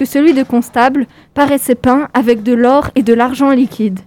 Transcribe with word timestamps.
que 0.00 0.06
celui 0.06 0.32
de 0.32 0.42
constable 0.42 1.06
paraissait 1.34 1.74
peint 1.74 2.08
avec 2.14 2.42
de 2.42 2.54
l'or 2.54 2.90
et 2.94 3.02
de 3.02 3.12
l'argent 3.12 3.50
liquide. 3.50 4.00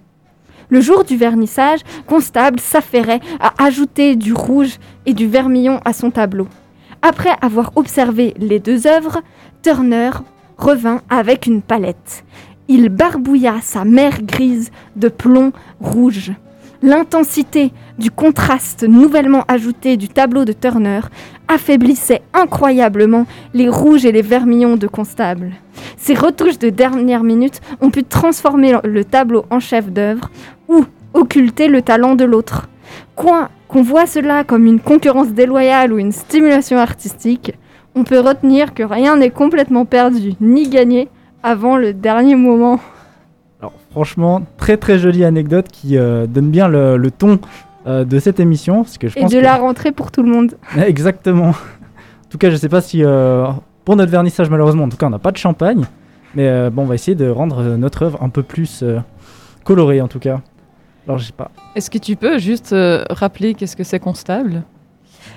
Le 0.68 0.80
jour 0.80 1.04
du 1.04 1.16
vernissage, 1.16 1.82
Constable 2.08 2.58
s'affairait 2.58 3.20
à 3.38 3.62
ajouter 3.62 4.16
du 4.16 4.32
rouge 4.32 4.80
et 5.06 5.14
du 5.14 5.28
vermillon 5.28 5.78
à 5.84 5.92
son 5.92 6.10
tableau. 6.10 6.48
Après 7.00 7.30
avoir 7.40 7.70
observé 7.76 8.34
les 8.38 8.58
deux 8.58 8.88
œuvres, 8.88 9.20
Turner 9.62 10.10
revint 10.58 11.00
avec 11.10 11.46
une 11.46 11.62
palette. 11.62 12.24
Il 12.66 12.88
barbouilla 12.88 13.60
sa 13.62 13.84
mer 13.84 14.20
grise 14.20 14.72
de 14.96 15.06
plomb 15.06 15.52
rouge. 15.78 16.32
L'intensité 16.84 17.72
du 17.98 18.10
contraste 18.10 18.86
nouvellement 18.86 19.44
ajouté 19.48 19.96
du 19.96 20.06
tableau 20.10 20.44
de 20.44 20.52
Turner 20.52 21.00
affaiblissait 21.48 22.20
incroyablement 22.34 23.24
les 23.54 23.70
rouges 23.70 24.04
et 24.04 24.12
les 24.12 24.20
vermillons 24.20 24.76
de 24.76 24.86
Constable. 24.86 25.52
Ces 25.96 26.12
retouches 26.12 26.58
de 26.58 26.68
dernière 26.68 27.22
minute 27.22 27.62
ont 27.80 27.88
pu 27.88 28.04
transformer 28.04 28.74
le 28.84 29.02
tableau 29.02 29.46
en 29.48 29.60
chef-d'œuvre 29.60 30.30
ou 30.68 30.84
occulter 31.14 31.68
le 31.68 31.80
talent 31.80 32.16
de 32.16 32.26
l'autre. 32.26 32.68
Quoi 33.16 33.48
qu'on 33.66 33.80
voit 33.80 34.04
cela 34.04 34.44
comme 34.44 34.66
une 34.66 34.80
concurrence 34.80 35.28
déloyale 35.28 35.90
ou 35.90 35.98
une 35.98 36.12
stimulation 36.12 36.76
artistique, 36.76 37.54
on 37.94 38.04
peut 38.04 38.20
retenir 38.20 38.74
que 38.74 38.82
rien 38.82 39.16
n'est 39.16 39.30
complètement 39.30 39.86
perdu 39.86 40.34
ni 40.38 40.68
gagné 40.68 41.08
avant 41.42 41.78
le 41.78 41.94
dernier 41.94 42.34
moment. 42.34 42.78
Franchement, 43.94 44.42
très 44.56 44.76
très 44.76 44.98
jolie 44.98 45.24
anecdote 45.24 45.68
qui 45.70 45.96
euh, 45.96 46.26
donne 46.26 46.50
bien 46.50 46.66
le, 46.66 46.96
le 46.96 47.10
ton 47.12 47.38
euh, 47.86 48.04
de 48.04 48.18
cette 48.18 48.40
émission. 48.40 48.82
Parce 48.82 48.98
que 48.98 49.08
je 49.08 49.16
Et 49.18 49.22
pense 49.22 49.30
de 49.30 49.38
que- 49.38 49.42
la 49.42 49.54
rentrée 49.56 49.92
pour 49.92 50.10
tout 50.10 50.22
le 50.22 50.30
monde. 50.30 50.56
Exactement. 50.76 51.50
En 51.50 52.28
tout 52.28 52.38
cas, 52.38 52.50
je 52.50 52.56
sais 52.56 52.68
pas 52.68 52.80
si 52.80 53.04
euh, 53.04 53.46
pour 53.84 53.94
notre 53.94 54.10
vernissage, 54.10 54.50
malheureusement, 54.50 54.84
en 54.84 54.88
tout 54.88 54.96
cas, 54.96 55.06
on 55.06 55.10
n'a 55.10 55.18
pas 55.20 55.30
de 55.30 55.36
champagne. 55.36 55.84
Mais 56.34 56.48
euh, 56.48 56.70
bon, 56.70 56.82
on 56.82 56.86
va 56.86 56.96
essayer 56.96 57.14
de 57.14 57.28
rendre 57.28 57.62
notre 57.76 58.02
œuvre 58.02 58.20
un 58.20 58.28
peu 58.28 58.42
plus 58.42 58.80
euh, 58.82 58.98
colorée, 59.62 60.00
en 60.00 60.08
tout 60.08 60.18
cas. 60.18 60.40
Alors, 61.06 61.18
je 61.18 61.26
sais 61.26 61.32
pas. 61.32 61.52
Est-ce 61.76 61.88
que 61.90 61.98
tu 61.98 62.16
peux 62.16 62.38
juste 62.38 62.72
euh, 62.72 63.04
rappeler 63.10 63.54
qu'est-ce 63.54 63.76
que 63.76 63.84
c'est 63.84 64.00
constable 64.00 64.64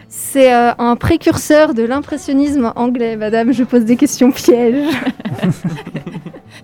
C'est 0.09 0.52
euh, 0.52 0.71
un 0.80 0.95
précurseur 0.95 1.75
de 1.75 1.83
l'impressionnisme 1.83 2.71
anglais, 2.75 3.16
madame. 3.17 3.52
Je 3.53 3.64
pose 3.64 3.86
des 3.86 3.97
questions 3.97 4.31
pièges. 4.31 4.92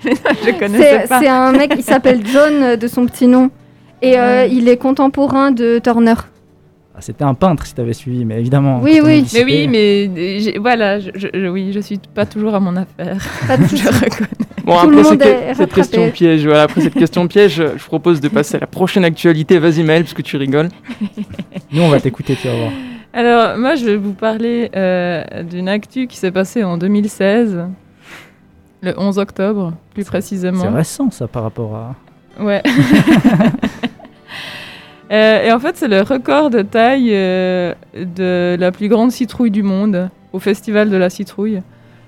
Je 0.45 0.67
C'est 0.77 1.07
c'est 1.07 1.27
un 1.27 1.51
mec, 1.51 1.73
il 1.77 1.83
s'appelle 1.83 2.21
John 2.25 2.53
euh, 2.63 2.75
de 2.75 2.87
son 2.87 3.05
petit 3.05 3.27
nom. 3.27 3.49
Et 4.01 4.17
euh, 4.19 4.41
Ouais. 4.43 4.49
il 4.51 4.67
est 4.67 4.77
contemporain 4.77 5.51
de 5.51 5.79
Turner. 5.83 6.13
Ah, 6.95 6.99
C'était 6.99 7.23
un 7.23 7.33
peintre 7.33 7.65
si 7.65 7.73
t'avais 7.73 7.93
suivi, 7.93 8.23
mais 8.25 8.39
évidemment. 8.39 8.79
Oui, 8.83 8.99
oui. 9.03 9.25
Mais 9.33 9.43
oui, 9.43 9.67
mais 9.67 10.09
euh, 10.15 10.59
voilà, 10.59 10.99
je, 10.99 11.09
je- 11.15 11.47
oui, 11.47 11.71
je 11.73 11.79
suis 11.79 11.99
pas 12.13 12.25
toujours 12.25 12.53
à 12.53 12.59
mon 12.59 12.75
affaire. 12.75 13.17
Pas 13.47 13.57
de 13.57 13.63
je 13.75 13.87
reconnais. 13.87 14.29
Bon, 14.65 14.77
Tout 14.79 14.89
le 14.89 14.99
après 14.99 15.03
monde 15.11 15.21
cette, 15.21 15.21
est 15.21 15.39
cette 15.55 15.57
rattrapé. 15.57 15.73
question 15.75 16.09
piège, 16.11 16.45
voilà, 16.45 16.63
après 16.63 16.81
cette 16.81 16.93
question 16.93 17.27
piège, 17.27 17.55
je 17.55 17.63
je 17.77 17.85
propose 17.85 18.21
de 18.21 18.27
passer 18.29 18.57
à 18.57 18.59
la 18.59 18.67
prochaine 18.67 19.03
actualité. 19.05 19.57
Vas-y 19.57 19.83
Maël, 19.83 20.03
parce 20.03 20.13
que 20.13 20.21
tu 20.21 20.37
rigoles. 20.37 20.69
Nous, 21.71 21.81
on 21.81 21.89
va 21.89 21.99
t'écouter, 21.99 22.37
tu 22.39 22.47
vas 22.47 22.55
voir. 22.55 22.71
Alors, 23.13 23.57
moi, 23.57 23.75
je 23.75 23.85
vais 23.85 23.95
vous 23.97 24.13
parler 24.13 24.69
euh, 24.75 25.23
d'une 25.43 25.67
actu 25.69 26.07
qui 26.07 26.17
s'est 26.17 26.31
passée 26.31 26.63
en 26.63 26.77
2016, 26.77 27.59
le 28.83 28.93
11 28.99 29.17
octobre, 29.17 29.73
plus 29.93 30.03
C'est 30.03 30.09
précisément. 30.09 30.71
récent, 30.71 31.09
ça, 31.09 31.27
par 31.27 31.41
rapport 31.43 31.75
à. 31.75 31.95
Ouais. 32.43 32.61
Euh, 35.11 35.43
et 35.45 35.51
en 35.51 35.59
fait, 35.59 35.77
c'est 35.77 35.87
le 35.89 36.01
record 36.01 36.49
de 36.49 36.63
taille 36.63 37.09
euh, 37.13 37.73
de 37.93 38.55
la 38.59 38.71
plus 38.71 38.87
grande 38.87 39.11
citrouille 39.11 39.51
du 39.51 39.61
monde 39.61 40.09
au 40.31 40.39
Festival 40.39 40.89
de 40.89 40.97
la 40.97 41.11
citrouille. 41.11 41.61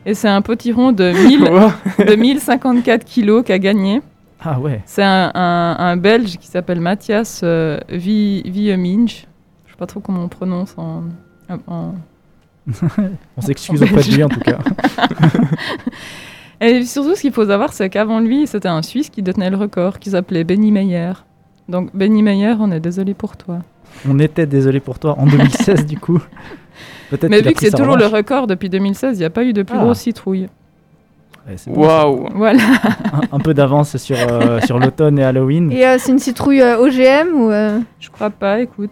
Et 0.07 0.15
c'est 0.15 0.29
un 0.29 0.41
potiron 0.41 0.91
de, 0.91 1.11
1000, 1.27 1.43
Wow. 1.43 1.71
de 2.03 2.15
1054 2.15 3.03
kilos 3.05 3.43
qu'a 3.45 3.59
gagné. 3.59 4.01
Ah 4.43 4.59
ouais. 4.59 4.81
C'est 4.85 5.03
un, 5.03 5.29
un- 5.35 5.75
un 5.77 5.97
Belge 5.97 6.37
qui 6.37 6.47
s'appelle 6.47 6.79
Mathias 6.79 7.41
euh, 7.43 7.77
Vi- 7.89 8.41
Vieminch. 8.49 9.27
Je 9.67 9.71
sais 9.73 9.77
pas 9.77 9.85
trop 9.85 9.99
comment 9.99 10.23
on 10.23 10.27
prononce 10.29 10.73
en... 10.77 11.03
en- 11.67 11.93
On 13.37 13.41
s'excuse 13.41 13.83
auprès 13.83 14.01
de 14.01 14.15
lui, 14.15 14.23
en 14.23 14.29
tout 14.29 14.39
cas. 14.39 14.57
Et 16.61 16.83
surtout, 16.85 17.15
ce 17.15 17.21
qu'il 17.21 17.33
faut 17.33 17.45
savoir, 17.45 17.73
c'est 17.73 17.89
qu'avant 17.89 18.19
lui, 18.19 18.47
c'était 18.47 18.67
un 18.67 18.81
Suisse 18.81 19.09
qui 19.09 19.21
détenait 19.21 19.49
le 19.49 19.57
record, 19.57 19.99
qui 19.99 20.09
s'appelait 20.11 20.43
Benny 20.43 20.71
Meyer. 20.71 21.11
Donc, 21.67 21.89
Benny 21.93 22.21
Meyer, 22.23 22.55
on 22.59 22.71
est 22.71 22.79
désolé 22.79 23.13
pour 23.13 23.35
toi. 23.37 23.59
On 24.07 24.19
était 24.19 24.45
désolé 24.45 24.79
pour 24.79 24.99
toi 24.99 25.15
en 25.19 25.25
2016, 25.25 25.85
du 25.87 25.97
coup. 25.97 26.21
Peut-être 27.09 27.29
Mais 27.29 27.41
vu 27.41 27.53
que 27.53 27.59
c'est 27.59 27.71
toujours 27.71 27.97
le 27.97 28.07
record 28.07 28.47
depuis 28.47 28.69
2016, 28.69 29.17
il 29.17 29.19
n'y 29.19 29.25
a 29.25 29.29
pas 29.29 29.43
eu 29.43 29.53
de 29.53 29.63
plus 29.63 29.77
Ah. 29.77 29.83
grosse 29.83 29.99
citrouille. 29.99 30.47
Waouh. 31.67 32.29
Voilà. 32.33 32.63
un, 33.13 33.21
un 33.35 33.39
peu 33.39 33.53
d'avance 33.53 33.97
sur, 33.97 34.17
euh, 34.17 34.59
sur 34.65 34.79
l'automne 34.79 35.19
et 35.19 35.23
Halloween. 35.23 35.71
Et 35.71 35.85
euh, 35.85 35.97
c'est 35.99 36.11
une 36.11 36.17
citrouille 36.19 36.61
euh, 36.61 36.79
OGM 36.79 37.35
ou 37.35 37.51
euh, 37.51 37.79
Je 37.99 38.09
crois 38.09 38.31
pas, 38.31 38.61
écoute. 38.61 38.89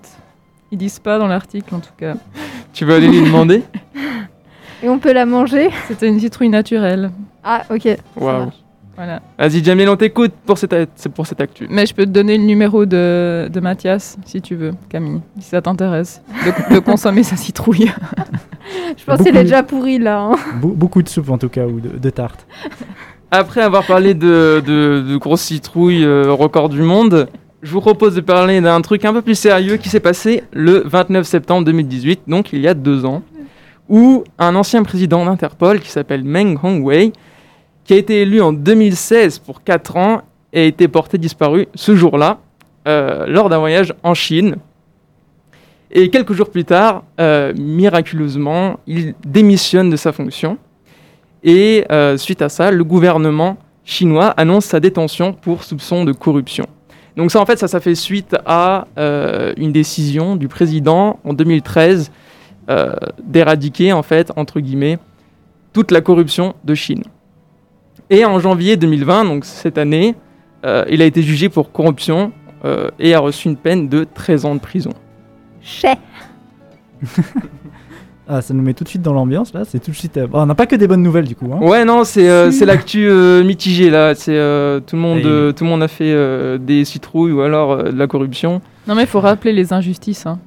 Ils 0.71 0.77
disent 0.77 0.99
pas 0.99 1.17
dans 1.17 1.27
l'article, 1.27 1.73
en 1.73 1.79
tout 1.79 1.93
cas. 1.97 2.13
Tu 2.71 2.85
veux 2.85 2.93
aller 2.93 3.07
lui 3.07 3.21
demander? 3.21 3.63
Et 4.83 4.89
on 4.89 4.99
peut 4.99 5.13
la 5.13 5.25
manger? 5.25 5.69
C'était 5.87 6.07
une 6.07 6.19
citrouille 6.19 6.49
naturelle. 6.49 7.09
Ah 7.43 7.63
ok. 7.69 7.97
Waouh. 8.15 8.51
Voilà. 8.95 9.21
Vas-y 9.39 9.63
Jamil, 9.63 9.89
on 9.89 9.95
t'écoute 9.95 10.33
pour 10.45 10.57
cette, 10.59 10.75
pour 11.15 11.25
cette 11.25 11.41
actu. 11.41 11.65
Mais 11.69 11.87
je 11.87 11.95
peux 11.95 12.05
te 12.05 12.11
donner 12.11 12.37
le 12.37 12.43
numéro 12.43 12.85
de, 12.85 13.49
de 13.51 13.59
Mathias, 13.59 14.17
si 14.23 14.39
tu 14.39 14.53
veux, 14.55 14.73
Camille, 14.87 15.19
si 15.39 15.49
ça 15.49 15.63
t'intéresse, 15.63 16.21
de, 16.69 16.75
de 16.75 16.79
consommer 16.91 17.23
sa 17.23 17.35
citrouille. 17.35 17.91
Je 18.95 19.03
pense 19.03 19.21
qu'elle 19.23 19.35
est 19.37 19.43
déjà 19.43 19.63
pourrie 19.63 19.97
là. 19.97 20.19
hein. 20.21 20.35
Be- 20.61 20.75
beaucoup 20.75 21.01
de 21.01 21.09
soupe, 21.09 21.31
en 21.31 21.39
tout 21.39 21.49
cas, 21.49 21.65
ou 21.65 21.79
de, 21.79 21.97
de 21.97 22.09
tarte. 22.11 22.45
Après 23.31 23.61
avoir 23.61 23.83
parlé 23.85 24.13
de, 24.13 24.61
de, 24.63 25.03
de 25.09 25.17
grosses 25.17 25.41
citrouilles 25.41 26.05
euh, 26.05 26.31
record 26.31 26.69
du 26.69 26.83
monde, 26.83 27.27
je 27.63 27.71
vous 27.71 27.81
propose 27.81 28.13
de 28.13 28.21
parler 28.21 28.61
d'un 28.61 28.79
truc 28.81 29.05
un 29.05 29.13
peu 29.13 29.23
plus 29.23 29.33
sérieux 29.39 29.77
qui 29.77 29.89
s'est 29.89 29.99
passé 30.01 30.43
le 30.51 30.83
29 30.85 31.25
septembre 31.25 31.65
2018, 31.65 32.21
donc 32.27 32.53
il 32.53 32.59
y 32.59 32.67
a 32.67 32.75
deux 32.75 33.05
ans, 33.05 33.23
où 33.89 34.23
un 34.37 34.53
ancien 34.53 34.83
président 34.83 35.25
d'Interpol 35.25 35.79
qui 35.79 35.89
s'appelle 35.89 36.23
Meng 36.23 36.57
Hongwei, 36.61 37.11
qui 37.83 37.93
a 37.93 37.97
été 37.97 38.21
élu 38.21 38.41
en 38.41 38.53
2016 38.53 39.39
pour 39.39 39.63
4 39.63 39.97
ans, 39.97 40.21
a 40.53 40.59
été 40.59 40.87
porté 40.87 41.17
disparu 41.17 41.67
ce 41.75 41.95
jour-là, 41.95 42.39
euh, 42.87 43.25
lors 43.27 43.49
d'un 43.49 43.57
voyage 43.57 43.93
en 44.03 44.13
Chine. 44.13 44.57
Et 45.91 46.09
quelques 46.09 46.33
jours 46.33 46.49
plus 46.49 46.65
tard, 46.65 47.03
euh, 47.19 47.53
miraculeusement, 47.55 48.79
il 48.87 49.15
démissionne 49.25 49.89
de 49.89 49.95
sa 49.95 50.11
fonction. 50.11 50.57
Et 51.43 51.85
euh, 51.91 52.17
suite 52.17 52.41
à 52.41 52.49
ça, 52.49 52.71
le 52.71 52.83
gouvernement 52.83 53.57
chinois 53.83 54.27
annonce 54.37 54.65
sa 54.65 54.79
détention 54.79 55.33
pour 55.33 55.63
soupçon 55.63 56.05
de 56.05 56.13
corruption. 56.13 56.65
Donc 57.17 57.31
ça, 57.31 57.41
en 57.41 57.45
fait, 57.45 57.57
ça, 57.59 57.79
fait 57.79 57.95
suite 57.95 58.35
à 58.45 58.87
une 59.57 59.71
décision 59.71 60.35
du 60.35 60.47
président 60.47 61.19
en 61.23 61.33
2013 61.33 62.11
euh, 62.69 62.93
d'éradiquer, 63.21 63.91
en 63.91 64.03
fait, 64.03 64.31
entre 64.37 64.61
guillemets, 64.61 64.97
toute 65.73 65.91
la 65.91 65.99
corruption 65.99 66.55
de 66.63 66.75
Chine. 66.75 67.03
Et 68.09 68.25
en 68.25 68.39
janvier 68.39 68.77
2020, 68.77 69.25
donc 69.25 69.45
cette 69.45 69.77
année, 69.77 70.15
euh, 70.65 70.85
il 70.89 71.01
a 71.01 71.05
été 71.05 71.21
jugé 71.21 71.49
pour 71.49 71.71
corruption 71.71 72.31
euh, 72.65 72.89
et 72.99 73.13
a 73.13 73.19
reçu 73.19 73.47
une 73.49 73.57
peine 73.57 73.87
de 73.89 74.05
13 74.13 74.45
ans 74.45 74.55
de 74.55 74.59
prison. 74.59 74.91
Chais. 75.61 75.95
Ah, 78.25 78.41
ça 78.41 78.53
nous 78.53 78.61
met 78.63 78.73
tout 78.73 78.85
de 78.85 78.89
suite 78.89 79.01
dans 79.01 79.11
l'ambiance, 79.11 79.53
là. 79.53 79.63
C'est 79.65 79.79
tout 79.83 79.91
de 79.91 79.95
suite. 79.97 80.15
euh, 80.15 80.27
bon, 80.27 80.39
on 80.41 80.45
n'a 80.45 80.55
pas 80.55 80.65
que 80.65 80.77
des 80.77 80.87
bonnes 80.87 81.03
nouvelles, 81.03 81.27
du 81.27 81.35
coup. 81.35 81.51
Hein. 81.53 81.59
Ouais, 81.61 81.83
non, 81.83 82.05
c'est 82.05 82.29
euh, 82.29 82.51
c'est 82.51 82.65
l'actu 82.65 83.05
euh, 83.05 83.43
mitigée 83.43 83.89
là. 83.89 84.15
C'est 84.15 84.37
euh, 84.37 84.79
tout 84.79 84.95
le 84.95 85.01
monde, 85.01 85.19
Et- 85.19 85.25
euh, 85.25 85.51
tout 85.51 85.65
le 85.65 85.69
monde 85.69 85.83
a 85.83 85.89
fait 85.89 86.13
euh, 86.13 86.57
des 86.57 86.85
citrouilles 86.85 87.33
ou 87.33 87.41
alors 87.41 87.71
euh, 87.73 87.91
de 87.91 87.97
la 87.99 88.07
corruption. 88.07 88.61
Non, 88.87 88.95
mais 88.95 89.01
il 89.01 89.07
faut 89.07 89.19
rappeler 89.19 89.51
les 89.51 89.73
injustices, 89.73 90.25
hein. 90.25 90.39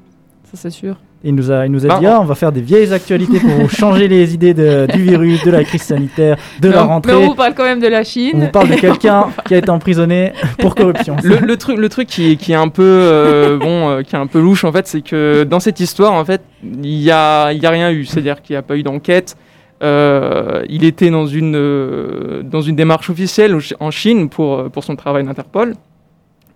ça 0.45 0.53
c'est 0.55 0.71
sûr. 0.71 0.97
Il 1.29 1.35
nous 1.35 1.51
a, 1.51 1.67
il 1.67 1.73
nous 1.73 1.85
a 1.85 1.89
Bah, 1.89 1.99
dit, 1.99 2.07
ah, 2.07 2.21
on 2.21 2.25
va 2.25 2.37
faire 2.37 2.53
des 2.53 2.61
vieilles 2.61 2.93
actualités 2.93 3.41
pour 3.41 3.69
changer 3.71 4.07
les 4.07 4.33
idées 4.33 4.55
de- 4.55 4.87
du 4.93 5.03
virus, 5.03 5.43
de 5.45 5.51
la 5.51 5.65
crise 5.65 5.83
sanitaire, 5.83 6.37
de 6.61 6.69
la 6.69 6.77
Mais 6.77 6.83
on- 6.83 6.87
rentrée. 6.89 7.13
Mais 7.13 7.25
on 7.25 7.29
vous 7.31 7.35
parle 7.35 7.53
quand 7.55 7.65
même 7.65 7.81
de 7.81 7.89
la 7.89 8.01
On 8.01 8.05
Chine. 8.05 8.39
vous 8.41 8.49
parle 8.49 8.69
de 8.69 8.77
quelqu'un 8.77 9.27
qui 9.47 9.55
a 9.55 9.59
été 9.59 9.71
emprisonné 9.71 10.33
pour 10.61 10.75
corruption. 10.77 11.17
Le, 11.25 11.39
le 11.39 11.57
truc, 11.57 11.79
le 11.79 11.89
truc 11.89 12.07
qui, 12.07 12.33
est- 12.33 12.37
qui 12.37 12.53
est 12.53 12.55
un 12.55 12.69
peu 12.69 12.85
euh, 12.85 13.59
bon, 13.59 13.89
euh, 13.91 14.03
qui 14.03 14.15
est 14.15 14.19
un 14.19 14.29
peu 14.29 14.41
louche 14.41 14.65
en 14.65 14.71
fait, 14.71 14.87
c'est 14.87 15.03
que 15.03 15.43
dans 15.45 15.59
cette 15.61 15.81
histoire 15.81 16.13
en 16.13 16.25
fait, 16.25 16.43
il 16.63 16.87
y 17.03 17.11
a, 17.11 17.53
y 17.53 17.67
a 17.67 17.71
rien 17.71 17.91
eu. 17.91 18.05
C'est-à-dire 18.05 18.41
qu'il 18.41 18.55
n'y 18.55 18.59
a 18.59 18.63
pas 18.63 18.77
eu 18.77 18.85
d'enquête. 18.85 19.37
Euh, 19.83 20.63
il 20.71 20.85
était 20.85 21.11
dans 21.11 21.27
une 21.27 22.43
dans 22.45 22.63
une 22.63 22.77
démarche 22.77 23.11
officielle 23.11 23.59
en 23.81 23.91
Chine 23.91 24.29
pour 24.29 24.71
pour 24.71 24.85
son 24.85 24.97
travail 24.97 25.25
d'Interpol. 25.25 25.75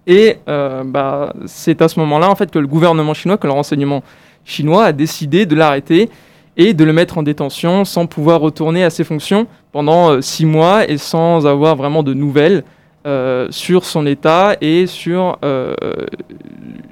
Et 0.07 0.39
euh, 0.49 0.83
bah, 0.85 1.33
c'est 1.47 1.83
à 1.83 1.89
ce 1.89 2.01
moment-là 2.01 2.31
en 2.31 2.35
fait 2.35 2.51
que 2.51 2.59
le 2.59 2.67
gouvernement 2.67 3.15
chinois, 3.15 3.37
que 3.37 3.47
le 3.47 3.53
renseignement 3.53 4.03
chinois 4.45 4.85
a 4.87 4.93
décidé 4.93 5.47
de 5.47 5.55
l'arrêter 5.55 6.09
et 6.57 6.75
de 6.75 6.85
le 6.85 6.93
mettre 6.93 7.19
en 7.19 7.23
détention 7.23 7.85
sans 7.85 8.07
pouvoir 8.07 8.41
retourner 8.41 8.83
à 8.83 8.91
ses 8.91 9.05
fonctions 9.05 9.47
pendant 9.73 10.11
euh, 10.11 10.21
six 10.21 10.47
mois 10.47 10.89
et 10.89 10.97
sans 10.99 11.47
avoir 11.47 11.77
vraiment 11.77 12.03
de 12.03 12.15
nouvelles 12.15 12.65
euh, 13.07 13.47
sur 13.51 13.85
son 13.85 14.05
état 14.07 14.57
et 14.61 14.87
sur, 14.87 15.39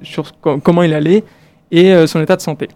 sur 0.02 0.32
co- 0.40 0.58
comment 0.58 0.82
il 0.82 0.94
allait 0.94 1.24
et 1.70 2.06
son 2.06 2.20
état 2.22 2.36
de 2.36 2.40
santé. 2.40 2.68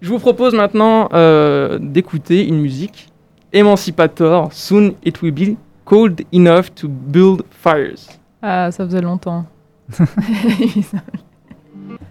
Je 0.00 0.08
vous 0.08 0.18
propose 0.18 0.54
maintenant 0.54 1.08
d'écouter 1.78 2.44
une 2.46 2.60
musique 2.60 3.08
Emancipator, 3.52 4.48
soon 4.52 4.94
it 5.04 5.20
will 5.20 5.30
be 5.30 5.56
cold 5.84 6.22
enough 6.32 6.72
to 6.74 6.88
build 6.88 7.42
fires. 7.50 8.18
Ah, 8.42 8.70
ça 8.70 8.84
faisait 8.84 9.00
longtemps. 9.00 9.46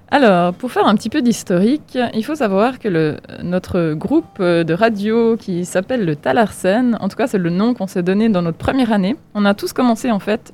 Alors, 0.10 0.54
pour 0.54 0.72
faire 0.72 0.88
un 0.88 0.95
petit 0.95 1.10
peu 1.10 1.22
d'historique, 1.22 1.98
il 2.13 2.25
faut 2.25 2.36
savoir 2.36 2.80
que 2.80 3.18
notre 3.44 3.94
groupe 3.94 4.42
de 4.42 4.74
radio 4.74 5.38
qui 5.38 5.63
s'appelle 5.63 6.06
le 6.06 6.16
Talarsen, 6.18 6.98
en 7.00 7.07
tout 7.07 7.16
cas 7.16 7.28
c'est 7.28 7.38
le 7.38 7.50
nom 7.50 7.74
qu'on 7.74 7.88
s'est 7.88 8.04
donné 8.04 8.28
dans 8.28 8.42
notre 8.42 8.57
première 8.57 8.92
année, 8.92 9.16
on 9.36 9.45
a 9.45 9.54
tous 9.54 9.72
commencé 9.72 10.12
en 10.12 10.19
fait 10.19 10.51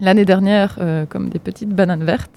l'année 0.00 0.24
dernière 0.24 0.76
euh, 0.80 1.06
comme 1.06 1.28
des 1.28 1.38
petites 1.38 1.70
bananes 1.70 2.04
vertes. 2.04 2.32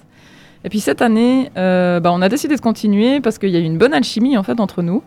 Et 0.64 0.68
puis 0.68 0.80
cette 0.80 1.02
année, 1.02 1.50
euh, 1.56 2.00
bah, 2.00 2.10
on 2.12 2.20
a 2.20 2.28
décidé 2.28 2.56
de 2.56 2.60
continuer 2.60 3.20
parce 3.20 3.38
qu'il 3.38 3.50
y 3.50 3.56
a 3.56 3.60
eu 3.60 3.64
une 3.64 3.78
bonne 3.78 3.94
alchimie 3.94 4.36
en 4.36 4.42
fait 4.42 4.60
entre 4.60 4.82
nous. 4.82 5.02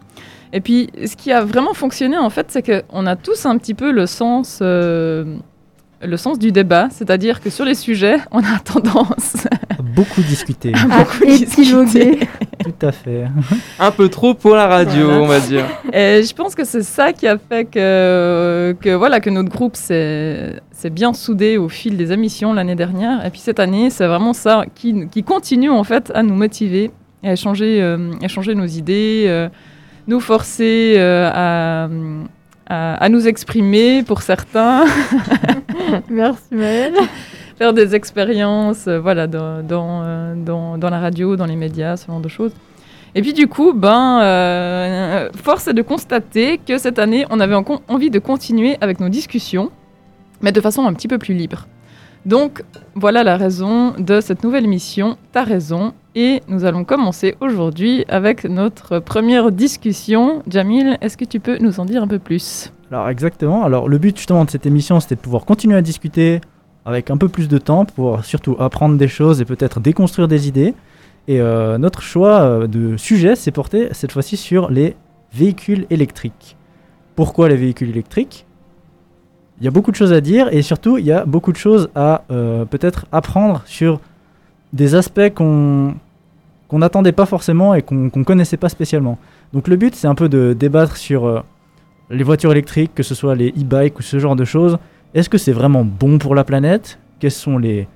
Et 0.54 0.62
puis 0.62 0.90
ce 1.06 1.16
qui 1.16 1.32
a 1.32 1.44
vraiment 1.44 1.74
fonctionné 1.74 2.18
en 2.18 2.30
fait, 2.30 2.48
c'est 2.50 2.64
qu'on 2.64 3.06
a 3.06 3.16
tous 3.16 3.46
un 3.46 3.58
petit 3.58 3.74
peu 3.74 3.92
le 3.92 4.06
sens 4.06 4.60
euh, 4.62 5.38
le 6.04 6.18
sens 6.18 6.40
du 6.40 6.52
débat, 6.52 6.88
c'est-à-dire 6.92 7.42
que 7.42 7.50
sur 7.50 7.66
les 7.66 7.76
sujets, 7.76 8.18
on 8.32 8.40
a 8.40 8.60
tendance 8.64 9.48
Beaucoup 9.96 10.22
discuter. 10.22 10.72
À 10.74 11.04
beaucoup 11.04 11.26
discuter. 11.26 12.20
Tout 12.64 12.86
à 12.88 12.92
fait. 12.92 13.26
Un 13.80 13.92
peu 13.92 14.08
trop 14.10 14.34
pour 14.34 14.56
la 14.56 14.68
radio, 14.68 15.06
Voilà. 15.06 15.22
on 15.22 15.26
va 15.28 15.40
dire. 15.40 15.66
Et 15.92 16.24
je 16.24 16.34
pense 16.34 16.56
que 16.56 16.64
c'est 16.64 16.84
ça 16.84 17.12
qui 17.12 17.28
a 17.28 17.38
fait 17.38 17.66
que, 17.66 18.74
que, 18.80 18.90
voilà, 18.96 19.20
que 19.20 19.30
notre 19.30 19.50
groupe 19.50 19.76
s'est 19.76 20.56
s'est 20.72 20.90
bien 20.90 21.14
soudé 21.14 21.58
au 21.58 21.68
fil 21.70 21.98
des 21.98 22.12
émissions 22.12 22.54
l'année 22.54 22.76
dernière. 22.76 23.24
Et 23.26 23.30
puis 23.30 23.40
cette 23.40 23.60
année, 23.60 23.90
c'est 23.90 24.08
vraiment 24.08 24.34
ça 24.34 24.64
qui, 24.74 25.08
qui 25.10 25.24
continue 25.24 25.70
en 25.70 25.84
fait 25.84 26.12
à 26.16 26.24
nous 26.24 26.34
motiver 26.36 26.90
et 27.24 27.30
à 27.30 27.36
changer, 27.36 27.82
euh, 27.82 28.12
à 28.24 28.28
changer 28.28 28.56
nos 28.56 28.66
idées, 28.66 29.26
euh, 29.28 29.50
nous 30.08 30.20
forcer 30.20 30.96
euh, 30.98 31.30
à, 31.32 31.90
à, 32.68 32.96
à 32.96 33.10
nous 33.10 33.28
exprimer 33.28 34.02
pour 34.04 34.22
certains. 34.22 34.86
Merci 36.10 36.42
Maëlle. 36.52 36.96
faire 37.58 37.74
des 37.74 37.94
expériences 37.96 38.88
euh, 38.88 39.00
voilà, 39.00 39.28
dans, 39.28 39.62
euh, 40.04 40.34
dans, 40.36 40.78
dans 40.78 40.90
la 40.90 41.00
radio, 41.00 41.36
dans 41.36 41.46
les 41.46 41.56
médias, 41.56 41.98
ce 41.98 42.08
genre 42.08 42.20
de 42.20 42.30
choses. 42.30 42.52
Et 43.14 43.22
puis 43.22 43.34
du 43.34 43.48
coup, 43.48 43.74
ben, 43.74 44.22
euh, 44.22 45.30
force 45.44 45.68
est 45.68 45.74
de 45.74 45.82
constater 45.82 46.58
que 46.60 46.78
cette 46.78 46.98
année, 47.00 47.26
on 47.30 47.40
avait 47.40 47.56
en- 47.56 47.66
envie 47.88 48.10
de 48.10 48.20
continuer 48.20 48.78
avec 48.82 49.00
nos 49.00 49.10
discussions, 49.10 49.70
mais 50.42 50.52
de 50.52 50.62
façon 50.62 50.86
un 50.86 50.94
petit 50.94 51.08
peu 51.10 51.18
plus 51.18 51.34
libre. 51.34 51.68
Donc 52.26 52.64
voilà 52.96 53.24
la 53.24 53.36
raison 53.36 53.94
de 53.98 54.22
cette 54.22 54.44
nouvelle 54.44 54.64
émission, 54.66 55.18
T'as 55.32 55.44
raison. 55.44 55.94
Et 56.14 56.42
nous 56.50 56.66
allons 56.66 56.84
commencer 56.84 57.36
aujourd'hui 57.40 58.04
avec 58.10 58.44
notre 58.44 59.00
première 59.00 59.50
discussion. 59.52 60.44
Jamil, 60.48 60.98
est-ce 61.00 61.16
que 61.16 61.24
tu 61.24 61.40
peux 61.40 61.58
nous 61.60 61.80
en 61.80 61.86
dire 61.86 62.04
un 62.04 62.08
peu 62.08 62.20
plus? 62.20 62.74
Alors 62.92 63.08
exactement. 63.08 63.64
Alors 63.64 63.88
le 63.88 63.98
but 63.98 64.18
justement 64.18 64.44
de 64.44 64.50
cette 64.50 64.66
émission, 64.66 65.00
c'était 65.00 65.16
de 65.16 65.22
pouvoir 65.22 65.46
continuer 65.46 65.78
à 65.78 65.82
discuter 65.82 66.42
avec 66.84 67.12
un 67.12 67.18
peu 67.18 67.30
plus 67.30 67.48
de 67.48 67.58
temps, 67.58 67.86
pour 67.86 68.26
surtout 68.26 68.58
apprendre 68.60 68.98
des 68.98 69.08
choses 69.08 69.40
et 69.40 69.46
peut-être 69.46 69.80
déconstruire 69.80 70.28
des 70.28 70.48
idées. 70.48 70.74
Et 71.28 71.40
euh, 71.40 71.78
notre 71.78 72.02
choix 72.02 72.42
euh, 72.42 72.68
de 72.68 72.98
sujet 72.98 73.36
s'est 73.36 73.52
porté 73.52 73.90
cette 73.92 74.12
fois-ci 74.12 74.36
sur 74.36 74.70
les 74.70 74.96
véhicules 75.34 75.86
électriques. 75.90 76.58
Pourquoi 77.16 77.48
les 77.48 77.56
véhicules 77.56 77.90
électriques? 77.90 78.46
Il 79.60 79.66
y 79.66 79.68
a 79.68 79.72
beaucoup 79.72 79.92
de 79.92 79.96
choses 79.96 80.12
à 80.12 80.22
dire 80.22 80.52
et 80.52 80.64
surtout 80.64 80.98
il 80.98 81.06
y 81.06 81.12
a 81.12 81.24
beaucoup 81.24 81.52
de 81.52 81.58
choses 81.58 81.90
à 81.94 82.24
euh, 82.32 82.66
peut-être 82.66 83.06
apprendre 83.12 83.62
sur 83.66 84.02
des 84.74 84.96
aspects 84.96 85.34
qu'on 85.34 85.96
n'attendait 86.72 87.12
pas 87.12 87.26
forcément 87.26 87.74
et 87.74 87.82
qu'on 87.82 88.10
qu'on 88.10 88.24
connaissait 88.24 88.58
pas 88.58 88.70
spécialement. 88.70 89.18
Donc 89.54 89.68
le 89.68 89.76
but 89.76 89.96
c'est 89.96 90.08
un 90.08 90.16
peu 90.16 90.30
de 90.30 90.54
débattre 90.54 90.98
sur 90.98 91.26
euh, 91.26 91.42
les 92.10 92.24
voitures 92.24 92.52
électriques, 92.52 92.94
que 92.96 93.04
ce 93.04 93.16
soit 93.16 93.36
les 93.36 93.50
e-bikes 93.50 94.00
ou 94.00 94.02
ce 94.02 94.20
genre 94.20 94.36
de 94.36 94.46
choses, 94.46 94.78
est-ce 95.14 95.30
que 95.30 95.38
c'est 95.38 95.52
vraiment 95.52 95.84
bon 95.84 96.18
pour 96.18 96.36
la 96.36 96.44
planète? 96.44 97.00
Quels 97.20 97.32
sont 97.32 97.58
les 97.58 97.88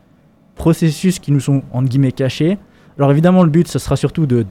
processus 0.55 1.19
qui 1.19 1.31
nous 1.31 1.39
sont 1.39 1.63
entre 1.71 1.89
guillemets 1.89 2.11
cachés? 2.11 2.57
Alors 2.97 3.11
évidemment 3.11 3.43
le 3.43 3.49
but 3.49 3.67
ce 3.67 3.79
sera 3.79 3.95
surtout 3.95 4.25
de 4.25 4.45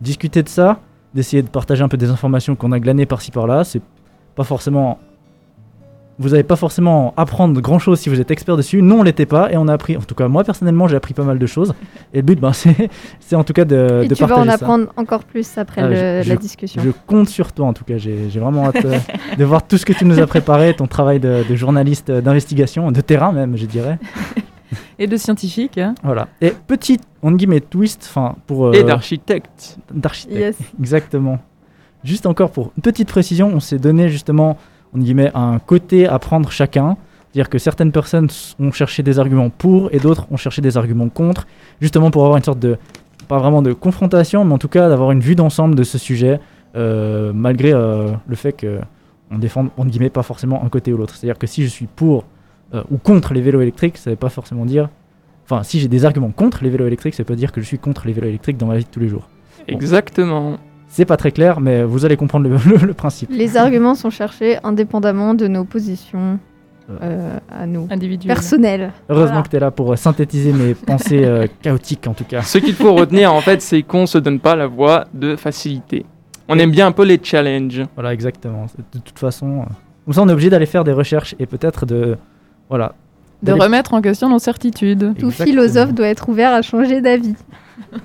discuter 0.00 0.42
de 0.42 0.48
ça, 0.48 0.80
d'essayer 1.14 1.42
de 1.42 1.48
partager 1.48 1.82
un 1.82 1.88
peu 1.88 1.96
des 1.96 2.10
informations 2.10 2.56
qu'on 2.56 2.72
a 2.72 2.80
glanées 2.80 3.06
par-ci 3.06 3.30
par-là. 3.30 3.64
C'est 3.64 3.82
pas 4.34 4.44
forcément 4.44 4.98
vous 6.20 6.28
n'allez 6.28 6.42
pas 6.44 6.54
forcément 6.56 7.12
apprendre 7.16 7.60
grand 7.60 7.78
chose 7.80 7.98
si 7.98 8.08
vous 8.10 8.20
êtes 8.20 8.30
expert 8.30 8.56
dessus. 8.56 8.82
Nous, 8.82 8.94
on 8.96 9.02
l'était 9.02 9.26
pas 9.26 9.50
et 9.50 9.56
on 9.56 9.66
a 9.66 9.72
appris. 9.72 9.96
En 9.96 10.00
tout 10.02 10.14
cas, 10.14 10.28
moi 10.28 10.44
personnellement, 10.44 10.86
j'ai 10.86 10.94
appris 10.94 11.14
pas 11.14 11.24
mal 11.24 11.38
de 11.38 11.46
choses. 11.46 11.74
Et 12.14 12.18
le 12.18 12.22
but, 12.22 12.38
ben, 12.38 12.52
c'est, 12.52 12.88
c'est 13.18 13.34
en 13.36 13.42
tout 13.42 13.52
cas 13.54 13.64
de, 13.64 14.02
Et 14.04 14.08
de 14.08 14.14
tu 14.14 14.20
vas 14.22 14.28
partager 14.28 14.48
en 14.48 14.50
ça. 14.58 14.64
apprendre 14.64 14.86
encore 14.96 15.24
plus 15.24 15.58
après 15.58 15.80
Ah, 15.82 15.88
le- 15.88 16.22
je- 16.22 16.28
la 16.28 16.36
discussion. 16.36 16.80
Je 16.84 16.90
compte 17.06 17.28
sur 17.28 17.52
toi 17.52 17.66
en 17.66 17.72
tout 17.72 17.84
cas. 17.84 17.96
J'ai 17.98 18.30
j'ai 18.30 18.38
vraiment 18.38 18.66
hâte 18.66 18.84
euh, 18.84 18.98
de 19.38 19.44
voir 19.44 19.66
tout 19.66 19.78
ce 19.78 19.84
que 19.84 19.92
tu 19.92 20.04
nous 20.04 20.20
as 20.20 20.26
préparé, 20.26 20.74
ton 20.74 20.86
travail 20.86 21.18
de, 21.18 21.42
de 21.48 21.56
journaliste 21.56 22.10
euh, 22.10 22.20
d'investigation, 22.20 22.92
de 22.92 23.00
terrain 23.00 23.32
même, 23.32 23.56
je 23.56 23.66
dirais. 23.66 23.98
Et 25.00 25.06
de 25.06 25.16
scientifique 25.16 25.78
hein 25.78 25.94
Voilà. 26.04 26.28
Et 26.40 26.52
petit, 26.66 26.98
en 27.22 27.32
guillemets, 27.32 27.60
twist, 27.60 28.06
enfin, 28.08 28.36
pour. 28.46 28.66
euh, 28.66 28.72
Et 28.72 28.84
d'architecte. 28.84 29.78
d'architecte. 29.92 30.38
Yes. 30.38 30.56
Exactement. 30.78 31.38
Juste 32.04 32.26
encore 32.26 32.50
pour 32.50 32.72
une 32.76 32.82
petite 32.82 33.08
précision, 33.08 33.50
on 33.52 33.60
s'est 33.60 33.78
donné 33.78 34.08
justement, 34.10 34.56
on 34.94 34.98
guillemets, 34.98 35.30
un 35.34 35.58
côté 35.58 36.06
à 36.06 36.18
prendre 36.18 36.50
chacun. 36.50 36.96
C'est-à-dire 37.32 37.48
que 37.48 37.58
certaines 37.58 37.92
personnes 37.92 38.28
ont 38.58 38.72
cherché 38.72 39.02
des 39.02 39.18
arguments 39.18 39.50
pour 39.50 39.88
et 39.94 39.98
d'autres 39.98 40.26
ont 40.32 40.36
cherché 40.36 40.62
des 40.62 40.76
arguments 40.76 41.08
contre, 41.08 41.46
justement 41.80 42.10
pour 42.10 42.24
avoir 42.24 42.36
une 42.36 42.42
sorte 42.42 42.58
de, 42.58 42.76
pas 43.28 43.38
vraiment 43.38 43.62
de 43.62 43.72
confrontation, 43.72 44.44
mais 44.44 44.52
en 44.52 44.58
tout 44.58 44.68
cas 44.68 44.88
d'avoir 44.88 45.12
une 45.12 45.20
vue 45.20 45.36
d'ensemble 45.36 45.76
de 45.76 45.84
ce 45.84 45.96
sujet, 45.96 46.40
euh, 46.74 47.32
malgré 47.32 47.72
euh, 47.72 48.10
le 48.26 48.36
fait 48.36 48.52
que 48.52 48.80
on 49.30 49.38
défend, 49.38 49.68
en 49.76 49.84
guillemets, 49.84 50.10
pas 50.10 50.24
forcément 50.24 50.64
un 50.64 50.68
côté 50.68 50.92
ou 50.92 50.96
l'autre. 50.96 51.14
C'est-à-dire 51.14 51.38
que 51.38 51.46
si 51.46 51.62
je 51.62 51.68
suis 51.68 51.86
pour 51.86 52.24
euh, 52.74 52.82
ou 52.90 52.96
contre 52.96 53.32
les 53.32 53.40
vélos 53.40 53.60
électriques, 53.60 53.96
ça 53.96 54.10
ne 54.10 54.14
veut 54.14 54.18
pas 54.18 54.28
forcément 54.28 54.64
dire. 54.64 54.88
Enfin, 55.44 55.62
si 55.62 55.78
j'ai 55.78 55.86
des 55.86 56.04
arguments 56.04 56.30
contre 56.30 56.64
les 56.64 56.70
vélos 56.70 56.86
électriques, 56.86 57.14
ça 57.14 57.22
peut 57.22 57.36
dire 57.36 57.52
que 57.52 57.60
je 57.60 57.66
suis 57.66 57.78
contre 57.78 58.08
les 58.08 58.12
vélos 58.12 58.28
électriques 58.28 58.56
dans 58.56 58.66
ma 58.66 58.76
vie 58.76 58.84
de 58.84 58.90
tous 58.90 59.00
les 59.00 59.08
jours. 59.08 59.28
Exactement. 59.68 60.58
C'est 60.92 61.04
pas 61.04 61.16
très 61.16 61.30
clair, 61.30 61.60
mais 61.60 61.84
vous 61.84 62.04
allez 62.04 62.16
comprendre 62.16 62.48
le, 62.48 62.56
le- 62.80 62.86
le 62.86 62.94
principe. 62.94 63.30
Les 63.32 63.56
arguments 63.56 63.94
sont 63.94 64.10
cherchés 64.10 64.58
indépendamment 64.64 65.34
de 65.34 65.46
nos 65.46 65.64
positions 65.64 66.38
euh, 67.00 67.38
à 67.48 67.66
nous. 67.66 67.86
Personnelles. 68.26 68.90
Heureusement 69.08 69.26
Voilà. 69.28 69.42
que 69.42 69.48
tu 69.48 69.56
es 69.56 69.60
là 69.60 69.70
pour 69.70 69.92
euh, 69.92 69.96
synthétiser 69.96 70.52
mes 70.52 70.74
pensées 70.86 71.24
euh, 71.24 71.46
chaotiques 71.62 72.06
en 72.08 72.14
tout 72.14 72.24
cas. 72.24 72.42
Ce 72.42 72.58
qu'il 72.58 72.74
faut 72.74 72.92
retenir, 72.94 73.32
en 73.32 73.40
fait, 73.40 73.62
c'est 73.62 73.82
qu'on 73.82 74.06
se 74.06 74.18
donne 74.18 74.40
pas 74.40 74.56
la 74.56 74.66
voie 74.66 75.04
de 75.14 75.36
facilité. 75.36 76.04
On 76.48 76.58
aime 76.58 76.72
bien 76.72 76.88
un 76.88 76.92
peu 76.92 77.04
les 77.04 77.20
challenges. 77.22 77.82
Voilà, 77.94 78.12
exactement. 78.12 78.66
De 78.92 78.98
toute 78.98 79.18
façon, 79.20 79.60
euh, 79.60 79.64
comme 80.04 80.14
ça 80.14 80.22
on 80.22 80.28
est 80.28 80.32
obligé 80.32 80.50
d'aller 80.50 80.66
faire 80.66 80.82
des 80.82 80.92
recherches 80.92 81.36
et 81.38 81.46
peut-être 81.46 81.86
de. 81.86 82.16
Voilà. 82.68 82.94
De 83.44 83.52
remettre 83.52 83.94
en 83.94 84.02
question 84.02 84.28
nos 84.28 84.40
certitudes. 84.40 85.14
Tout 85.18 85.30
philosophe 85.30 85.94
doit 85.94 86.08
être 86.08 86.28
ouvert 86.28 86.52
à 86.52 86.60
changer 86.62 87.00
d'avis. 87.00 87.36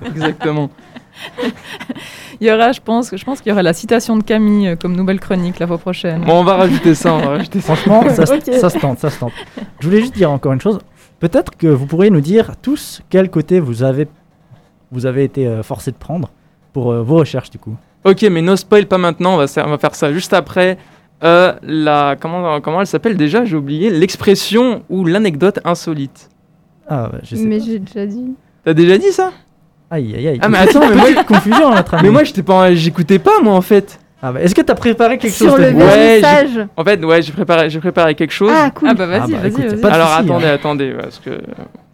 Exactement. 0.05 0.69
Il 2.41 2.47
y 2.47 2.51
aura, 2.51 2.71
je 2.71 2.81
pense, 2.81 3.15
je 3.15 3.23
pense 3.23 3.39
qu'il 3.41 3.49
y 3.49 3.53
aura 3.53 3.63
la 3.63 3.73
citation 3.73 4.17
de 4.17 4.23
Camille 4.23 4.67
euh, 4.69 4.75
comme 4.75 4.95
nouvelle 4.95 5.19
chronique 5.19 5.59
la 5.59 5.67
fois 5.67 5.77
prochaine. 5.77 6.21
Bon, 6.25 6.39
on 6.39 6.43
va 6.43 6.55
rajouter 6.55 6.93
ça, 6.95 7.13
on 7.13 7.19
va 7.19 7.27
rajouter 7.29 7.61
ça. 7.61 7.75
Franchement, 7.75 8.03
ça, 8.13 8.25
se- 8.25 8.33
Ok. 8.33 8.53
ça 8.59 8.69
se 8.69 8.77
tente, 8.77 8.99
ça 8.99 9.09
se 9.09 9.19
tente. 9.19 9.31
Je 9.79 9.87
voulais 9.87 10.01
juste 10.01 10.15
dire 10.15 10.29
encore 10.31 10.51
une 10.53 10.61
chose. 10.61 10.79
Peut-être 11.19 11.55
que 11.57 11.67
vous 11.67 11.85
pourriez 11.85 12.09
nous 12.09 12.19
dire 12.21 12.51
tous 12.61 13.01
quel 13.09 13.29
côté 13.29 13.59
vous 13.61 13.83
avez, 13.83 14.07
vous 14.91 15.05
avez 15.05 15.23
été 15.23 15.47
euh, 15.47 15.63
forcé 15.63 15.91
de 15.91 15.95
prendre 15.97 16.29
pour 16.73 16.91
euh, 16.91 17.01
vos 17.01 17.17
recherches 17.17 17.49
du 17.49 17.57
coup. 17.57 17.75
Ok, 18.03 18.21
mais 18.23 18.41
no 18.41 18.55
spoil 18.55 18.85
pas 18.85 18.97
maintenant, 18.97 19.35
on 19.35 19.37
va, 19.37 19.47
faire- 19.47 19.65
on 19.65 19.71
va 19.71 19.77
faire 19.77 19.95
ça 19.95 20.11
juste 20.13 20.33
après. 20.33 20.77
Euh, 21.23 21.53
la, 21.63 22.17
comment, 22.19 22.59
comment 22.59 22.81
elle 22.81 22.87
s'appelle 22.87 23.15
déjà? 23.15 23.45
J'ai 23.45 23.55
oublié. 23.55 23.89
L'expression 23.89 24.83
ou 24.89 25.05
l'anecdote 25.05 25.59
insolite. 25.63 26.29
Ah, 26.87 27.09
bah, 27.11 27.19
je 27.23 27.37
sais 27.37 27.43
Mais 27.45 27.61
j'ai 27.61 27.79
déjà 27.79 28.05
dit. 28.05 28.33
T'as 28.65 28.73
déjà 28.73 28.97
dit 28.97 29.11
ça? 29.13 29.31
Aïe, 29.95 30.13
aïe, 30.17 30.27
aïe. 30.27 30.39
Ah, 30.41 30.49
mais 30.49 30.57
attends, 30.57 30.81
mais 30.89 30.95
moi- 30.95 31.23
confusion 31.23 31.69
notre 31.73 31.93
ami. 31.93 32.03
Mais 32.03 32.09
moi, 32.11 32.23
j'étais 32.23 32.43
pas, 32.43 32.73
j'écoutais 32.75 33.19
pas, 33.19 33.39
moi, 33.41 33.53
en 33.53 33.61
fait. 33.61 33.99
Ah, 34.21 34.31
bah, 34.31 34.41
Est-ce 34.41 34.53
que 34.55 34.61
tu 34.61 34.71
as 34.71 34.75
préparé 34.75 35.17
quelque 35.17 35.33
Sur 35.33 35.51
chose 35.51 35.59
le 35.59 35.71
de- 35.71 35.77
Ouais, 35.77 36.19
vernissage. 36.19 36.67
En 36.75 36.83
fait, 36.83 37.03
ouais, 37.05 37.21
j'ai 37.21 37.31
préparé, 37.31 37.69
j'ai 37.69 37.79
préparé 37.79 38.15
quelque 38.15 38.33
chose. 38.33 38.51
Ah, 38.53 38.71
cool. 38.71 38.89
Ah 38.91 38.93
bah 38.93 39.05
vas-y, 39.05 39.33
Ah 39.35 39.39
bah, 39.43 39.49
vas-y, 39.49 39.85
Alors 39.93 40.11
attendez, 40.11 40.45
hein. 40.47 40.53
attendez, 40.55 40.93
parce 40.99 41.19
que 41.19 41.41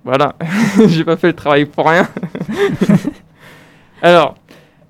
voilà, 0.05 0.33
j'ai 0.87 1.03
pas 1.03 1.17
fait 1.17 1.27
le 1.27 1.33
travail 1.33 1.65
pour 1.65 1.87
rien. 1.89 2.07
Alors, 4.01 4.35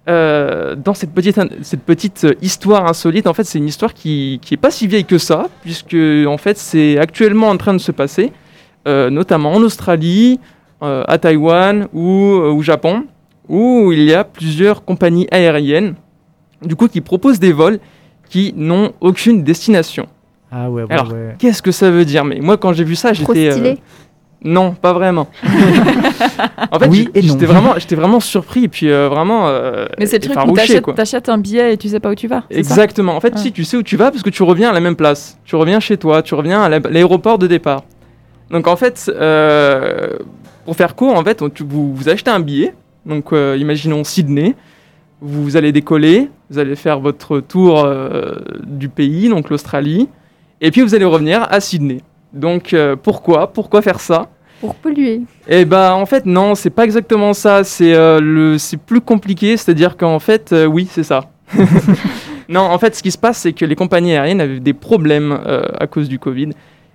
euh, 0.10 0.76
dans 0.76 0.94
cette 0.94 1.12
petite, 1.14 1.40
cette 1.64 1.84
petite 1.84 2.26
histoire 2.42 2.86
insolite, 2.88 3.28
en 3.28 3.34
fait, 3.34 3.44
c'est 3.44 3.58
une 3.58 3.68
histoire 3.68 3.94
qui, 3.94 4.40
qui 4.42 4.54
est 4.54 4.58
pas 4.58 4.72
si 4.72 4.88
vieille 4.88 5.06
que 5.06 5.18
ça, 5.18 5.48
puisque 5.64 5.96
en 6.28 6.38
fait, 6.38 6.58
c'est 6.58 6.98
actuellement 6.98 7.50
en 7.50 7.58
train 7.58 7.74
de 7.74 7.80
se 7.80 7.92
passer, 7.92 8.32
euh, 8.88 9.10
notamment 9.10 9.52
en 9.54 9.62
Australie, 9.62 10.40
euh, 10.82 11.04
à 11.08 11.18
Taïwan 11.18 11.88
ou 11.94 12.10
euh, 12.34 12.52
au 12.52 12.62
Japon, 12.62 13.06
où 13.50 13.92
il 13.92 14.04
y 14.04 14.14
a 14.14 14.24
plusieurs 14.24 14.84
compagnies 14.86 15.28
aériennes, 15.32 15.96
du 16.64 16.76
coup, 16.76 16.88
qui 16.88 17.02
proposent 17.02 17.40
des 17.40 17.54
vols 17.54 17.80
qui 18.30 18.54
n'ont 18.56 18.94
aucune 19.02 19.44
destination. 19.44 20.08
Ah 20.52 20.70
ouais, 20.70 20.84
ouais, 20.84 20.92
Alors, 20.92 21.12
ouais. 21.12 21.36
Qu'est-ce 21.40 21.62
que 21.62 21.72
ça 21.72 21.90
veut 21.92 22.06
dire? 22.06 22.24
Mais 22.26 22.40
moi, 22.40 22.58
quand 22.58 22.74
j'ai 22.74 22.84
vu 22.84 22.96
ça, 22.96 23.14
j'étais. 23.14 23.48
euh, 23.48 23.52
stylé. 23.52 23.78
Non, 24.44 24.74
pas 24.74 24.92
vraiment. 24.94 25.28
en 26.72 26.80
fait, 26.80 26.88
Oui 26.88 27.10
j'étais 27.14 27.46
vraiment, 27.46 27.74
j'étais 27.78 27.96
vraiment 27.96 28.20
surpris 28.20 28.64
et 28.64 28.68
puis 28.68 28.90
euh, 28.90 29.08
vraiment. 29.08 29.48
euh, 29.48 29.86
Mais 30.00 30.08
c'est 30.08 30.18
le 30.26 30.34
truc 30.34 30.48
où 30.48 30.94
t'achètes, 30.94 31.30
un 31.30 31.38
billet 31.38 31.74
et 31.74 31.78
tu 31.78 31.90
sais 31.90 32.00
pas 32.00 32.10
où 32.10 32.16
tu 32.16 32.28
vas. 32.28 32.44
Exactement. 32.50 33.16
En 33.16 33.20
fait, 33.20 33.34
Ah. 33.36 33.38
si 33.40 33.52
tu 33.52 33.64
sais 33.64 33.78
où 33.78 33.84
tu 33.84 33.98
vas, 33.98 34.10
parce 34.12 34.24
que 34.24 34.30
tu 34.32 34.42
reviens 34.44 34.70
à 34.72 34.74
la 34.74 34.80
même 34.80 34.96
place. 34.96 35.38
Tu 35.46 35.56
reviens 35.56 35.80
chez 35.80 35.98
toi, 35.98 36.22
tu 36.24 36.34
reviens 36.34 36.62
à 36.64 36.70
la- 36.70 36.80
l'aéroport 36.80 37.38
de 37.38 37.46
départ. 37.48 37.84
Donc 38.50 38.68
en 38.68 38.76
fait, 38.76 39.12
euh, 39.16 40.10
pour 40.66 40.76
faire 40.76 40.96
court, 40.96 41.16
en 41.16 41.24
fait, 41.24 41.42
on- 41.42 41.50
tu- 41.50 41.64
vous, 41.64 41.94
vous 41.96 42.10
achetez 42.10 42.32
un 42.32 42.40
billet. 42.40 42.74
Donc 43.06 43.34
euh, 43.34 43.58
imaginons 43.60 44.04
Sydney. 44.04 44.56
Vous 45.24 45.56
allez 45.56 45.72
décoller, 45.72 46.30
vous 46.50 46.58
allez 46.58 46.76
faire 46.76 47.00
votre 47.00 47.40
tour 47.42 47.84
euh, 47.86 48.40
du 48.66 48.90
pays, 48.90 49.30
donc 49.30 49.52
l'Australie, 49.52 50.10
et 50.62 50.72
puis 50.72 50.82
vous 50.82 50.96
allez 50.96 51.06
revenir 51.06 51.46
à 51.52 51.60
Sydney. 51.60 52.00
Donc 52.34 52.74
euh, 52.74 52.96
pourquoi? 52.96 53.54
Pourquoi 53.54 53.82
faire 53.84 54.00
ça? 54.00 54.30
Pour 54.62 54.74
polluer. 54.76 55.22
eh 55.48 55.66
bah 55.66 55.96
en 55.96 56.06
fait 56.08 56.26
non, 56.26 56.56
c'est 56.56 56.70
pas 56.72 56.86
exactement 56.86 57.34
ça. 57.34 57.64
C'est 57.64 57.94
le, 58.20 58.58
c'est 58.58 58.78
plus 58.78 59.02
compliqué. 59.02 59.58
C'est-à-dire 59.58 59.96
qu'en 59.98 60.20
fait, 60.20 60.54
oui, 60.68 60.88
c'est 60.90 61.04
ça. 61.04 61.26
non, 62.50 62.62
en 62.62 62.78
fait, 62.80 62.96
ce 62.96 63.02
qui 63.04 63.12
se 63.12 63.18
passe, 63.18 63.40
c'est 63.40 63.54
que 63.54 63.66
les 63.66 63.76
compagnies 63.76 64.14
aériennes 64.14 64.42
avaient 64.42 64.60
des 64.60 64.74
problèmes 64.74 65.40
à 65.80 65.88
cause 65.88 66.08
du 66.10 66.20
Covid. 66.20 66.50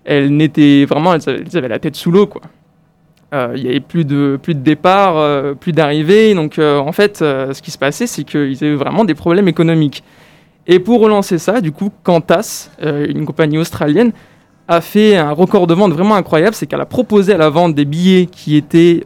Elles 0.04 0.34
n'étaient 0.36 0.84
vraiment, 0.84 1.14
elles 1.14 1.28
avaient, 1.28 1.42
elles 1.48 1.56
avaient 1.58 1.68
la 1.68 1.78
tête 1.80 1.96
sous 1.96 2.10
l'eau, 2.12 2.26
quoi. 2.26 2.42
Euh, 3.34 3.54
Il 3.56 3.64
y 3.64 3.68
avait 3.68 3.80
plus 3.80 4.04
de 4.04 4.38
plus 4.40 4.54
de 4.54 4.60
départs, 4.60 5.16
euh, 5.18 5.54
plus 5.54 5.72
d'arrivées. 5.72 6.34
Donc 6.34 6.58
euh, 6.58 6.78
en 6.78 6.92
fait, 6.92 7.18
ce 7.18 7.60
qui 7.60 7.70
se 7.70 7.78
passait, 7.78 8.06
c'est 8.06 8.24
qu'ils 8.24 8.62
avaient 8.62 8.74
vraiment 8.74 9.04
des 9.04 9.14
problèmes 9.14 9.48
économiques. 9.48 10.02
Et 10.66 10.78
pour 10.78 11.00
relancer 11.00 11.38
ça, 11.38 11.60
du 11.60 11.72
coup, 11.72 11.90
Qantas, 12.02 12.70
une 12.82 13.24
compagnie 13.24 13.58
australienne, 13.58 14.12
a 14.68 14.80
fait 14.80 15.16
un 15.16 15.30
record 15.30 15.68
de 15.68 15.74
vente 15.74 15.92
vraiment 15.92 16.16
incroyable, 16.16 16.54
c'est 16.56 16.66
qu'elle 16.66 16.80
a 16.80 16.86
proposé 16.86 17.34
à 17.34 17.36
la 17.38 17.50
vente 17.50 17.76
des 17.76 17.84
billets 17.84 18.26
qui 18.26 18.56
étaient, 18.56 19.04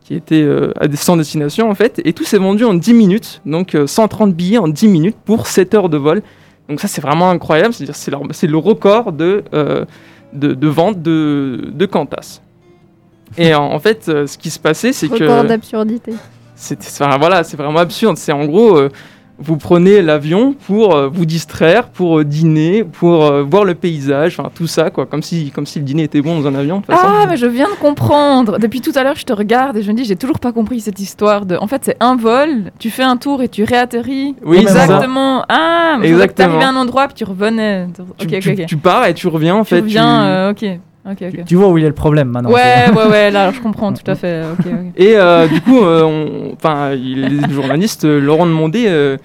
qui 0.00 0.14
étaient 0.14 0.48
à 0.80 0.88
des 0.88 0.96
sans 0.96 1.18
destination 1.18 1.68
en 1.68 1.74
fait, 1.74 2.00
et 2.06 2.14
tout 2.14 2.24
s'est 2.24 2.38
vendu 2.38 2.64
en 2.64 2.72
10 2.72 2.94
minutes, 2.94 3.42
donc 3.44 3.74
euh, 3.74 3.86
130 3.86 4.32
billets 4.34 4.56
en 4.56 4.68
10 4.68 4.88
minutes 4.88 5.16
pour 5.26 5.46
7 5.46 5.74
heures 5.74 5.88
de 5.90 5.98
vol. 5.98 6.22
Donc 6.70 6.80
ça 6.80 6.88
c'est 6.88 7.02
vraiment 7.02 7.28
incroyable, 7.28 7.74
c'est 7.74 7.92
c'est 7.92 8.46
le 8.46 8.56
record 8.56 9.12
de, 9.12 9.44
de, 10.32 10.54
de 10.54 10.68
vente 10.68 11.02
de, 11.02 11.70
de 11.70 11.84
Qantas. 11.84 12.40
Et 13.38 13.54
en, 13.54 13.64
en 13.64 13.78
fait, 13.78 14.08
euh, 14.08 14.26
ce 14.26 14.38
qui 14.38 14.50
se 14.50 14.58
passait, 14.58 14.92
c'est 14.92 15.08
que 15.08 15.14
Record 15.24 15.44
d'absurdité. 15.44 16.12
c'est 16.54 16.78
enfin, 16.80 17.18
voilà, 17.18 17.44
c'est 17.44 17.56
vraiment 17.56 17.80
absurde. 17.80 18.16
C'est 18.16 18.32
en 18.32 18.44
gros, 18.46 18.76
euh, 18.76 18.88
vous 19.38 19.58
prenez 19.58 20.00
l'avion 20.00 20.54
pour 20.66 20.94
euh, 20.94 21.08
vous 21.12 21.26
distraire, 21.26 21.88
pour 21.88 22.20
euh, 22.20 22.24
dîner, 22.24 22.84
pour 22.84 23.26
euh, 23.26 23.42
voir 23.42 23.64
le 23.64 23.74
paysage, 23.74 24.38
enfin 24.40 24.50
tout 24.54 24.66
ça, 24.66 24.88
quoi, 24.88 25.04
comme 25.04 25.22
si, 25.22 25.50
comme 25.50 25.66
si 25.66 25.78
le 25.78 25.84
dîner 25.84 26.04
était 26.04 26.22
bon 26.22 26.40
dans 26.40 26.46
un 26.48 26.54
avion. 26.54 26.76
de 26.78 26.86
toute 26.86 26.94
façon. 26.94 27.06
Ah, 27.06 27.26
mais 27.28 27.36
je 27.36 27.44
viens 27.44 27.68
de 27.68 27.74
comprendre. 27.78 28.58
Depuis 28.58 28.80
tout 28.80 28.92
à 28.94 29.02
l'heure, 29.02 29.16
je 29.16 29.24
te 29.26 29.34
regarde 29.34 29.76
et 29.76 29.82
je 29.82 29.92
me 29.92 29.96
dis, 29.98 30.06
j'ai 30.06 30.16
toujours 30.16 30.38
pas 30.38 30.52
compris 30.52 30.80
cette 30.80 30.98
histoire 31.00 31.44
de. 31.44 31.56
En 31.56 31.66
fait, 31.66 31.82
c'est 31.84 31.96
un 32.00 32.16
vol, 32.16 32.72
tu 32.78 32.88
fais 32.88 33.02
un 33.02 33.18
tour 33.18 33.42
et 33.42 33.48
tu 33.50 33.64
réatterris. 33.64 34.34
Oui, 34.42 34.60
c'est 34.66 34.72
ça. 34.72 34.84
exactement. 34.84 35.44
Ah, 35.50 35.96
mais 36.00 36.08
Exactement. 36.08 36.48
t'arrivais 36.48 36.64
à 36.64 36.68
un 36.70 36.76
endroit 36.76 37.06
puis 37.08 37.16
tu 37.16 37.24
revenais. 37.24 37.88
Tu, 38.66 38.76
pars 38.78 39.04
et 39.06 39.12
tu 39.12 39.28
reviens 39.28 39.56
en 39.56 39.64
Tu 39.64 39.68
fait. 39.74 39.80
reviens, 39.80 40.52
tu- 40.54 40.64
euh, 40.64 40.72
ok. 40.74 40.80
Tu 41.46 41.54
vois 41.56 41.68
où 41.68 41.78
il 41.78 41.84
est 41.84 41.88
le 41.88 41.94
problème 41.94 42.28
maintenant. 42.28 42.50
Ouais, 42.50 42.90
ouais, 42.94 43.08
ouais, 43.08 43.30
là, 43.30 43.52
je 43.52 43.60
comprends 43.60 43.92
tout 43.94 44.08
à 44.10 44.14
fait. 44.14 44.42
Et 44.96 45.16
euh, 45.16 45.46
du 45.46 45.60
coup, 45.60 45.80
euh, 45.82 46.50
enfin, 46.54 46.92
il- 46.92 47.40
les 47.46 47.52
journalistes 47.54 48.04
euh, 48.04 48.18
leur 48.20 48.40
ont 48.40 48.46
demandé 48.46 48.86
euh, 48.88 49.16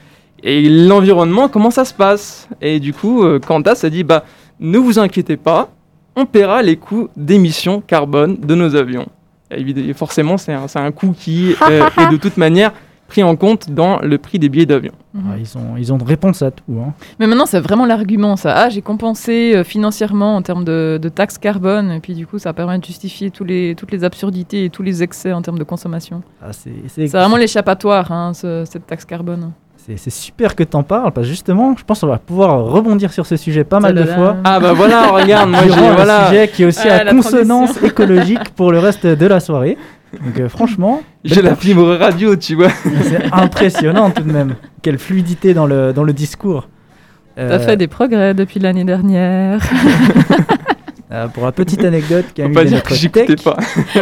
et 0.44 0.68
l'environnement, 0.70 1.48
comment 1.50 1.72
ça 1.72 1.86
se 1.86 1.94
passe? 1.94 2.48
Et 2.62 2.80
du 2.80 2.94
coup, 2.94 3.24
euh, 3.24 3.40
Qantas 3.40 3.82
a 3.84 3.90
dit 3.90 4.04
bah, 4.04 4.24
ne 4.60 4.78
vous 4.78 5.00
inquiétez 5.00 5.38
pas, 5.38 5.70
on 6.16 6.26
paiera 6.26 6.62
les 6.62 6.76
coûts 6.78 7.10
d'émissions 7.16 7.82
carbone 7.82 8.38
de 8.38 8.56
nos 8.56 8.76
avions. 8.76 9.08
Et 9.50 9.60
évidemment, 9.60 9.94
forcément, 9.94 10.38
c'est 10.38 10.54
un, 10.54 10.68
c'est 10.68 10.80
un 10.80 10.92
coût 10.92 11.14
qui 11.18 11.56
euh, 11.70 11.84
est 11.98 12.12
de 12.12 12.18
toute 12.18 12.38
manière 12.38 12.72
pris 13.12 13.24
en 13.24 13.36
compte 13.36 13.70
dans 13.70 14.00
le 14.00 14.18
prix 14.18 14.40
des 14.40 14.48
billets 14.48 14.66
d'avion. 14.66 14.94
Mhm. 15.14 15.22
Ils, 15.40 15.58
ont, 15.58 15.76
ils 15.78 15.92
ont 15.92 15.98
une 15.98 16.08
réponse 16.08 16.42
à 16.42 16.50
tout. 16.52 16.64
hein. 16.80 16.94
Mais 17.20 17.28
maintenant, 17.28 17.46
c'est 17.46 17.60
vraiment 17.60 17.86
l'argument, 17.86 18.38
ça. 18.38 18.54
Ah, 18.56 18.70
j'ai 18.70 18.82
compensé 18.82 19.54
euh, 19.54 19.66
financièrement 19.66 20.38
en 20.38 20.42
termes 20.42 20.64
de, 20.64 20.98
de 21.02 21.10
taxes 21.10 21.38
carbone, 21.38 21.92
et 21.92 22.00
puis 22.00 22.14
du 22.14 22.26
coup, 22.26 22.40
ça 22.40 22.54
permet 22.54 22.80
de 22.80 22.86
justifier 22.86 23.30
tous 23.30 23.44
les, 23.44 23.76
toutes 23.78 23.92
les 23.92 24.06
absurdités 24.06 24.64
et 24.64 24.70
tous 24.70 24.82
les 24.82 25.04
excès 25.04 25.34
en 25.34 25.42
termes 25.42 25.60
de 25.60 25.66
consommation. 25.66 26.22
Ah, 26.42 26.54
c'est- 26.54 27.08
vraiment 27.08 27.36
l'échappatoire, 27.36 28.10
hein, 28.14 28.32
ce- 28.34 28.64
cette 28.66 28.88
taxe 28.88 29.04
carbone. 29.04 29.52
c'est- 29.76 30.10
super 30.10 30.56
que 30.56 30.64
t'en 30.64 30.84
parles 30.84 31.12
parce 31.12 31.28
que 31.28 31.32
justement, 31.32 31.76
je 31.78 31.84
pense 31.84 32.00
qu'on 32.00 32.08
va 32.08 32.18
pouvoir 32.20 32.64
rebondir 32.64 33.12
sur 33.12 33.26
ce 33.26 33.36
sujet 33.36 33.66
pas 33.66 33.82
mal 33.82 33.94
de 33.94 34.06
fois. 34.06 34.38
Ah 34.46 34.58
bah 34.62 34.72
voilà, 34.74 35.08
regarde, 35.12 35.50
moi 35.50 35.64
j'ai 35.64 35.70
voilà, 36.00 36.28
sujet 36.30 36.48
qui 36.48 36.64
est 36.64 36.68
aussi 36.68 36.88
Ah, 36.88 37.00
à 37.00 37.04
la 37.04 37.12
consonance 37.12 37.74
écologique 37.84 38.52
pour 38.56 38.72
le 38.72 38.80
reste 38.80 39.06
de 39.06 39.26
la 39.28 39.40
soirée. 39.42 39.78
Donc 40.14 40.40
euh, 40.40 40.50
franchement, 40.50 41.02
j'ai 41.24 41.42
la 41.42 41.56
fibre 41.56 41.96
radio, 41.96 42.36
tu 42.36 42.56
vois. 42.56 42.70
c'est 43.04 43.24
impressionnant 43.32 44.10
tout 44.12 44.24
de 44.24 44.32
même. 44.32 44.56
Quelle 44.82 44.98
fluidité 45.00 45.54
dans 45.54 45.66
le, 45.66 45.94
dans 45.94 46.04
le 46.04 46.14
discours. 46.14 46.68
T'as 47.38 47.44
Euh, 47.44 47.60
fait 47.60 47.78
des 47.78 47.88
progrès 47.88 48.34
depuis 48.34 48.60
l'année 48.60 48.84
dernière. 48.84 49.62
euh, 51.12 51.28
pour 51.28 51.44
la 51.46 51.52
petite 51.52 51.84
anecdote, 51.84 52.26
Camille 52.34 52.54
pas 52.54 52.64
dire 52.64 52.74
notre 52.78 52.90
que 52.90 53.08
tech, 53.08 53.44
pas. 53.44 53.58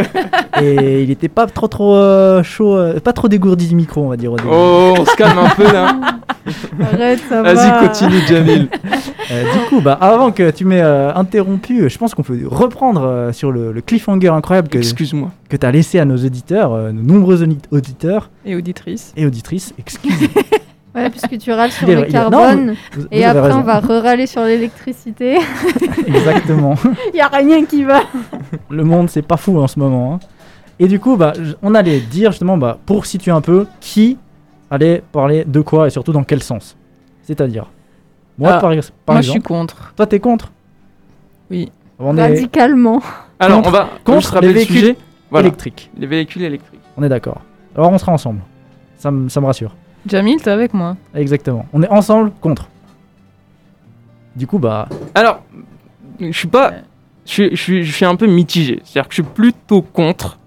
et 0.62 1.04
il 1.04 1.12
était 1.12 1.28
pas 1.30 1.48
trop 1.48 1.68
trop 1.68 1.96
euh, 1.96 2.44
chaud, 2.44 2.76
euh, 2.78 3.00
pas 3.00 3.14
trop 3.14 3.28
dégourdi 3.28 3.68
du 3.68 3.76
micro, 3.76 4.02
on 4.04 4.10
va 4.10 4.18
dire 4.18 4.32
au 4.32 4.38
début. 4.38 4.50
Oh, 4.52 4.94
on 4.98 5.06
se 5.06 5.16
calme 5.16 5.38
un 5.40 5.50
peu 5.50 5.64
là. 5.72 5.96
Arrête, 6.82 7.20
ça 7.30 7.42
va. 7.42 7.54
Vas-y, 7.54 7.88
continue, 7.88 8.20
Jamil. 8.28 8.68
Euh, 9.32 9.44
du 9.54 9.60
coup, 9.70 9.82
bah, 9.82 9.98
avant 10.02 10.32
que 10.32 10.50
tu 10.52 10.66
m'aies 10.66 10.82
euh, 10.82 11.14
interrompu, 11.14 11.88
je 11.90 11.98
pense 11.98 12.16
qu'on 12.16 12.24
peut 12.24 12.40
reprendre 12.46 13.04
euh, 13.04 13.32
sur 13.32 13.52
le, 13.52 13.72
le 13.72 13.82
cliffhanger 13.82 14.30
incroyable 14.30 14.70
que, 14.70 14.78
Excuse-moi. 14.80 15.30
que 15.50 15.58
tu 15.58 15.66
as 15.66 15.72
laissé 15.72 16.00
à 16.00 16.06
nos 16.06 16.18
auditeurs, 16.18 16.74
euh, 16.74 16.92
nos 16.92 17.04
nombreux 17.04 17.44
audi- 17.44 17.60
auditeurs 17.72 18.32
Et 18.46 18.56
auditrice. 18.56 19.14
et 19.16 19.26
auditrices. 19.28 19.74
Excusez. 19.78 20.30
Ouais, 20.96 21.10
puisque 21.10 21.38
tu 21.38 21.52
râles 21.52 21.72
sur 21.80 21.88
le 21.88 21.96
non, 21.96 22.04
carbone. 22.08 22.76
vous- 22.94 23.06
Et 23.12 23.20
vous 23.22 23.28
après, 23.28 23.42
raison. 23.42 23.60
on 23.60 23.64
va 23.64 23.80
râler 23.80 24.26
sur 24.28 24.44
l'électricité. 24.44 25.38
Exactement. 26.08 26.76
Il 27.08 27.14
n'y 27.16 27.22
a 27.22 27.28
rien 27.28 27.66
qui 27.66 27.84
va. 27.84 28.02
le 28.70 28.84
monde, 28.84 29.10
c'est 29.10 29.22
pas 29.22 29.38
fou 29.38 29.60
en 29.60 29.68
ce 29.68 29.78
moment. 29.80 30.16
hein. 30.16 30.20
Et 30.80 30.88
du 30.88 31.00
coup, 31.00 31.16
bah, 31.18 31.34
on 31.62 31.76
allait 31.76 32.00
dire 32.00 32.32
justement, 32.32 32.58
bah, 32.58 32.78
pour 32.86 33.06
situer 33.06 33.32
un 33.32 33.42
peu, 33.42 33.68
qui 33.82 34.18
allait 34.72 35.04
parler 35.12 35.44
de 35.46 35.62
quoi 35.62 35.88
et 35.88 35.90
surtout 35.90 36.12
dans 36.14 36.24
quel 36.24 36.42
sens. 36.42 36.76
C'est-à-dire, 37.24 37.66
moi, 38.38 38.52
Ah, 38.54 38.60
par, 38.60 38.72
ex- 38.72 38.92
par 39.06 39.16
Moi, 39.16 39.22
je 39.22 39.30
suis 39.30 39.38
exemple, 39.40 39.48
contre. 39.48 39.94
toi, 39.96 40.08
t'es 40.08 40.20
contre? 40.20 40.52
Oui. 41.52 41.72
On 42.00 42.16
est 42.18 42.22
Radicalement. 42.22 43.02
Alors, 43.40 43.58
Contre- 43.58 43.68
on 43.68 43.72
va 43.72 43.90
contre 44.06 44.40
les 44.42 44.48
le 44.48 44.54
véhicules 44.54 44.76
sujet. 44.78 44.98
Voilà, 45.30 45.48
électrique. 45.50 45.92
les 45.98 46.08
véhicules 46.08 46.44
électriques. 46.44 46.80
On 46.98 47.04
est 47.04 47.10
d'accord. 47.10 47.42
Alors, 47.76 47.92
on 47.92 47.98
sera 47.98 48.14
ensemble. 48.14 48.40
Ça 48.98 49.12
me 49.12 49.46
rassure. 49.46 49.76
Jamil, 50.08 50.42
t'es 50.42 50.50
avec 50.52 50.74
moi. 50.74 50.96
Exactement. 51.14 51.66
On 51.74 51.82
est 51.84 51.90
ensemble 51.90 52.32
contre. 52.42 52.68
Du 54.36 54.48
coup, 54.48 54.60
bah, 54.60 54.88
Alors, 55.16 55.44
je 56.20 56.32
suis 56.32 56.48
pas. 56.48 56.74
Je 57.26 57.32
suis, 57.32 57.50
je 57.52 57.62
suis, 57.62 57.84
je 57.84 57.92
suis 57.94 58.06
un 58.06 58.16
peu 58.16 58.26
mitigé. 58.28 58.80
C'est-à-dire 58.84 59.08
que 59.10 59.16
je 59.16 59.22
suis 59.22 59.32
plutôt 59.32 59.82
contre. 59.82 60.38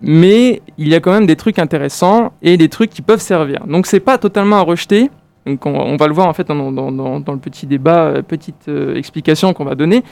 Mais 0.00 0.62
il 0.76 0.88
y 0.88 0.94
a 0.94 1.00
quand 1.00 1.10
même 1.12 1.26
des 1.26 1.34
trucs 1.34 1.58
intéressants 1.58 2.32
et 2.40 2.56
des 2.56 2.68
trucs 2.68 2.90
qui 2.90 3.02
peuvent 3.02 3.20
servir. 3.20 3.66
Donc, 3.66 3.86
c'est 3.86 3.98
pas 4.00 4.16
totalement 4.18 4.56
à 4.56 4.60
rejeter. 4.62 5.10
Donc, 5.44 5.64
on, 5.66 5.70
on 5.74 5.96
va 5.96 6.06
le 6.06 6.12
voir 6.14 6.28
en 6.28 6.32
fait 6.34 6.46
dans, 6.46 6.70
dans- 6.70 6.92
dans- 6.92 7.18
dans 7.20 7.32
le 7.32 7.38
petit 7.38 7.66
débat, 7.66 8.04
euh, 8.04 8.22
petite 8.22 8.68
euh, 8.68 8.94
explication 8.94 9.52
qu'on 9.54 9.64
va 9.64 9.74
donner, 9.74 10.04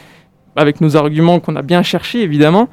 avec 0.56 0.80
nos 0.80 0.96
arguments 0.96 1.38
qu'on 1.38 1.54
a 1.56 1.62
bien 1.62 1.82
cherchés 1.82 2.22
évidemment. 2.22 2.68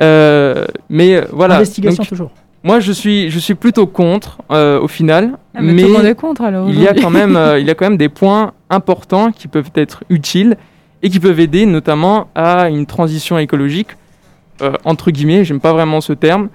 Euh, 0.00 0.66
mais 0.90 1.22
voilà. 1.32 1.54
investigation 1.56 2.02
Donc, 2.02 2.08
toujours. 2.08 2.30
Moi, 2.62 2.80
je 2.80 2.92
suis, 2.92 3.30
je 3.30 3.38
suis 3.38 3.54
plutôt 3.54 3.86
contre 3.86 4.38
euh, 4.50 4.80
au 4.80 4.88
final. 4.88 5.38
Ah, 5.54 5.62
mais, 5.62 5.82
tout 5.82 5.88
le 5.88 5.94
monde 5.94 6.04
est 6.04 6.14
contre 6.14 6.42
alors. 6.42 6.68
il 6.68 6.78
y 6.80 6.86
a 6.86 6.94
quand 6.94 7.10
même, 7.10 7.36
euh, 7.36 7.58
il 7.60 7.66
y 7.66 7.70
a 7.70 7.74
quand 7.74 7.86
même 7.86 7.96
des 7.96 8.08
points 8.10 8.52
importants 8.68 9.32
qui 9.32 9.48
peuvent 9.48 9.70
être 9.74 10.04
utiles 10.10 10.56
et 11.02 11.08
qui 11.08 11.20
peuvent 11.20 11.40
aider 11.40 11.64
notamment 11.64 12.28
à 12.34 12.68
une 12.68 12.84
transition 12.86 13.38
écologique 13.38 13.88
euh, 14.60 14.72
entre 14.84 15.10
guillemets. 15.10 15.44
J'aime 15.44 15.60
pas 15.60 15.72
vraiment 15.72 16.00
ce 16.02 16.12
terme, 16.12 16.50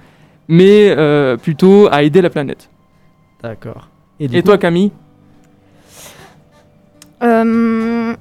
mais 0.47 0.93
euh, 0.95 1.38
plutôt 1.38 1.88
à 1.91 2.03
aider 2.03 2.21
la 2.21 2.29
planète. 2.29 2.69
D'accord. 3.41 3.89
Et 4.19 4.27
coup- 4.27 4.41
toi, 4.43 4.57
Camille? 4.57 4.91
Euh, 7.24 8.13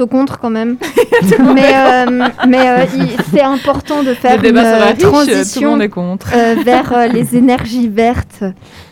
plutôt 0.00 0.06
contre 0.06 0.38
quand 0.38 0.50
même. 0.50 0.76
mais 1.54 1.74
euh, 1.74 2.28
mais 2.48 2.68
euh, 2.68 2.84
il- 2.96 3.16
c'est 3.32 3.42
important 3.42 4.02
de 4.02 4.14
faire 4.14 4.42
une 4.42 4.56
euh, 4.56 4.86
riche, 4.86 4.98
transition 4.98 5.78
euh, 5.78 6.54
vers 6.64 6.92
euh, 6.92 7.06
les 7.06 7.36
énergies 7.36 7.88
vertes 7.88 8.44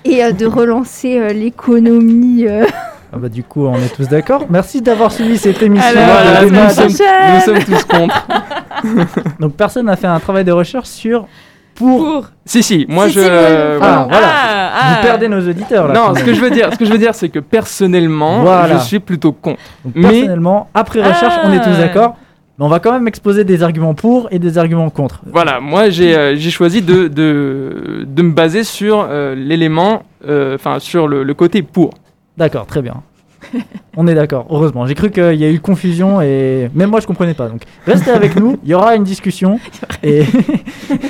et 0.05 0.23
euh, 0.25 0.33
de 0.33 0.45
relancer 0.47 1.19
euh, 1.19 1.33
l'économie. 1.33 2.45
euh. 2.47 2.65
Ah 3.11 3.17
bah, 3.17 3.31
du 3.31 3.43
coup, 3.43 3.65
on 3.67 3.77
est 3.77 3.95
tous 3.95 4.07
d'accord. 4.07 4.45
Merci 4.51 4.83
d'avoir 4.83 5.11
suivi 5.13 5.39
cette 5.39 5.63
émission. 5.63 5.99
Alors, 5.99 6.71
sommes, 6.71 6.89
nous 6.89 7.41
sommes 7.41 7.65
tous 7.65 7.85
contre. 7.85 8.27
Donc, 9.41 9.55
personne 9.55 9.87
n'a 9.87 9.97
fait 9.97 10.07
un 10.07 10.21
travail 10.21 10.45
de 10.45 10.53
recherche 10.53 10.89
sur 10.89 11.27
pour. 11.79 11.99
Pour. 12.05 12.25
si, 12.45 12.63
si, 12.63 12.85
moi 12.89 13.07
Si, 13.07 13.15
je. 13.15 13.21
si, 13.21 13.27
euh, 13.29 13.79
Ah, 13.81 14.07
voilà. 14.11 14.27
Ah, 14.31 14.71
ah. 14.75 14.95
Vous 15.01 15.07
perdez 15.07 15.29
nos 15.29 15.41
auditeurs 15.49 15.89
là. 15.89 15.95
Non, 15.95 16.15
ce 16.15 16.23
que 16.25 16.35
je 16.35 16.41
veux 16.41 16.51
dire, 16.51 16.73
ce 16.73 16.79
que 16.79 16.85
je 16.85 16.91
veux 16.93 16.99
dire, 16.99 17.15
c'est 17.15 17.29
que 17.29 17.39
personnellement, 17.39 18.41
Voilà. 18.43 18.77
je 18.79 18.83
suis 18.85 18.99
plutôt 19.01 19.33
contre. 19.33 19.61
Mais- 19.95 20.03
personnellement, 20.11 20.69
après 20.75 21.01
recherche, 21.03 21.35
on 21.45 21.53
est 21.53 21.61
tous 21.61 21.71
Ah. 21.77 21.81
d'accord. 21.83 22.17
Mais 22.59 22.65
on 22.65 22.69
va 22.69 22.81
quand 22.81 22.93
même 22.93 23.07
exposer 23.07 23.45
des 23.45 23.63
arguments 23.63 23.95
pour 23.95 24.27
et 24.33 24.41
des 24.41 24.59
arguments 24.59 24.91
contre. 24.91 25.21
Voilà, 25.33 25.61
moi 25.61 25.91
j'ai 25.91 26.17
euh, 26.17 26.37
choisi 26.51 26.83
de, 26.83 27.07
de, 27.07 28.05
de 28.05 28.23
me 28.23 28.33
baser 28.33 28.65
sur 28.65 29.07
euh, 29.09 29.37
l'élément, 29.37 30.03
euh, 30.27 30.57
enfin 30.57 30.81
sur 30.81 31.07
le, 31.07 31.23
le 31.23 31.35
côté 31.35 31.63
pour. 31.63 31.91
D'accord, 32.37 32.67
très 32.67 32.83
bien. 32.83 32.95
On 33.97 34.09
est 34.09 34.15
d'accord, 34.17 34.47
heureusement. 34.51 34.87
J'ai 34.89 34.95
cru 34.97 35.11
qu'il 35.13 35.35
y 35.37 35.45
a 35.45 35.51
eu 35.51 35.61
confusion 35.61 36.21
et 36.21 36.69
même 36.75 36.91
moi 36.91 36.99
je 36.99 37.07
comprenais 37.07 37.35
pas. 37.35 37.49
Donc 37.49 37.63
restez 37.87 38.11
avec 38.11 38.35
nous, 38.35 38.59
il 38.65 38.71
y 38.71 38.75
aura 38.75 38.97
une 38.97 39.05
discussion. 39.05 39.61
Et, 40.03 40.25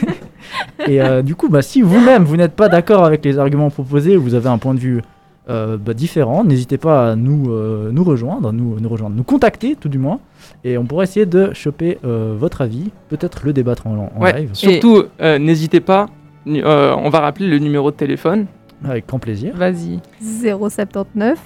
et 0.89 1.01
euh, 1.01 1.23
du 1.23 1.35
coup, 1.35 1.49
bah, 1.49 1.63
si 1.63 1.83
vous-même 1.83 2.25
vous 2.25 2.37
n'êtes 2.37 2.55
pas 2.55 2.69
d'accord 2.69 3.05
avec 3.05 3.25
les 3.25 3.39
arguments 3.39 3.71
proposés, 3.71 4.17
vous 4.17 4.35
avez 4.35 4.49
un 4.49 4.59
point 4.59 4.75
de 4.75 4.81
vue 4.81 5.03
euh, 5.51 5.77
bah, 5.79 5.95
différent, 5.95 6.45
n'hésitez 6.45 6.77
pas 6.79 7.11
à 7.13 7.17
nous, 7.17 7.51
euh, 7.51 7.91
nous 7.93 8.05
rejoindre, 8.05 8.53
nous, 8.53 8.79
nous 8.81 8.89
rejoindre, 8.89 9.17
nous 9.17 9.23
contacter 9.25 9.77
tout 9.77 9.89
du 9.89 9.99
moins. 9.99 10.21
Et 10.65 10.77
on 10.79 10.85
pourra 10.85 11.05
essayer 11.05 11.25
de 11.27 11.53
choper 11.55 11.99
euh, 12.05 12.35
votre 12.39 12.61
avis, 12.61 12.91
peut-être 13.09 13.41
le 13.45 13.53
débattre 13.53 13.87
en, 13.87 14.13
en 14.15 14.21
Ouais. 14.21 14.41
live, 14.41 14.51
Surtout, 14.53 15.05
euh, 15.21 15.39
n'hésitez 15.39 15.81
pas, 15.81 16.09
euh, 16.47 16.95
on 16.99 17.09
va 17.09 17.21
rappeler 17.21 17.47
le 17.47 17.59
numéro 17.59 17.91
de 17.91 17.97
téléphone. 17.97 18.47
avec 18.85 19.07
grand 19.09 19.19
plaisir. 19.19 19.55
Vas-y. 19.57 20.01
079 20.21 21.39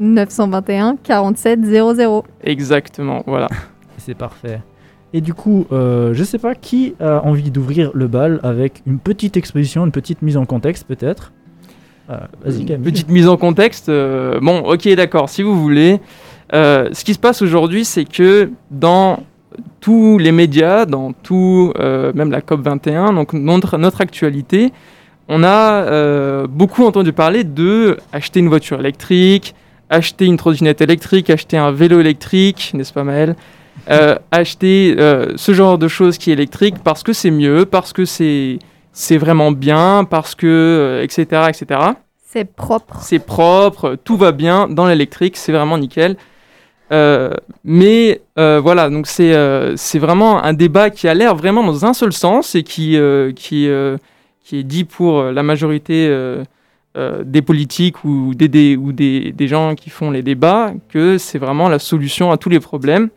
921 0.00 0.96
47 1.02 1.64
00. 1.64 2.24
Exactement, 2.42 3.22
voilà. 3.26 3.48
C'est 3.98 4.14
parfait. 4.16 4.60
Et 5.14 5.20
du 5.20 5.32
coup, 5.32 5.66
euh, 5.70 6.12
je 6.12 6.24
sais 6.24 6.38
pas 6.38 6.56
qui 6.56 6.96
a 6.98 7.24
envie 7.24 7.52
d'ouvrir 7.52 7.92
le 7.94 8.08
bal 8.08 8.40
avec 8.42 8.82
une 8.84 8.98
petite 8.98 9.36
exposition, 9.36 9.86
une 9.86 9.92
petite 9.92 10.22
mise 10.22 10.36
en 10.36 10.44
contexte 10.44 10.88
peut-être. 10.88 11.32
Euh, 12.10 12.18
Vas-y 12.44 12.64
Camille. 12.64 12.90
Petite 12.90 13.08
mise 13.08 13.28
en 13.28 13.36
contexte. 13.36 13.88
euh, 13.88 14.40
bon, 14.42 14.58
ok, 14.58 14.88
d'accord, 14.96 15.28
si 15.28 15.42
vous 15.42 15.58
voulez. 15.58 16.00
Euh, 16.52 16.88
ce 16.92 17.04
qui 17.04 17.14
se 17.14 17.20
passe 17.20 17.42
aujourd'hui, 17.42 17.84
c'est 17.84 18.04
que 18.04 18.50
dans 18.72 19.22
tous 19.80 20.18
les 20.18 20.32
médias, 20.32 20.84
dans 20.84 21.12
tout, 21.12 21.72
même 21.78 22.32
la 22.32 22.40
COP 22.40 22.62
21, 22.62 23.12
donc 23.12 23.34
notre, 23.34 23.78
notre 23.78 24.00
actualité, 24.00 24.72
on 25.28 25.44
a 25.44 26.44
beaucoup 26.48 26.84
entendu 26.84 27.12
parler 27.12 27.44
de 27.44 27.98
acheter 28.12 28.40
une 28.40 28.48
voiture 28.48 28.80
électrique, 28.80 29.54
acheter 29.90 30.24
une 30.24 30.38
trottinette 30.38 30.80
électrique, 30.80 31.30
acheter 31.30 31.56
un 31.56 31.70
vélo 31.70 32.00
électrique, 32.00 32.72
n'est-ce 32.74 32.92
pas 32.92 33.04
Maël 33.04 33.36
Euh, 33.90 34.16
Acheter 34.30 34.96
euh, 34.98 35.32
ce 35.36 35.52
genre 35.52 35.76
de 35.78 35.88
choses 35.88 36.16
qui 36.18 36.30
est 36.30 36.34
électrique 36.34 36.76
parce 36.82 37.02
que 37.02 37.12
c'est 37.12 37.30
mieux, 37.30 37.66
parce 37.66 37.92
que 37.92 38.04
c'est 38.04 38.58
c'est 38.92 39.18
vraiment 39.18 39.50
bien, 39.50 40.04
parce 40.08 40.34
que, 40.36 40.46
euh, 40.46 41.02
etc., 41.02 41.42
etc 41.48 41.80
C'est 42.24 42.44
propre. 42.44 42.98
c'est 43.02 43.18
propre, 43.18 43.96
tout 44.04 44.16
va 44.16 44.30
bien 44.32 44.68
dans 44.68 44.86
l'électrique, 44.86 45.36
c'est 45.36 45.50
vraiment 45.52 45.76
nickel. 45.78 46.16
Euh, 46.92 47.30
mais 47.64 48.20
euh, 48.38 48.60
voilà, 48.62 48.88
donc 48.90 49.06
c'est 49.06 49.34
euh, 49.34 49.74
c'est 49.76 49.98
vraiment 49.98 50.42
un 50.44 50.52
débat 50.52 50.90
qui 50.90 51.08
a 51.08 51.14
l'air 51.14 51.34
vraiment 51.34 51.64
dans 51.64 51.84
un 51.84 51.92
seul 51.92 52.12
sens 52.12 52.54
et 52.54 52.62
qui, 52.62 52.96
qui, 53.34 53.68
qui 54.44 54.58
est 54.58 54.62
dit 54.64 54.84
pour 54.84 55.22
la 55.24 55.42
majorité 55.42 56.08
des 57.24 57.42
politiques 57.42 58.04
ou, 58.04 58.34
des, 58.34 58.46
des- 58.48 58.76
ou 58.76 58.92
des, 58.92 59.32
des 59.32 59.48
gens 59.48 59.74
qui 59.74 59.90
font 59.90 60.10
les 60.12 60.22
débats, 60.22 60.72
que 60.90 61.18
c'est 61.18 61.38
vraiment 61.38 61.68
la 61.68 61.80
solution 61.80 62.30
à 62.30 62.36
tous 62.36 62.48
les 62.50 62.60
problèmes. 62.60 63.08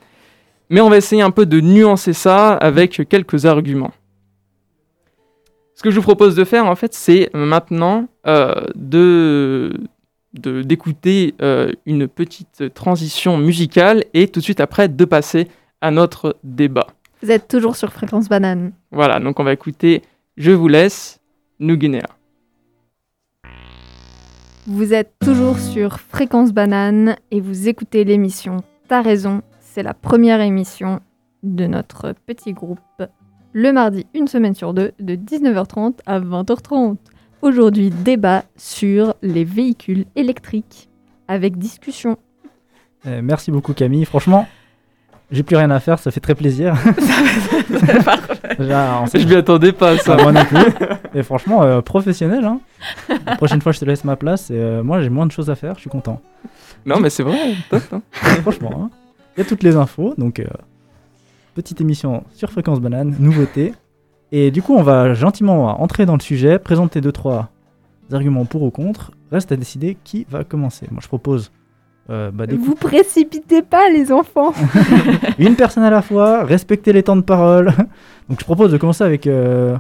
Mais 0.70 0.82
on 0.82 0.90
va 0.90 0.98
essayer 0.98 1.22
un 1.22 1.32
peu 1.32 1.46
de 1.46 1.62
nuancer 1.62 2.14
ça 2.14 2.54
avec 2.54 3.08
quelques 3.10 3.46
arguments. 3.46 3.94
Ce 5.76 5.84
que 5.84 5.92
je 5.92 5.96
vous 5.98 6.02
propose 6.02 6.36
de 6.36 6.44
faire, 6.44 6.66
en 6.66 6.76
fait, 6.76 6.94
c'est 6.94 7.30
maintenant 7.34 8.08
euh, 8.26 8.66
de 8.76 9.72
d'écouter 10.34 11.34
euh, 11.42 11.72
une 11.86 12.08
petite 12.08 12.74
transition 12.74 13.38
musicale 13.38 14.04
et 14.14 14.28
tout 14.28 14.40
de 14.40 14.44
suite 14.44 14.60
après 14.60 14.88
de 14.88 15.06
passer 15.06 15.48
à 15.82 15.90
notre 15.90 16.36
débat. 16.44 16.88
Vous 17.24 17.32
êtes 17.32 17.48
toujours 17.48 17.76
sur 17.76 17.92
Fréquence 17.92 18.30
Banane. 18.30 18.72
Voilà, 18.92 19.20
donc 19.20 19.40
on 19.40 19.44
va 19.44 19.54
écouter 19.54 20.04
Je 20.36 20.52
vous 20.52 20.68
laisse, 20.68 21.20
New 21.60 21.76
Guinea. 21.76 22.06
Vous 24.68 24.94
êtes 24.94 25.14
toujours 25.24 25.58
sur 25.58 26.00
Fréquence 26.00 26.52
Banane 26.52 27.16
et 27.32 27.40
vous 27.40 27.68
écoutez 27.68 28.04
l'émission 28.04 28.58
T'as 28.88 29.02
raison, 29.02 29.42
c'est 29.78 29.84
la 29.84 29.94
première 29.94 30.42
émission 30.42 31.02
de 31.44 31.68
notre 31.68 32.16
petit 32.26 32.52
groupe. 32.54 32.80
Le 33.54 33.72
mardi, 33.72 34.08
une 34.16 34.28
semaine 34.28 34.56
sur 34.56 34.74
deux, 34.74 34.92
de 35.00 35.14
19h30 35.16 36.00
à 36.08 36.20
20h30. 36.20 36.96
Aujourd'hui, 37.44 37.92
débat 37.92 38.44
sur 38.56 39.14
les 39.22 39.44
véhicules 39.44 40.06
électriques 40.16 40.90
avec 41.28 41.60
discussion. 41.60 42.18
Euh, 43.06 43.22
merci 43.24 43.52
beaucoup 43.52 43.74
Camille. 43.76 44.06
Franchement, 44.06 44.48
j'ai 45.30 45.44
plus 45.44 45.56
rien 45.58 45.70
à 45.70 45.80
faire, 45.80 46.00
ça 46.00 46.10
fait 46.10 46.22
très 46.22 46.34
plaisir. 46.34 46.74
Déjà, 48.58 49.00
on 49.04 49.06
sait- 49.06 49.20
Je 49.20 49.28
m'y 49.28 49.36
attendais 49.36 49.74
pas 49.74 49.92
à 49.92 49.94
Ah, 49.94 49.98
ça. 50.00 50.18
moi 50.18 50.32
non 50.32 50.44
plus. 50.44 50.58
Et 51.14 51.22
franchement, 51.22 51.62
euh, 51.62 51.82
professionnel. 51.82 52.46
Hein. 52.46 52.62
La 53.28 53.36
prochaine 53.36 53.62
fois, 53.62 53.74
je 53.74 53.80
te 53.80 53.86
laisse 53.86 54.04
ma 54.04 54.16
place. 54.16 54.50
Et 54.50 54.56
euh, 54.58 54.82
moi, 54.82 55.02
j'ai 55.04 55.10
moins 55.10 55.28
de 55.28 55.32
choses 55.32 55.52
à 55.52 55.56
faire. 55.56 55.76
Je 55.76 55.82
suis 55.82 55.90
content. 55.92 56.20
Non, 56.84 57.00
mais 57.00 57.12
c'est 57.12 57.22
vrai, 57.22 57.54
top. 57.70 57.84
hein. 57.92 58.02
franchement, 58.42 58.72
hein. 58.86 58.90
Il 59.38 59.42
y 59.42 59.44
a 59.44 59.46
toutes 59.46 59.64
les 59.64 59.76
infos. 59.76 60.16
Donc, 60.18 60.40
euh, 60.40 60.46
petite 61.54 61.80
émission 61.80 62.24
sur 62.34 62.52
Fréquence 62.52 62.82
Banane, 62.82 63.16
nouveauté. 63.20 63.74
Et 64.32 64.52
du 64.52 64.62
coup, 64.62 64.74
on 64.74 64.84
va 64.84 65.14
gentiment 65.14 65.82
entrer 65.82 66.06
dans 66.06 66.16
le 66.16 66.22
sujet, 66.22 66.60
présenter 66.60 67.02
deux 67.02 67.12
trois 67.12 67.50
arguments 68.12 68.46
pour 68.46 68.64
ou 68.64 68.72
contre. 68.72 69.12
Reste 69.32 69.52
à 69.52 69.56
décider 69.56 69.98
qui 70.04 70.26
va 70.30 70.44
commencer. 70.44 70.88
Moi, 70.92 71.00
je 71.02 71.08
propose 71.08 71.52
euh, 72.10 72.32
bah, 72.32 72.46
Vous 72.60 72.76
précipitez 72.76 73.62
pas, 73.62 73.90
les 73.90 74.12
enfants 74.12 74.54
une 75.40 75.56
personne 75.56 75.84
à 75.84 75.90
la 75.90 76.02
fois, 76.02 76.44
respecter 76.44 76.94
les 76.94 77.04
temps 77.04 77.16
de 77.16 77.22
parole. 77.22 77.74
Donc, 78.30 78.40
je 78.40 78.46
propose 78.46 78.72
de 78.72 78.78
commencer 78.78 79.04
avec 79.04 79.28
euh, 79.28 79.78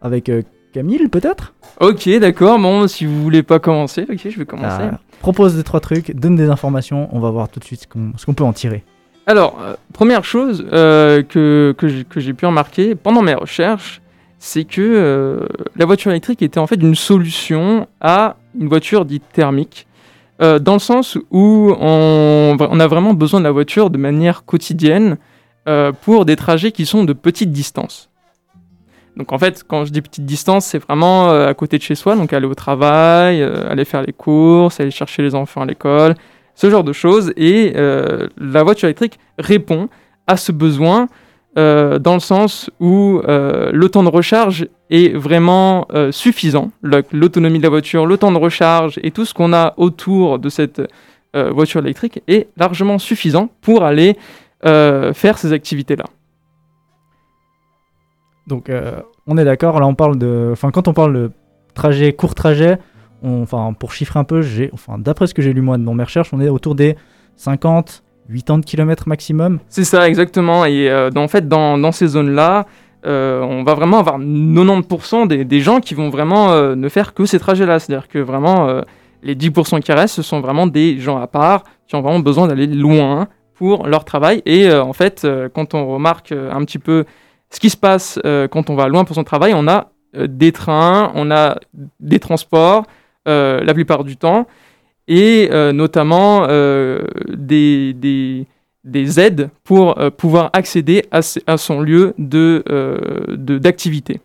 avec 0.00 0.28
euh, 0.28 0.42
Camille, 0.72 1.08
peut-être? 1.08 1.54
Ok, 1.80 2.08
d'accord, 2.20 2.58
bon, 2.58 2.86
si 2.88 3.06
vous 3.06 3.22
voulez 3.22 3.42
pas 3.42 3.58
commencer, 3.58 4.06
ok, 4.10 4.18
je 4.28 4.38
vais 4.38 4.44
commencer. 4.44 4.84
Ah, 4.92 4.98
propose 5.20 5.56
des 5.56 5.62
trois 5.64 5.80
trucs, 5.80 6.14
donne 6.14 6.36
des 6.36 6.50
informations, 6.50 7.08
on 7.12 7.20
va 7.20 7.30
voir 7.30 7.48
tout 7.48 7.58
de 7.60 7.64
suite 7.64 7.82
ce 7.82 7.86
qu'on 7.86 8.12
ce 8.16 8.26
qu'on 8.26 8.34
peut 8.34 8.44
en 8.44 8.52
tirer. 8.52 8.84
Alors, 9.26 9.58
euh, 9.60 9.74
première 9.92 10.24
chose 10.24 10.66
euh, 10.72 11.22
que, 11.22 11.74
que 11.78 11.88
j'ai- 12.20 12.32
pu 12.34 12.46
remarquer 12.46 12.94
pendant 12.94 13.22
mes 13.22 13.34
recherches, 13.34 14.00
c'est 14.38 14.64
que 14.64 14.80
euh, 14.80 15.46
la 15.76 15.84
voiture 15.86 16.10
électrique 16.10 16.42
était 16.42 16.58
en 16.60 16.66
fait 16.66 16.76
une 16.80 16.94
solution 16.94 17.86
à 18.00 18.36
une 18.58 18.68
voiture 18.68 19.04
dite 19.04 19.24
thermique, 19.32 19.86
dans 20.40 20.74
le 20.74 20.78
sens 20.78 21.18
où 21.32 21.74
on, 21.80 22.56
on 22.60 22.80
a 22.80 22.86
vraiment 22.86 23.12
besoin 23.12 23.40
de 23.40 23.44
la 23.44 23.50
voiture 23.50 23.90
de 23.90 23.98
manière 23.98 24.44
quotidienne 24.44 25.16
pour 26.02 26.24
des 26.24 26.36
trajets 26.36 26.70
qui 26.70 26.86
sont 26.86 27.02
de 27.04 27.12
petite 27.12 27.50
distance. 27.50 28.08
Donc 29.18 29.32
en 29.32 29.38
fait, 29.38 29.64
quand 29.66 29.84
je 29.84 29.90
dis 29.90 30.00
petite 30.00 30.24
distance, 30.24 30.66
c'est 30.66 30.78
vraiment 30.78 31.30
euh, 31.30 31.48
à 31.48 31.54
côté 31.54 31.76
de 31.76 31.82
chez 31.82 31.96
soi, 31.96 32.14
donc 32.14 32.32
aller 32.32 32.46
au 32.46 32.54
travail, 32.54 33.42
euh, 33.42 33.68
aller 33.68 33.84
faire 33.84 34.02
les 34.02 34.12
courses, 34.12 34.78
aller 34.78 34.92
chercher 34.92 35.22
les 35.22 35.34
enfants 35.34 35.62
à 35.62 35.66
l'école, 35.66 36.14
ce 36.54 36.70
genre 36.70 36.84
de 36.84 36.92
choses. 36.92 37.32
Et 37.36 37.72
euh, 37.74 38.28
la 38.38 38.62
voiture 38.62 38.86
électrique 38.86 39.18
répond 39.38 39.88
à 40.26 40.36
ce 40.36 40.52
besoin 40.52 41.08
dans 41.56 42.14
le 42.14 42.20
sens 42.20 42.70
où 42.78 43.20
le 43.26 43.88
temps 43.88 44.04
de 44.04 44.08
recharge 44.08 44.68
est 44.90 45.16
vraiment 45.16 45.88
suffisant. 46.12 46.70
L'autonomie 46.82 47.58
de 47.58 47.64
la 47.64 47.68
voiture, 47.68 48.06
le 48.06 48.16
temps 48.16 48.30
de 48.30 48.38
recharge 48.38 49.00
et 49.02 49.10
tout 49.10 49.24
ce 49.24 49.34
qu'on 49.34 49.52
a 49.52 49.74
autour 49.76 50.38
de 50.38 50.50
cette 50.50 50.80
voiture 51.34 51.80
électrique 51.80 52.22
est 52.28 52.46
largement 52.56 53.00
suffisant 53.00 53.50
pour 53.60 53.82
aller 53.82 54.16
faire 54.62 55.36
ces 55.36 55.52
activités-là. 55.52 56.04
Donc 58.48 58.70
euh, 58.70 59.00
on 59.26 59.36
est 59.36 59.44
d'accord, 59.44 59.78
là 59.78 59.86
on 59.86 59.94
parle 59.94 60.18
de... 60.18 60.48
Enfin 60.52 60.70
quand 60.70 60.88
on 60.88 60.94
parle 60.94 61.14
de 61.14 61.30
trajet, 61.74 62.14
court 62.14 62.34
trajet, 62.34 62.78
on- 63.22 63.42
enfin 63.42 63.74
pour 63.78 63.92
chiffrer 63.92 64.18
un 64.18 64.24
peu, 64.24 64.42
j'ai, 64.42 64.70
enfin, 64.72 64.98
d'après 64.98 65.26
ce 65.26 65.34
que 65.34 65.42
j'ai 65.42 65.52
lu 65.52 65.60
moi 65.60 65.76
dans 65.76 65.94
mes 65.94 66.04
recherches, 66.04 66.30
on 66.32 66.40
est 66.40 66.48
autour 66.48 66.74
des 66.74 66.96
50, 67.36 68.02
80 68.34 68.62
km 68.62 69.06
maximum. 69.06 69.58
C'est 69.68 69.84
ça, 69.84 70.08
exactement. 70.08 70.64
Et 70.64 70.90
euh, 70.90 71.10
en 71.14 71.28
fait, 71.28 71.46
dans, 71.46 71.92
ces 71.92 72.08
zones-là, 72.08 72.66
euh, 73.06 73.42
on 73.42 73.62
va 73.62 73.74
vraiment 73.74 73.98
avoir 73.98 74.18
90% 74.18 75.44
des, 75.44 75.60
gens 75.60 75.80
qui 75.80 75.94
vont 75.94 76.08
vraiment 76.08 76.52
ne 76.74 76.88
faire 76.88 77.14
que 77.14 77.26
ces 77.26 77.38
trajets-là. 77.38 77.78
C'est-à-dire 77.78 78.08
que 78.08 78.18
vraiment, 78.18 78.82
les 79.22 79.36
10% 79.36 79.80
qui 79.80 79.92
restent, 79.92 80.16
ce 80.16 80.22
sont 80.22 80.40
vraiment 80.40 80.66
des 80.66 80.98
gens 80.98 81.18
à 81.18 81.26
part 81.26 81.62
qui 81.86 81.94
ont 81.94 82.02
vraiment 82.02 82.18
besoin 82.18 82.48
d'aller 82.48 82.66
loin 82.66 83.28
pour 83.54 83.86
leur 83.86 84.04
travail. 84.04 84.42
Et 84.46 84.70
en 84.72 84.92
fait, 84.92 85.26
quand 85.54 85.74
on 85.74 85.86
remarque 85.86 86.32
un 86.32 86.64
petit 86.64 86.80
peu 86.80 87.04
ce 87.50 87.60
qui 87.60 87.70
se 87.70 87.76
passe 87.76 88.18
euh, 88.24 88.48
quand 88.48 88.70
on 88.70 88.74
va 88.74 88.88
loin 88.88 89.04
pour 89.04 89.14
son 89.14 89.24
travail, 89.24 89.52
on 89.54 89.66
a 89.68 89.90
euh, 90.16 90.26
des 90.26 90.52
trains, 90.52 91.12
on 91.14 91.30
a 91.30 91.58
des 92.00 92.18
transports 92.18 92.84
euh, 93.26 93.62
la 93.62 93.74
plupart 93.74 94.04
du 94.04 94.16
temps, 94.16 94.46
et 95.06 95.48
notamment 95.72 96.46
des, 96.46 97.94
des, 97.94 98.46
des 98.84 99.20
aides 99.20 99.48
pour 99.64 99.94
pouvoir 100.18 100.50
accéder 100.52 101.02
à, 101.10 101.22
son 101.56 101.80
lieu 101.80 102.12
de, 102.18 102.62
euh, 102.68 102.98
de- 103.28 103.56
d'activité. 103.56 104.20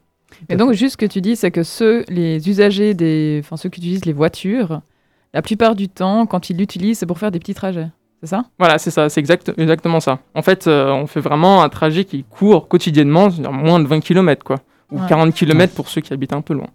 Et 0.50 0.58
donc, 0.58 0.74
juste 0.74 0.94
ce 0.94 0.98
que 0.98 1.06
tu 1.06 1.22
dis, 1.22 1.38
c'est 1.38 1.52
que 1.52 1.64
ceux, 1.64 2.04
les 2.10 2.50
usagers, 2.50 2.94
des, 2.94 3.42
ceux 3.56 3.70
qui 3.70 3.80
utilisent 3.80 4.04
les 4.06 4.12
voitures, 4.12 4.82
la 5.34 5.42
plupart 5.42 5.76
du 5.76 5.88
temps, 5.88 6.26
quand 6.26 6.50
ils 6.50 6.58
l'utilisent, 6.58 7.00
c'est 7.00 7.06
pour 7.06 7.18
faire 7.18 7.32
des 7.32 7.40
petits 7.40 7.54
trajets. 7.54 7.88
C'est 8.24 8.30
ça? 8.30 8.46
Voilà, 8.58 8.78
c'est 8.78 8.90
ça, 8.90 9.10
c'est 9.10 9.20
exact, 9.20 9.52
exactement 9.58 10.00
ça. 10.00 10.20
En 10.34 10.42
fait, 10.42 10.68
euh, 10.68 10.92
on 10.94 11.08
fait 11.08 11.20
vraiment 11.20 11.62
un 11.62 11.68
trajet 11.68 12.06
qui 12.06 12.24
court 12.24 12.70
quotidiennement, 12.70 13.30
c'est-à-dire 13.30 13.52
moins 13.52 13.82
de 13.82 13.88
20 13.88 14.00
km, 14.00 14.46
quoi. 14.46 14.60
Ou 14.94 15.00
Ouais. 15.02 15.06
40 15.10 15.34
km 15.34 15.74
pour 15.74 15.90
ceux 15.90 16.00
qui 16.00 16.14
habitent 16.14 16.32
un 16.32 16.40
peu 16.40 16.54
loin. 16.54 16.68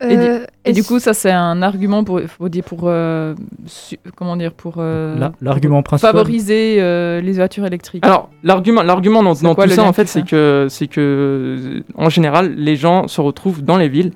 Et 0.00 0.16
du- 0.16 0.22
Euh, 0.22 0.44
Et 0.64 0.72
du 0.72 0.84
coup, 0.84 1.00
ça, 1.00 1.12
c'est 1.12 1.32
un 1.32 1.60
argument 1.60 2.04
pour, 2.04 2.20
faut 2.28 2.48
dire, 2.48 2.62
pour 2.62 2.82
euh, 2.84 3.34
su- 3.66 3.98
comment 4.16 4.36
dire, 4.36 4.52
pour 4.52 4.74
euh, 4.78 5.18
Là, 5.18 5.32
L'argument 5.40 5.82
principal. 5.82 6.12
favoriser 6.12 6.76
euh, 6.80 7.20
les 7.20 7.32
voitures 7.32 7.66
électriques. 7.66 8.06
Alors, 8.06 8.28
l'argument, 8.44 8.82
l'argument 8.84 9.24
dans, 9.24 9.34
dans 9.34 9.54
quoi 9.56 9.66
tout 9.66 9.72
ça, 9.74 9.82
en 9.84 9.92
fait, 9.92 10.06
c'est 10.06 10.24
que, 10.24 10.68
c'est 10.70 10.86
que, 10.86 11.82
en 11.96 12.10
général, 12.10 12.54
les 12.54 12.76
gens 12.76 13.08
se 13.08 13.20
retrouvent 13.20 13.62
dans 13.62 13.76
les 13.76 13.88
villes. 13.88 14.12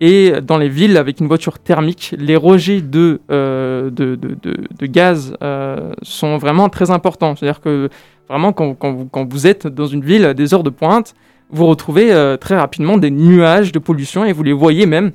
Et 0.00 0.32
dans 0.42 0.56
les 0.56 0.70
villes, 0.70 0.96
avec 0.96 1.20
une 1.20 1.26
voiture 1.26 1.58
thermique, 1.58 2.14
les 2.18 2.36
rejets 2.36 2.80
de, 2.80 3.20
euh, 3.30 3.90
de, 3.90 4.14
de, 4.14 4.34
de- 4.42 4.86
gaz 4.86 5.34
euh, 5.42 5.92
sont 6.02 6.38
vraiment 6.38 6.70
très 6.70 6.90
importants. 6.90 7.36
C'est-à-dire 7.36 7.60
que, 7.60 7.90
vraiment, 8.26 8.54
quand, 8.54 8.74
quand 8.74 9.28
vous, 9.30 9.46
êtes 9.46 9.66
dans 9.66 9.86
une 9.86 10.02
ville 10.02 10.24
à 10.24 10.32
des 10.32 10.54
heures 10.54 10.62
de 10.62 10.70
pointe, 10.70 11.14
vous 11.50 11.66
retrouvez 11.66 12.12
euh, 12.12 12.38
très 12.38 12.56
rapidement 12.56 12.96
des 12.96 13.10
nuages 13.10 13.72
de 13.72 13.78
pollution 13.78 14.24
et 14.24 14.32
vous 14.32 14.42
les 14.42 14.54
voyez 14.54 14.86
même. 14.86 15.12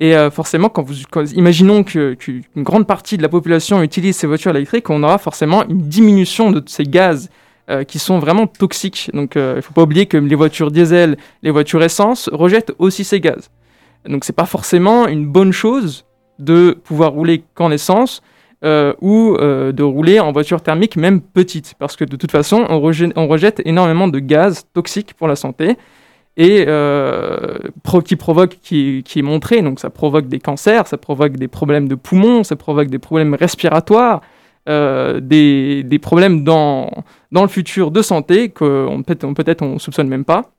Et 0.00 0.12
forcément, 0.32 0.68
quand 0.68 0.82
vous, 0.82 0.94
imaginons 1.36 1.84
qu'une 1.84 2.42
grande 2.56 2.84
partie 2.84 3.16
de 3.16 3.22
la 3.22 3.28
population 3.28 3.80
utilise 3.80 4.16
ces 4.16 4.26
voitures 4.26 4.50
électriques, 4.50 4.90
on 4.90 5.04
aura 5.04 5.18
forcément 5.18 5.64
une 5.68 5.82
diminution 5.82 6.50
de 6.50 6.60
ces 6.66 6.82
gaz 6.82 7.30
qui 7.86 8.00
sont 8.00 8.18
vraiment 8.18 8.48
toxiques. 8.48 9.08
Donc, 9.14 9.36
il 9.36 9.40
ne 9.40 9.60
faut 9.60 9.72
pas 9.72 9.82
oublier 9.82 10.06
que 10.06 10.16
les 10.16 10.34
voitures 10.34 10.72
diesel, 10.72 11.16
les 11.44 11.52
voitures 11.52 11.82
essence 11.84 12.28
rejettent 12.32 12.72
aussi 12.80 13.04
ces 13.04 13.20
gaz. 13.20 13.48
Donc, 14.08 14.24
c'est 14.24 14.34
pas 14.34 14.46
forcément 14.46 15.06
une 15.06 15.26
bonne 15.26 15.52
chose 15.52 16.04
de 16.38 16.76
pouvoir 16.84 17.12
rouler 17.12 17.44
qu'en 17.54 17.70
essence 17.70 18.22
euh, 18.64 18.94
ou 19.02 19.36
euh, 19.38 19.72
de 19.72 19.82
rouler 19.82 20.20
en 20.20 20.32
voiture 20.32 20.62
thermique, 20.62 20.96
même 20.96 21.20
petite, 21.20 21.74
parce 21.78 21.96
que 21.96 22.04
de 22.04 22.16
toute 22.16 22.30
façon, 22.30 22.64
on 22.70 22.80
rejette, 22.80 23.60
énormément 23.66 24.08
de 24.08 24.18
gaz 24.18 24.64
toxiques 24.72 25.12
pour 25.12 25.28
la 25.28 25.36
santé 25.36 25.76
et 26.38 26.64
euh, 26.66 27.58
qui 28.06 28.16
provoque, 28.16 28.56
qui, 28.62 29.04
est 29.14 29.22
montré, 29.22 29.60
donc 29.60 29.80
ça 29.80 29.90
provoque 29.90 30.28
des 30.28 30.40
cancers, 30.40 30.86
ça 30.86 30.96
provoque 30.96 31.32
des 31.36 31.46
problèmes 31.46 31.88
de 31.88 31.94
poumons, 31.94 32.42
ça 32.42 32.56
provoque 32.56 32.88
des 32.88 32.98
problèmes 32.98 33.34
respiratoires, 33.34 34.22
des, 34.66 35.82
des 35.84 35.98
problèmes 35.98 36.42
dans, 36.42 36.90
dans 37.32 37.42
le 37.42 37.48
futur 37.48 37.90
de 37.90 38.00
santé 38.00 38.48
qu'on 38.48 39.02
peut-être 39.06 39.24
on, 39.24 39.34
peut-être 39.34 39.60
on 39.60 39.78
soupçonne 39.78 40.08
même 40.08 40.24
pas. 40.24 40.54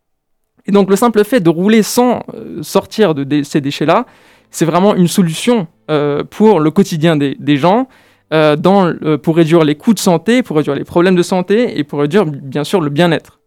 Et 0.67 0.71
donc 0.71 0.89
le 0.89 0.95
simple 0.95 1.23
fait 1.23 1.39
de 1.39 1.49
rouler 1.49 1.84
sans 1.84 2.21
euh, 2.34 2.63
sortir 2.63 3.13
de 3.13 3.23
dé- 3.23 3.43
ces 3.43 3.62
déchets-là, 3.62 4.06
c'est 4.49 4.65
vraiment 4.65 4.95
une 4.95 5.08
solution 5.08 5.67
euh, 5.91 6.23
pour 6.23 6.60
le 6.60 6.71
quotidien 6.71 7.15
des, 7.15 7.36
des 7.39 7.58
gens, 7.58 7.88
euh, 8.34 8.56
dans, 8.56 8.88
euh, 8.88 9.17
pour 9.17 9.36
réduire 9.36 9.63
les 9.63 9.75
coûts 9.75 9.93
de 9.93 9.99
santé, 9.99 10.41
pour 10.41 10.58
réduire 10.58 10.75
les 10.75 10.84
problèmes 10.84 11.15
de 11.15 11.21
santé 11.23 11.78
et 11.78 11.84
pour 11.84 11.99
réduire 11.99 12.25
bien 12.25 12.63
sûr 12.63 12.82
le 12.82 12.89
bien-être 12.89 13.39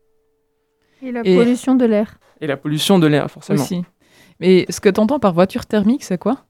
Et 1.03 1.11
la 1.11 1.23
Et- 1.25 1.35
pollution 1.37 1.75
de 1.75 1.85
l'air. 1.85 2.19
et 2.41 2.47
la 2.47 2.57
pollution 2.57 2.99
de 3.01 3.07
l'air 3.09 3.29
forcément. 3.31 3.61
aussi. 3.63 3.83
Mais 4.41 4.67
ce 4.69 4.81
que 4.81 4.89
tu 4.89 5.01
entends 5.01 5.19
par 5.19 5.33
voiture 5.33 5.67
thermique, 5.67 6.05
c'est 6.05 6.19
quoi? 6.19 6.45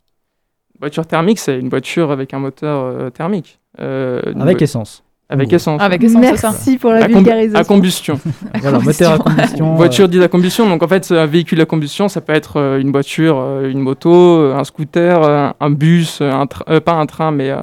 Voiture 0.80 1.06
thermique, 1.06 1.38
c'est 1.38 1.58
une 1.58 1.70
voiture 1.70 2.10
avec 2.10 2.34
un 2.34 2.38
moteur 2.38 2.84
euh, 2.84 3.10
thermique. 3.10 3.58
Euh, 3.80 4.20
Avec 4.38 4.58
vo- 4.58 4.64
essence. 4.64 5.02
Avec 5.30 5.52
essence. 5.52 5.80
Avec 5.82 6.02
essence, 6.02 6.22
ça. 6.22 6.48
Merci 6.50 6.78
pour 6.78 6.90
la 6.90 7.04
à, 7.04 7.08
vulgarisation. 7.08 7.58
à 7.60 7.64
combustion. 7.64 8.20
Voilà, 8.62 8.78
moteur 8.78 9.12
à 9.12 9.18
combustion. 9.18 9.72
euh, 9.72 9.76
voiture 9.76 10.08
dite 10.08 10.22
à 10.22 10.28
combustion. 10.28 10.68
Donc 10.68 10.82
en 10.82 10.88
fait, 10.88 11.10
un 11.12 11.26
véhicule 11.26 11.60
à 11.60 11.66
combustion, 11.66 12.08
ça 12.08 12.20
peut 12.20 12.32
être 12.32 12.58
euh, 12.58 12.80
une 12.80 12.90
voiture, 12.90 13.38
euh, 13.38 13.70
une 13.70 13.80
moto, 13.80 14.10
euh, 14.12 14.56
un 14.56 14.64
scooter, 14.64 15.22
euh, 15.22 15.50
un 15.60 15.70
bus, 15.70 16.20
euh, 16.22 16.30
un 16.32 16.46
euh, 16.70 16.80
pas 16.80 16.92
un 16.92 17.06
train, 17.06 17.30
mais 17.30 17.50
euh, 17.50 17.60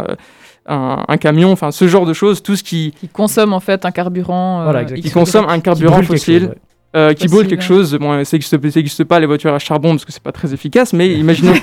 un, 0.67 1.03
un 1.07 1.17
camion. 1.17 1.51
Enfin, 1.51 1.71
ce 1.71 1.87
genre 1.87 2.05
de 2.05 2.13
choses, 2.13 2.43
tout 2.43 2.55
ce 2.55 2.63
qui, 2.63 2.93
Qui 2.99 3.07
consomme 3.07 3.53
en 3.53 3.59
fait 3.59 3.83
un 3.85 3.91
carburant. 3.91 4.61
euh, 4.61 4.63
Voilà, 4.65 4.81
exactement. 4.83 5.03
qui 5.07 5.11
consomme 5.11 5.45
un 5.49 5.59
carburant 5.59 6.01
fossile. 6.03 6.39
chose, 6.41 6.49
ouais. 6.49 6.55
euh, 6.95 7.13
qui 7.13 7.27
brûle 7.27 7.45
Fossile, 7.45 7.49
quelque 7.49 7.63
chose. 7.63 7.97
Bon, 7.99 8.23
ça 8.23 8.37
n'existe 8.37 9.03
pas 9.05 9.19
les 9.19 9.25
voitures 9.25 9.53
à 9.53 9.59
charbon 9.59 9.89
parce 9.91 10.05
que 10.05 10.11
c'est 10.11 10.21
pas 10.23 10.31
très 10.31 10.53
efficace, 10.53 10.93
mais 10.93 11.09
imaginons 11.13 11.53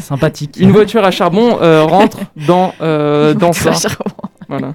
Sympathique. 0.00 0.52
qu'une 0.52 0.72
voiture 0.72 1.04
à 1.04 1.10
charbon 1.12 1.58
euh, 1.62 1.82
rentre 1.84 2.18
dans, 2.48 2.72
euh, 2.80 3.32
dans 3.34 3.52
ça. 3.52 3.72
Voilà. 4.48 4.74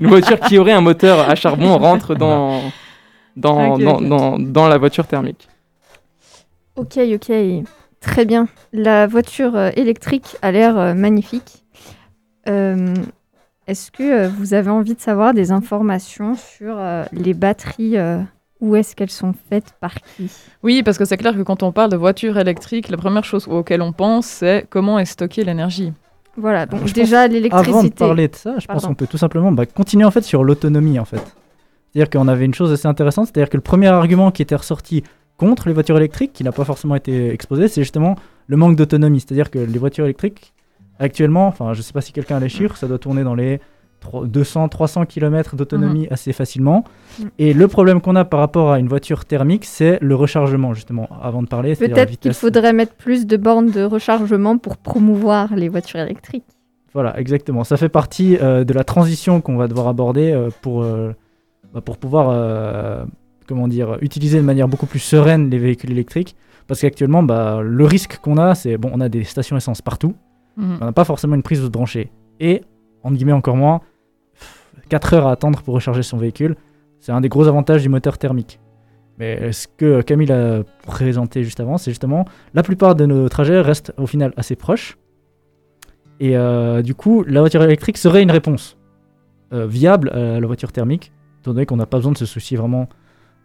Une 0.00 0.08
voiture 0.08 0.40
qui 0.40 0.58
aurait 0.58 0.72
un 0.72 0.80
moteur 0.80 1.28
à 1.28 1.34
charbon 1.34 1.76
rentre 1.78 2.14
dans, 2.14 2.60
dans, 3.36 3.78
dans, 3.78 4.00
dans, 4.00 4.38
dans 4.38 4.68
la 4.68 4.78
voiture 4.78 5.06
thermique. 5.06 5.48
Ok, 6.76 6.98
ok. 6.98 7.32
Très 8.00 8.24
bien. 8.24 8.46
La 8.72 9.06
voiture 9.06 9.56
euh, 9.56 9.70
électrique 9.74 10.36
a 10.42 10.52
l'air 10.52 10.78
euh, 10.78 10.94
magnifique. 10.94 11.64
Euh, 12.48 12.94
est-ce 13.66 13.90
que 13.90 14.28
vous 14.28 14.54
avez 14.54 14.70
envie 14.70 14.94
de 14.94 15.00
savoir 15.00 15.34
des 15.34 15.50
informations 15.50 16.34
sur 16.36 16.76
euh, 16.78 17.04
les 17.12 17.34
batteries 17.34 17.98
euh, 17.98 18.20
Où 18.60 18.76
est-ce 18.76 18.94
qu'elles 18.94 19.10
sont 19.10 19.34
faites 19.50 19.74
Par 19.80 19.94
qui? 19.94 20.30
Oui, 20.62 20.82
parce 20.82 20.96
que 20.96 21.04
c'est 21.04 21.16
clair 21.16 21.34
que 21.34 21.42
quand 21.42 21.62
on 21.62 21.72
parle 21.72 21.90
de 21.90 21.96
voiture 21.96 22.38
électrique, 22.38 22.88
la 22.88 22.96
première 22.96 23.24
chose 23.24 23.48
auquel 23.48 23.82
on 23.82 23.92
pense, 23.92 24.26
c'est 24.26 24.66
comment 24.70 24.98
est 24.98 25.04
stockée 25.04 25.44
l'énergie. 25.44 25.92
Voilà, 26.38 26.66
donc 26.66 26.86
Je 26.86 26.94
déjà 26.94 27.20
Avant 27.20 27.28
de 27.28 27.32
l'électricité. 27.34 27.90
parler 27.90 28.28
de 28.28 28.36
ça, 28.36 28.58
je 28.58 28.66
pense 28.66 28.86
qu'on 28.86 28.94
peut 28.94 29.06
tout 29.06 29.18
simplement 29.18 29.50
bah, 29.52 29.66
continuer 29.66 30.04
en 30.04 30.10
fait 30.10 30.22
sur 30.22 30.44
l'autonomie 30.44 30.98
en 30.98 31.04
fait. 31.04 31.22
C'est-à-dire 31.92 32.10
qu'on 32.10 32.28
avait 32.28 32.44
une 32.44 32.54
chose 32.54 32.72
assez 32.72 32.86
intéressante, 32.86 33.26
c'est-à-dire 33.26 33.50
que 33.50 33.56
le 33.56 33.62
premier 33.62 33.88
argument 33.88 34.30
qui 34.30 34.42
était 34.42 34.54
ressorti 34.54 35.02
contre 35.36 35.68
les 35.68 35.74
voitures 35.74 35.96
électriques, 35.96 36.32
qui 36.32 36.44
n'a 36.44 36.52
pas 36.52 36.64
forcément 36.64 36.94
été 36.94 37.32
exposé, 37.32 37.68
c'est 37.68 37.82
justement 37.82 38.16
le 38.46 38.56
manque 38.56 38.76
d'autonomie. 38.76 39.20
C'est-à-dire 39.20 39.50
que 39.50 39.58
les 39.58 39.78
voitures 39.78 40.04
électriques, 40.04 40.52
actuellement, 40.98 41.48
enfin 41.48 41.74
je 41.74 41.82
sais 41.82 41.92
pas 41.92 42.00
si 42.00 42.12
quelqu'un 42.12 42.36
a 42.36 42.40
les 42.40 42.48
chiffres, 42.48 42.76
ça 42.76 42.86
doit 42.86 42.98
tourner 42.98 43.24
dans 43.24 43.34
les 43.34 43.60
200-300 44.02 45.06
km 45.06 45.56
d'autonomie 45.56 46.08
assez 46.10 46.32
facilement. 46.32 46.84
Mhm. 47.18 47.30
Et 47.38 47.52
le 47.52 47.68
problème 47.68 48.00
qu'on 48.00 48.16
a 48.16 48.24
par 48.24 48.40
rapport 48.40 48.72
à 48.72 48.78
une 48.78 48.88
voiture 48.88 49.24
thermique, 49.24 49.64
c'est 49.64 49.98
le 50.00 50.14
rechargement 50.14 50.74
justement, 50.74 51.08
avant 51.22 51.42
de 51.42 51.48
parler. 51.48 51.74
Peut-être 51.74 52.18
qu'il 52.18 52.34
faudrait 52.34 52.72
mettre 52.72 52.94
plus 52.94 53.26
de 53.26 53.36
bornes 53.36 53.70
de 53.70 53.82
rechargement 53.82 54.58
pour 54.58 54.76
promouvoir 54.76 55.54
les 55.54 55.68
voitures 55.68 56.00
électriques. 56.00 56.44
Voilà, 56.94 57.18
exactement. 57.18 57.64
Ça 57.64 57.76
fait 57.76 57.88
partie 57.88 58.38
euh, 58.40 58.64
de 58.64 58.72
la 58.72 58.84
transition 58.84 59.40
qu'on 59.40 59.56
va 59.56 59.68
devoir 59.68 59.88
aborder 59.88 60.32
euh, 60.32 60.48
pour, 60.62 60.82
euh, 60.82 61.12
bah, 61.74 61.80
pour 61.80 61.98
pouvoir 61.98 63.06
comment 63.46 63.68
dire, 63.68 63.96
utiliser 64.02 64.38
de 64.38 64.44
manière 64.44 64.68
beaucoup 64.68 64.86
plus 64.86 64.98
sereine 64.98 65.48
les 65.50 65.58
véhicules 65.58 65.90
électriques. 65.90 66.36
Parce 66.66 66.82
qu'actuellement, 66.82 67.22
bah, 67.22 67.60
le 67.62 67.84
risque 67.84 68.18
qu'on 68.18 68.36
a, 68.36 68.54
c'est 68.54 68.76
bon, 68.76 68.90
on 68.92 69.00
a 69.00 69.08
des 69.08 69.24
stations 69.24 69.56
essence 69.56 69.80
partout, 69.80 70.14
Mhm. 70.58 70.78
on 70.80 70.84
n'a 70.84 70.92
pas 70.92 71.04
forcément 71.04 71.34
une 71.34 71.42
prise 71.42 71.62
de 71.62 71.68
branchée. 71.68 72.10
Et, 72.40 72.62
entre 73.02 73.16
guillemets 73.16 73.32
encore 73.32 73.56
moins, 73.56 73.80
4 74.88 75.14
heures 75.14 75.26
à 75.26 75.32
attendre 75.32 75.62
pour 75.62 75.74
recharger 75.74 76.02
son 76.02 76.16
véhicule, 76.16 76.56
c'est 77.00 77.12
un 77.12 77.20
des 77.20 77.28
gros 77.28 77.46
avantages 77.46 77.82
du 77.82 77.88
moteur 77.88 78.18
thermique. 78.18 78.58
Mais 79.18 79.50
ce 79.52 79.66
que 79.68 80.00
Camille 80.02 80.30
a 80.32 80.62
présenté 80.86 81.42
juste 81.42 81.58
avant, 81.60 81.76
c'est 81.78 81.90
justement 81.90 82.24
la 82.54 82.62
plupart 82.62 82.94
de 82.94 83.04
nos 83.06 83.28
trajets 83.28 83.60
restent 83.60 83.92
au 83.98 84.06
final 84.06 84.32
assez 84.36 84.54
proches. 84.56 84.96
Et 86.20 86.36
euh, 86.36 86.82
du 86.82 86.94
coup, 86.94 87.24
la 87.26 87.40
voiture 87.40 87.62
électrique 87.62 87.96
serait 87.98 88.22
une 88.22 88.30
réponse 88.30 88.76
euh, 89.52 89.66
viable 89.66 90.10
à 90.10 90.40
la 90.40 90.46
voiture 90.46 90.72
thermique, 90.72 91.12
étant 91.40 91.52
donné 91.52 91.66
qu'on 91.66 91.76
n'a 91.76 91.86
pas 91.86 91.98
besoin 91.98 92.12
de 92.12 92.18
se 92.18 92.26
soucier 92.26 92.56
vraiment 92.56 92.88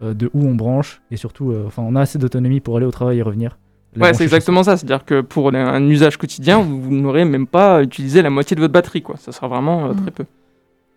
euh, 0.01 0.13
de 0.13 0.29
où 0.33 0.45
on 0.45 0.55
branche, 0.55 1.01
et 1.11 1.17
surtout, 1.17 1.51
euh, 1.51 1.63
enfin, 1.67 1.83
on 1.85 1.95
a 1.95 2.01
assez 2.01 2.17
d'autonomie 2.19 2.59
pour 2.59 2.77
aller 2.77 2.85
au 2.85 2.91
travail 2.91 3.19
et 3.19 3.21
revenir. 3.21 3.57
Ouais, 3.99 4.13
c'est 4.15 4.23
exactement 4.23 4.63
ça. 4.63 4.75
C'est-à-dire 4.75 5.05
que 5.05 5.21
pour 5.21 5.53
un- 5.53 5.83
usage 5.87 6.17
quotidien, 6.17 6.59
vous, 6.61 6.81
vous 6.81 6.95
n'aurez 6.95 7.25
même 7.25 7.45
pas 7.45 7.83
utilisé 7.83 8.23
la 8.23 8.31
moitié 8.31 8.55
de 8.55 8.61
votre 8.61 8.73
batterie. 8.73 9.03
Quoi. 9.03 9.17
Ça 9.17 9.31
sera 9.31 9.47
vraiment 9.47 9.85
euh, 9.85 9.93
Mhm. 9.93 10.01
très 10.01 10.11
peu. 10.11 10.25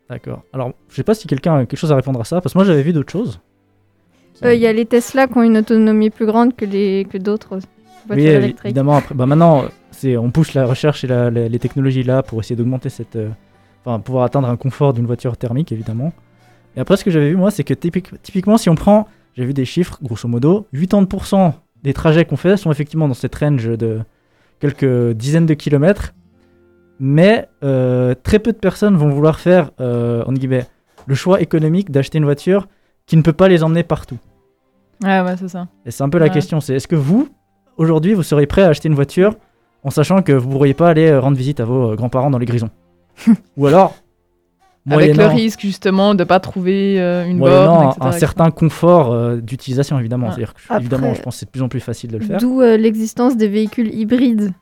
D'accord. 0.08 0.42
Alors, 0.52 0.72
je 0.88 0.94
sais 0.94 1.02
pas 1.02 1.14
si 1.14 1.26
quelqu'un 1.26 1.56
a 1.56 1.66
quelque 1.66 1.78
chose 1.78 1.90
à 1.92 1.96
répondre 1.96 2.20
à 2.20 2.24
ça, 2.24 2.40
parce 2.40 2.52
que 2.52 2.58
moi 2.58 2.64
j'avais 2.64 2.82
vu 2.82 2.92
d'autres 2.92 3.10
choses. 3.12 3.40
Euh, 4.44 4.54
Il 4.54 4.60
y 4.60 4.66
a 4.66 4.72
les 4.72 4.86
Tesla 4.86 5.26
qui 5.26 5.36
ont 5.38 5.42
une 5.42 5.56
autonomie 5.58 6.10
plus 6.10 6.26
grande 6.26 6.54
que, 6.54 6.64
les, 6.64 7.06
que 7.10 7.18
d'autres 7.18 7.58
voitures 8.06 8.24
oui, 8.24 8.30
électriques. 8.30 8.66
évidemment. 8.66 8.96
Après, 8.96 9.14
bah 9.14 9.26
maintenant, 9.26 9.64
on 10.04 10.30
pousse 10.30 10.54
la 10.54 10.66
recherche 10.66 11.02
et 11.04 11.06
la- 11.06 11.30
les 11.30 11.58
technologies 11.58 12.02
là 12.04 12.22
pour 12.22 12.38
essayer 12.40 12.54
d'augmenter 12.54 12.88
cette, 12.90 13.16
euh, 13.16 13.30
enfin, 13.84 13.98
pouvoir 13.98 14.24
atteindre 14.24 14.48
un 14.48 14.56
confort 14.56 14.92
d'une 14.92 15.06
voiture 15.06 15.36
thermique, 15.36 15.72
évidemment. 15.72 16.12
Et 16.76 16.80
après, 16.80 16.96
ce 16.98 17.04
que 17.04 17.10
j'avais 17.10 17.30
vu 17.30 17.36
moi, 17.36 17.50
c'est 17.50 17.64
que 17.64 17.74
typique- 17.74 18.12
typiquement, 18.22 18.58
si 18.58 18.68
on 18.68 18.74
prend, 18.74 19.08
j'ai 19.36 19.44
vu 19.44 19.54
des 19.54 19.64
chiffres, 19.64 19.98
grosso 20.02 20.28
modo, 20.28 20.66
80% 20.72 21.54
des 21.82 21.94
trajets 21.94 22.24
qu'on 22.26 22.36
fait 22.36 22.56
sont 22.58 22.70
effectivement 22.70 23.08
dans 23.08 23.14
cette 23.14 23.34
range 23.34 23.66
de 23.66 24.00
quelques 24.60 25.12
dizaines 25.16 25.46
de 25.46 25.54
kilomètres, 25.54 26.12
mais 26.98 27.48
euh, 27.62 28.14
très 28.22 28.38
peu 28.38 28.52
de 28.52 28.58
personnes 28.58 28.96
vont 28.96 29.08
vouloir 29.10 29.38
faire, 29.38 29.70
euh, 29.80 30.22
en 30.26 30.32
guillemets, 30.32 30.66
le 31.06 31.14
choix 31.14 31.40
économique 31.40 31.90
d'acheter 31.90 32.18
une 32.18 32.24
voiture 32.24 32.68
qui 33.06 33.16
ne 33.16 33.22
peut 33.22 33.32
pas 33.32 33.48
les 33.48 33.62
emmener 33.62 33.82
partout. 33.82 34.18
Ouais, 35.04 35.20
ouais, 35.20 35.36
c'est 35.38 35.48
ça. 35.48 35.68
Et 35.84 35.90
c'est 35.90 36.02
un 36.02 36.08
peu 36.08 36.18
la 36.18 36.26
Ouais. 36.26 36.30
question, 36.32 36.60
c'est 36.60 36.74
est-ce 36.74 36.88
que 36.88 36.96
vous, 36.96 37.28
aujourd'hui, 37.76 38.14
vous 38.14 38.22
seriez 38.22 38.46
prêt 38.46 38.62
à 38.62 38.68
acheter 38.68 38.88
une 38.88 38.94
voiture 38.94 39.34
en 39.84 39.90
sachant 39.90 40.22
que 40.22 40.32
vous 40.32 40.48
ne 40.48 40.52
pourriez 40.52 40.74
pas 40.74 40.88
aller 40.88 41.08
euh, 41.10 41.20
rendre 41.20 41.36
visite 41.36 41.60
à 41.60 41.64
vos 41.64 41.92
euh, 41.92 41.94
grands-parents 41.96 42.30
dans 42.30 42.38
les 42.38 42.46
grisons? 42.46 42.70
Ou 43.56 43.66
alors, 43.66 43.94
Avec 44.90 45.16
le 45.16 45.26
risque 45.26 45.60
justement 45.60 46.14
de 46.14 46.24
pas 46.24 46.40
trouver 46.40 47.00
euh, 47.00 47.24
une 47.26 47.38
moyennant 47.38 47.66
borne, 47.74 47.86
un- 47.86 47.90
etc. 47.90 48.06
un 48.06 48.12
certain 48.12 48.50
confort 48.50 49.12
euh, 49.12 49.36
d'utilisation, 49.36 49.98
évidemment. 49.98 50.26
Ouais. 50.28 50.32
C'est-à-dire 50.32 50.54
que, 50.54 50.60
Après- 50.68 50.80
évidemment, 50.80 51.14
je 51.14 51.22
pense 51.22 51.34
que 51.34 51.40
c'est 51.40 51.46
de 51.46 51.50
plus 51.50 51.62
en 51.62 51.68
plus 51.68 51.80
facile 51.80 52.10
de 52.10 52.18
le 52.18 52.24
faire. 52.24 52.38
D'où 52.40 52.60
euh, 52.62 52.76
l'existence 52.76 53.36
des 53.36 53.48
véhicules 53.48 53.94
hybrides. 53.94 54.52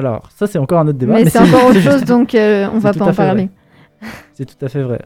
Alors, 0.00 0.30
ça, 0.32 0.46
c'est 0.46 0.58
encore 0.58 0.80
un 0.80 0.88
autre 0.88 0.98
débat. 0.98 1.12
mais 1.14 1.26
c'est 1.28 1.38
encore 1.38 1.66
autre 1.68 1.80
chose, 1.80 2.04
donc 2.04 2.34
euh, 2.34 2.68
on 2.72 2.78
va 2.78 2.92
pas 2.92 3.08
en 3.10 3.14
parler. 3.14 3.50
C'est 4.32 4.46
tout 4.46 4.64
à 4.64 4.68
fait 4.68 4.82
vrai. 4.82 5.02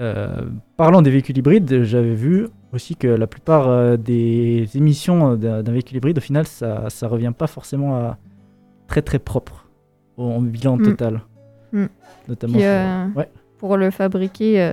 Euh, 0.00 0.42
parlant 0.76 1.00
des 1.02 1.10
véhicules 1.10 1.38
hybrides, 1.38 1.84
j'avais 1.84 2.14
vu 2.14 2.48
aussi 2.72 2.96
que 2.96 3.06
la 3.06 3.26
plupart 3.28 3.68
euh, 3.68 3.96
des 3.96 4.66
émissions 4.74 5.36
d'un 5.36 5.62
d'un 5.62 5.72
véhicule 5.72 5.98
hybride, 5.98 6.18
au 6.18 6.20
final, 6.20 6.44
ça, 6.46 6.90
ça 6.90 7.06
revient 7.06 7.32
pas 7.36 7.46
forcément 7.46 7.94
à 7.96 8.18
très 8.88 9.02
très 9.02 9.20
propre 9.20 9.68
au- 10.16 10.24
en 10.24 10.40
bilan 10.40 10.76
Mm. 10.76 10.82
total. 10.82 11.20
Mm. 11.72 11.84
Notamment. 12.28 12.52
Puis, 12.54 12.62
sur- 12.62 12.68
euh, 12.70 13.06
Ouais. 13.14 13.28
Pour 13.58 13.76
le 13.76 13.90
fabriquer, 13.92 14.60
euh, 14.60 14.72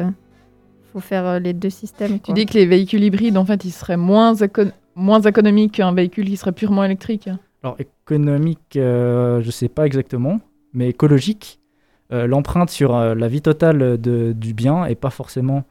faut 0.93 0.99
faire 1.01 1.25
euh, 1.27 1.39
les 1.39 1.53
deux 1.53 1.69
systèmes. 1.69 2.19
Tu 2.21 2.33
dis 2.33 2.45
que 2.47 2.53
les 2.55 2.65
véhicules 2.65 3.03
hybrides, 3.03 3.37
en 3.37 3.45
fait, 3.45 3.65
ils 3.65 3.71
seraient 3.71 3.97
moins, 3.97 4.33
éco- 4.33 4.71
moins 4.95 5.21
économiques 5.21 5.73
qu'un 5.73 5.93
véhicule 5.93 6.25
qui 6.25 6.37
serait 6.37 6.53
purement 6.53 6.83
électrique. 6.85 7.29
Alors 7.63 7.75
économique, 7.79 8.75
euh, 8.77 9.41
je 9.41 9.51
sais 9.51 9.67
pas 9.69 9.85
exactement, 9.85 10.39
mais 10.73 10.89
écologique, 10.89 11.59
euh, 12.13 12.27
l'empreinte 12.27 12.69
sur 12.69 12.95
euh, 12.95 13.15
la 13.15 13.27
vie 13.27 13.41
totale 13.41 13.99
de- 13.99 14.31
du 14.33 14.53
bien 14.53 14.85
est 14.85 14.95
pas 14.95 15.09
forcément 15.09 15.63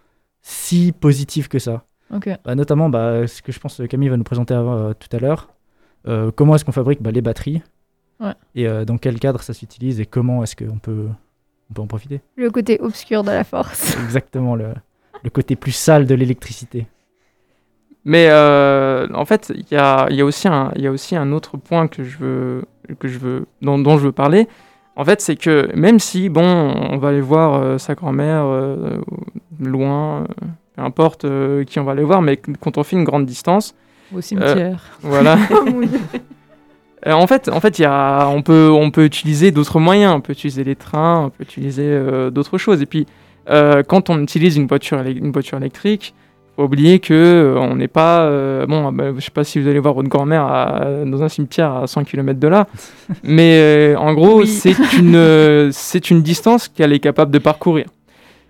si 0.42 0.92
positive 0.92 1.48
que 1.48 1.58
ça. 1.58 1.84
Ok. 2.14 2.28
Bah, 2.44 2.54
notamment, 2.54 2.88
bah, 2.88 3.26
ce 3.26 3.42
que 3.42 3.52
je 3.52 3.58
pense 3.60 3.78
que 3.78 3.84
Camille 3.84 4.08
va 4.08 4.16
nous 4.16 4.24
présenter 4.24 4.54
tout 4.98 5.16
à 5.16 5.18
l'heure. 5.18 5.48
Comment 6.36 6.54
est-ce 6.54 6.64
qu'on 6.64 6.70
fabrique 6.72 7.02
bah, 7.02 7.10
les 7.10 7.20
batteries 7.22 7.62
Ouais. 8.20 8.32
Et 8.54 8.66
dans 8.86 8.96
quel 8.96 9.18
cadre 9.18 9.42
ça 9.42 9.52
s'utilise 9.52 10.00
et 10.00 10.06
comment 10.06 10.42
est-ce 10.44 10.54
qu'on 10.56 10.78
peut, 10.78 11.08
on 11.70 11.74
peut 11.74 11.82
en 11.82 11.86
profiter 11.88 12.20
Le 12.36 12.48
côté 12.50 12.80
obscur 12.80 13.24
de 13.24 13.30
la 13.30 13.42
force. 13.44 13.96
Exactement, 14.04 14.54
le, 14.54 14.68
le 15.24 15.30
côté 15.30 15.56
plus 15.56 15.72
sale 15.72 16.06
de 16.06 16.14
l'électricité. 16.14 16.86
Mais 18.08 18.28
euh, 18.30 19.08
en 19.14 19.24
fait, 19.24 19.52
il 19.52 19.64
y 19.72 19.76
a, 19.76 20.06
il 20.10 20.14
y, 20.16 20.20
a 20.20 20.24
aussi 20.24 20.46
un- 20.46 20.70
il 20.76 20.82
y 20.82 20.86
a 20.86 20.92
aussi 20.92 21.16
un 21.16 21.32
autre 21.32 21.56
point 21.56 21.88
que 21.88 22.04
je 22.04 22.16
veux, 22.18 22.64
que 23.00 23.08
je 23.08 23.18
veux, 23.18 23.46
dont, 23.62 23.78
dont 23.80 23.98
je 23.98 24.04
veux 24.04 24.12
parler. 24.12 24.46
En 24.94 25.04
fait, 25.04 25.20
c'est 25.20 25.34
que 25.34 25.68
même 25.74 25.98
si, 25.98 26.28
bon, 26.28 26.40
on 26.44 26.98
va 26.98 27.08
aller 27.08 27.20
voir 27.20 27.60
euh, 27.60 27.78
sa 27.78 27.96
grand-mère 27.96 28.44
euh, 28.46 29.00
loin, 29.60 30.24
peu 30.76 30.82
importe 30.82 31.26
qui 31.66 31.80
on 31.80 31.84
va 31.84 31.92
aller 31.92 32.04
voir, 32.04 32.22
mais 32.22 32.36
quand 32.60 32.78
on 32.78 32.84
fait 32.84 32.94
une 32.94 33.02
grande 33.02 33.26
distance, 33.26 33.74
Au 34.16 34.20
cimetière. 34.20 34.84
voilà. 35.02 35.36
Euh, 37.06 37.12
en 37.12 37.26
fait, 37.28 37.48
en 37.48 37.60
fait, 37.60 37.78
y 37.78 37.84
a, 37.84 38.26
on 38.28 38.42
peut, 38.42 38.68
on 38.72 38.90
peut 38.90 39.04
utiliser 39.04 39.52
d'autres 39.52 39.78
moyens. 39.78 40.12
On 40.12 40.20
peut 40.20 40.32
utiliser 40.32 40.64
les 40.64 40.74
trains, 40.74 41.26
on 41.26 41.30
peut 41.30 41.44
utiliser 41.44 42.00
d'autres 42.32 42.58
choses. 42.58 42.82
Et 42.82 42.86
puis, 42.86 43.06
quand 43.46 44.10
on 44.10 44.20
utilise 44.20 44.56
une 44.56 44.66
voiture, 44.66 45.00
une 45.02 45.30
voiture 45.30 45.58
électrique, 45.58 46.14
oublier 46.64 46.98
que 47.00 47.12
euh, 47.14 47.58
on 47.58 47.76
n'est 47.76 47.88
pas, 47.88 48.22
euh, 48.22 48.66
bon, 48.66 48.90
bah, 48.92 49.12
je 49.16 49.20
sais 49.20 49.30
pas 49.30 49.44
si 49.44 49.60
vous 49.60 49.68
allez 49.68 49.78
voir 49.78 49.94
votre 49.94 50.08
grand-mère 50.08 50.44
dans 51.06 51.22
un 51.22 51.28
cimetière 51.28 51.72
à 51.72 51.86
100 51.86 52.04
km 52.04 52.38
de 52.40 52.48
là, 52.48 52.66
mais 53.22 53.58
euh, 53.60 53.96
en 53.98 54.14
gros, 54.14 54.40
Oui. 54.40 54.46
c'est 54.46 54.74
une, 54.98 55.70
c'est 55.72 56.10
une 56.10 56.22
distance 56.22 56.68
qu'elle 56.68 56.92
est 56.92 57.00
capable 57.00 57.30
de 57.30 57.38
parcourir. 57.38 57.86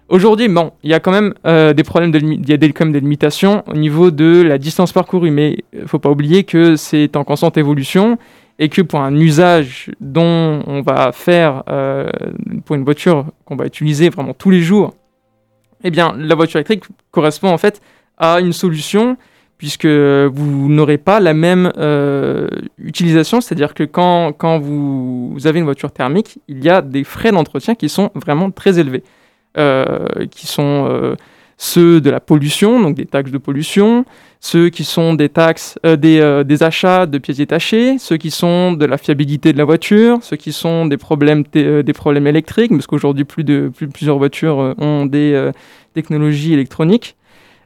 Aujourd'hui, 0.08 0.46
bon, 0.46 0.70
il 0.84 0.90
y 0.90 0.94
a 0.94 1.00
quand 1.00 1.10
même 1.10 1.34
euh, 1.46 1.72
des 1.72 1.82
problèmes, 1.82 2.12
de 2.12 2.20
il 2.20 2.48
y 2.48 2.52
a 2.52 2.56
des, 2.56 2.72
quand 2.72 2.84
même 2.84 2.92
des 2.92 3.00
limitations 3.00 3.64
au 3.66 3.74
niveau 3.74 4.12
de 4.12 4.40
la 4.42 4.56
distance 4.56 4.92
parcourue, 4.92 5.32
mais 5.32 5.64
il 5.72 5.88
faut 5.88 5.98
pas 5.98 6.10
oublier 6.10 6.44
que 6.44 6.76
c'est 6.76 7.16
en 7.16 7.24
constante 7.24 7.56
évolution 7.56 8.16
et 8.60 8.68
que 8.68 8.82
pour 8.82 9.00
un 9.00 9.14
usage 9.16 9.90
dont 10.00 10.62
on 10.68 10.80
va 10.80 11.10
faire 11.10 11.64
euh, 11.68 12.08
pour 12.64 12.76
une 12.76 12.84
voiture 12.84 13.26
qu'on 13.46 13.56
va 13.56 13.66
utiliser 13.66 14.08
vraiment 14.08 14.32
tous 14.32 14.50
les 14.50 14.60
jours, 14.62 14.94
eh 15.82 15.90
bien, 15.90 16.14
la 16.16 16.36
voiture 16.36 16.58
électrique 16.58 16.84
correspond 17.10 17.48
en 17.48 17.58
fait 17.58 17.82
à 18.18 18.40
une 18.40 18.52
solution 18.52 19.16
puisque 19.58 19.86
vous 19.86 20.68
n'aurez 20.68 20.98
pas 20.98 21.20
la 21.20 21.34
même 21.34 21.72
euh, 21.78 22.48
utilisation, 22.78 23.40
c'est-à-dire 23.40 23.74
que 23.74 23.84
quand, 23.84 24.32
quand 24.32 24.58
vous, 24.58 25.38
avez 25.44 25.58
une 25.58 25.64
voiture 25.64 25.92
thermique, 25.92 26.38
il 26.48 26.62
y 26.62 26.68
a 26.68 26.82
des 26.82 27.04
frais 27.04 27.32
d'entretien 27.32 27.74
qui 27.74 27.88
sont 27.88 28.10
vraiment 28.14 28.50
très 28.50 28.78
élevés, 28.78 29.02
euh, 29.56 30.26
qui 30.30 30.46
sont 30.46 30.86
euh, 30.90 31.14
ceux 31.56 32.02
de 32.02 32.10
la 32.10 32.20
pollution, 32.20 32.80
donc 32.80 32.96
des 32.96 33.06
taxes 33.06 33.30
de 33.30 33.38
pollution, 33.38 34.04
ceux 34.40 34.68
qui 34.68 34.84
sont 34.84 35.14
des 35.14 35.30
taxes, 35.30 35.78
des, 35.84 36.62
achats 36.62 37.06
de 37.06 37.16
pièces 37.16 37.38
détachées, 37.38 37.96
ceux 37.98 38.18
qui 38.18 38.30
sont 38.30 38.74
de 38.74 38.84
la 38.84 38.98
fiabilité 38.98 39.54
de 39.54 39.58
la 39.58 39.64
voiture, 39.64 40.18
ceux 40.20 40.36
qui 40.36 40.52
sont 40.52 40.84
des 40.84 40.98
problèmes, 40.98 41.44
des 41.54 41.92
problèmes 41.94 42.26
électriques, 42.26 42.72
parce 42.72 42.86
qu'aujourd'hui 42.86 43.24
plusieurs 43.24 44.18
voitures 44.18 44.74
ont 44.76 45.06
des 45.06 45.50
technologies 45.94 46.52
électroniques 46.52 47.16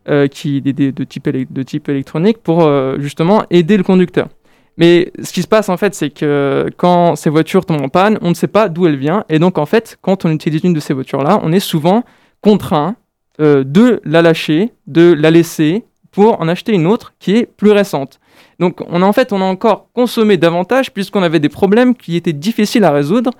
euh, 0.09 0.27
qui 0.29 0.61
des- 0.63 0.73
de 0.93 1.05
type 1.05 1.29
de 1.29 1.63
type 1.63 1.89
électronique 1.89 2.39
pour 2.39 2.63
euh, 2.65 2.97
justement 2.99 3.45
aider 3.51 3.77
le 3.77 3.83
conducteur. 3.83 4.29
Mais 4.77 5.13
ce 5.23 5.33
qui 5.33 5.43
se 5.43 5.49
passe 5.49 5.69
en 5.69 5.77
fait, 5.77 5.95
c'est 5.95 6.11
que 6.11 6.67
quand 6.77 7.15
ces 7.17 7.29
voitures 7.29 7.67
tombent 7.67 7.83
en 7.83 7.89
panne, 7.89 8.19
on 8.23 8.31
ne 8.31 8.35
sait 8.35 8.47
pas 8.49 8.69
d'où 8.69 8.87
elles 8.87 8.97
viennent, 8.97 9.25
et 9.29 9.39
donc 9.39 9.59
en 9.59 9.67
fait, 9.67 9.99
quand 10.01 10.25
on 10.25 10.31
utilise 10.31 10.63
une 10.65 10.73
de 10.73 10.81
ces 10.81 10.95
voitures-là, 10.95 11.41
on 11.43 11.53
est 11.53 11.61
souvent 11.61 12.03
contraint 12.41 12.97
euh, 13.41 13.63
de 13.65 14.01
la 14.05 14.23
lâcher, 14.23 14.73
de 14.87 15.13
la 15.13 15.31
laisser 15.31 15.85
pour 16.13 16.41
en 16.41 16.49
acheter 16.49 16.73
une 16.73 16.87
autre 16.87 17.13
qui 17.19 17.37
est 17.37 17.47
plus 17.47 17.71
récente. 17.73 18.21
Donc 18.59 18.81
on 18.89 19.03
a, 19.03 19.07
en 19.07 19.13
fait 19.13 19.33
on 19.33 19.41
a 19.41 19.45
encore 19.45 19.89
consommé 19.93 20.37
davantage 20.37 20.93
puisqu'on 20.93 21.23
avait 21.23 21.41
des 21.41 21.49
problèmes 21.49 21.95
qui 21.95 22.17
étaient 22.17 22.33
difficiles 22.33 22.85
à 22.85 22.91
résoudre 22.91 23.31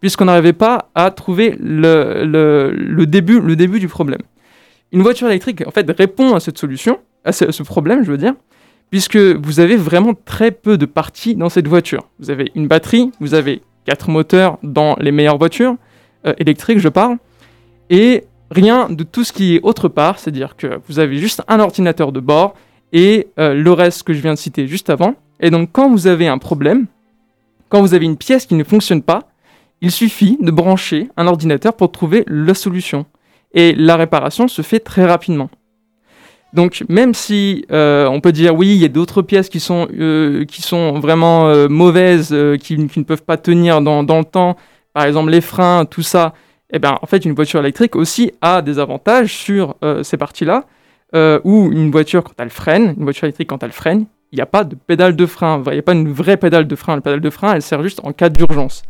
puisqu'on 0.00 0.26
n'arrivait 0.26 0.52
pas 0.52 0.90
à 0.94 1.10
trouver 1.10 1.56
le, 1.58 2.22
le 2.24 3.06
début, 3.06 3.40
le 3.40 3.56
début 3.56 3.80
du 3.80 3.88
problème. 3.88 4.20
Une 4.92 5.02
voiture 5.02 5.28
électrique 5.28 5.66
en 5.66 5.70
fait 5.70 5.88
répond 5.90 6.34
à 6.34 6.40
cette 6.40 6.58
solution, 6.58 6.98
à 7.24 7.32
ce, 7.32 7.62
problème 7.62 8.04
je 8.04 8.10
veux 8.10 8.18
dire, 8.18 8.34
puisque 8.90 9.16
vous 9.16 9.60
avez 9.60 9.76
vraiment 9.76 10.14
très 10.14 10.50
peu 10.50 10.78
de 10.78 10.86
parties 10.86 11.34
dans 11.34 11.50
cette 11.50 11.68
voiture. 11.68 12.08
Vous 12.18 12.30
avez 12.30 12.50
une 12.54 12.68
batterie, 12.68 13.10
vous 13.20 13.34
avez 13.34 13.62
quatre 13.84 14.08
moteurs 14.08 14.58
dans 14.62 14.96
les 14.98 15.12
meilleures 15.12 15.38
voitures 15.38 15.76
euh, 16.26 16.32
électriques 16.38 16.78
je 16.78 16.88
parle, 16.88 17.18
et 17.90 18.24
rien 18.50 18.88
de 18.88 19.04
tout 19.04 19.24
ce 19.24 19.32
qui 19.32 19.56
est 19.56 19.60
autre 19.62 19.88
part, 19.88 20.18
c'est-à-dire 20.18 20.56
que 20.56 20.80
vous 20.88 20.98
avez 20.98 21.18
juste 21.18 21.42
un 21.48 21.60
ordinateur 21.60 22.12
de 22.12 22.20
bord 22.20 22.54
et 22.92 23.28
euh, 23.38 23.54
le 23.54 23.72
reste 23.72 24.04
que 24.04 24.14
je 24.14 24.20
viens 24.20 24.32
de 24.32 24.38
citer 24.38 24.66
juste 24.66 24.88
avant. 24.88 25.14
Et 25.40 25.50
donc 25.50 25.68
quand 25.72 25.90
vous 25.90 26.06
avez 26.06 26.28
un 26.28 26.38
problème, 26.38 26.86
quand 27.68 27.82
vous 27.82 27.92
avez 27.92 28.06
une 28.06 28.16
pièce 28.16 28.46
qui 28.46 28.54
ne 28.54 28.64
fonctionne 28.64 29.02
pas, 29.02 29.28
il 29.80 29.90
suffit 29.90 30.38
de 30.40 30.50
brancher 30.50 31.08
un 31.16 31.26
ordinateur 31.26 31.74
pour 31.74 31.92
trouver 31.92 32.24
la 32.26 32.54
solution. 32.54 33.06
Et 33.52 33.74
la 33.74 33.96
réparation 33.96 34.48
se 34.48 34.62
fait 34.62 34.80
très 34.80 35.06
rapidement. 35.06 35.50
Donc 36.52 36.84
même 36.88 37.14
si 37.14 37.66
euh, 37.70 38.06
on 38.06 38.20
peut 38.20 38.32
dire 38.32 38.54
oui, 38.54 38.68
il 38.68 38.78
y 38.78 38.84
a 38.84 38.88
d'autres 38.88 39.22
pièces 39.22 39.48
qui 39.48 39.60
sont, 39.60 39.86
euh, 39.98 40.44
qui 40.46 40.62
sont 40.62 40.98
vraiment 40.98 41.48
euh, 41.48 41.68
mauvaises, 41.68 42.34
qui, 42.60 42.78
ne 42.78 43.02
peuvent 43.04 43.22
pas 43.22 43.36
tenir 43.36 43.80
dans, 43.82 44.02
dans 44.02 44.18
le 44.18 44.24
temps, 44.24 44.56
par 44.94 45.04
exemple 45.04 45.30
les 45.30 45.42
freins, 45.42 45.84
tout 45.84 46.02
ça, 46.02 46.32
eh 46.70 46.78
bien, 46.78 46.98
en 47.00 47.06
fait, 47.06 47.24
une 47.24 47.34
voiture 47.34 47.60
électrique 47.60 47.96
aussi 47.96 48.32
a 48.40 48.62
des 48.62 48.78
avantages 48.78 49.32
sur 49.32 49.76
ces 50.02 50.18
parties-là, 50.18 50.64
où 51.44 51.70
une 51.72 51.90
voiture, 51.90 52.24
quand 52.24 52.34
elle 52.38 52.50
freine, 52.50 52.94
une 52.98 53.04
voiture 53.04 53.24
électrique, 53.24 53.48
quand 53.48 53.62
elle 53.62 53.72
freine, 53.72 54.04
il 54.32 54.36
n'y 54.36 54.42
a 54.42 54.46
pas 54.46 54.64
de 54.64 54.74
pédale 54.74 55.16
de 55.16 55.24
frein, 55.24 55.62
il 55.66 55.72
n'y 55.72 55.78
a 55.78 55.82
pas 55.82 55.94
une 55.94 56.12
vraie 56.12 56.36
pédale 56.36 56.66
de 56.66 56.76
frein. 56.76 56.96
La 56.96 57.00
pédale 57.00 57.22
de 57.22 57.30
frein, 57.30 57.54
elle 57.54 57.62
sert 57.62 57.82
juste 57.82 58.00
en 58.04 58.12
cas 58.12 58.28
d'urgence. 58.28 58.82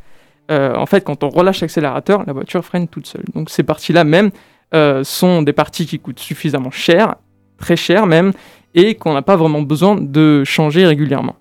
En 0.50 0.86
fait, 0.86 1.02
quand 1.02 1.22
on 1.22 1.28
relâche 1.28 1.60
l'accélérateur, 1.60 2.24
la 2.26 2.32
voiture 2.32 2.64
freine 2.64 2.88
toute 2.88 3.06
seule. 3.06 3.24
Donc 3.34 3.50
ces 3.50 3.62
parties-là 3.62 4.02
même 4.02 4.30
euh, 4.74 5.04
sont 5.04 5.42
des 5.42 5.52
parties 5.52 5.86
qui 5.86 5.98
coûtent 5.98 6.18
suffisamment 6.20 6.70
cher, 6.70 7.16
très 7.56 7.76
cher 7.76 8.06
même, 8.06 8.32
et 8.74 8.94
qu'on 8.94 9.14
n'a 9.14 9.22
pas 9.22 9.36
vraiment 9.36 9.62
besoin 9.62 9.96
de 10.00 10.42
changer 10.44 10.86
régulièrement. 10.86 11.36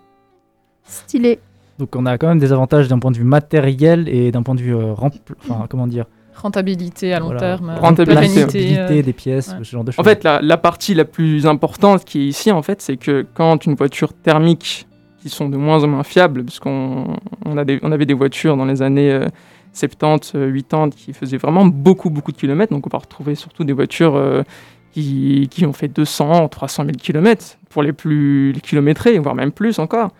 Stylé. 0.83 1.39
Donc 1.79 1.95
on 1.95 2.05
a 2.05 2.17
quand 2.17 2.27
même 2.27 2.39
des 2.39 2.51
avantages 2.51 2.87
d'un 2.87 2.99
point 2.99 3.11
de 3.11 3.17
vue 3.17 3.23
matériel 3.23 4.07
et 4.09 4.31
d'un 4.31 4.41
point 4.43 4.55
de 4.55 4.61
vue 4.61 4.75
euh, 4.75 4.93
rempl- 4.93 5.19
enfin, 5.41 5.65
comment 5.69 5.87
dire? 5.87 6.05
Rentabilité 6.35 7.13
à 7.13 7.19
long 7.19 7.25
voilà, 7.27 7.39
terme. 7.39 7.75
Rentabilité. 7.79 8.13
pérennité, 8.21 8.41
rentabilité 8.43 8.99
euh, 8.99 9.03
des 9.03 9.13
pièces, 9.13 9.49
ouais. 9.49 9.63
ce 9.63 9.71
genre 9.71 9.83
de 9.83 9.89
En 9.89 9.93
choses. 9.93 10.05
fait, 10.05 10.23
la, 10.23 10.39
la 10.41 10.57
partie 10.57 10.93
la 10.93 11.05
plus 11.05 11.45
importante 11.47 12.05
qui 12.05 12.19
est 12.21 12.25
ici, 12.27 12.51
en 12.51 12.61
fait, 12.61 12.81
c'est 12.81 12.97
que 12.97 13.25
quand 13.33 13.65
une 13.65 13.73
voiture 13.75 14.13
thermique, 14.13 14.87
qui 15.19 15.29
sont 15.29 15.49
de 15.49 15.57
moins 15.57 15.83
en 15.83 15.87
moins 15.87 16.03
fiables, 16.03 16.45
parce 16.45 16.59
qu'on 16.59 17.17
on 17.43 17.57
on 17.57 17.91
avait 17.91 18.05
des 18.05 18.13
voitures 18.13 18.55
dans 18.55 18.65
les 18.65 18.83
années 18.83 19.11
euh, 19.11 19.27
70, 19.73 20.34
euh, 20.36 20.51
80 20.53 20.89
qui 20.91 21.13
faisaient 21.13 21.38
vraiment 21.38 21.65
beaucoup, 21.65 22.10
beaucoup 22.10 22.32
de 22.32 22.38
kilomètres, 22.38 22.73
donc 22.73 22.86
on 22.88 22.89
va 22.89 22.99
retrouver 22.99 23.36
surtout 23.36 23.63
des 23.63 23.73
voitures 23.73 24.15
euh, 24.15 24.43
qui, 24.91 25.47
qui 25.51 25.65
ont 25.65 25.73
fait 25.73 25.88
200, 25.88 26.47
300 26.49 26.86
000 26.86 26.97
kilomètres, 26.97 27.58
pour 27.69 27.84
les 27.84 27.93
plus 27.93 28.51
les 28.51 28.62
kilométrés, 28.62 29.17
voire 29.19 29.36
même 29.36 29.51
plus 29.51 29.80
encore. 29.80 30.12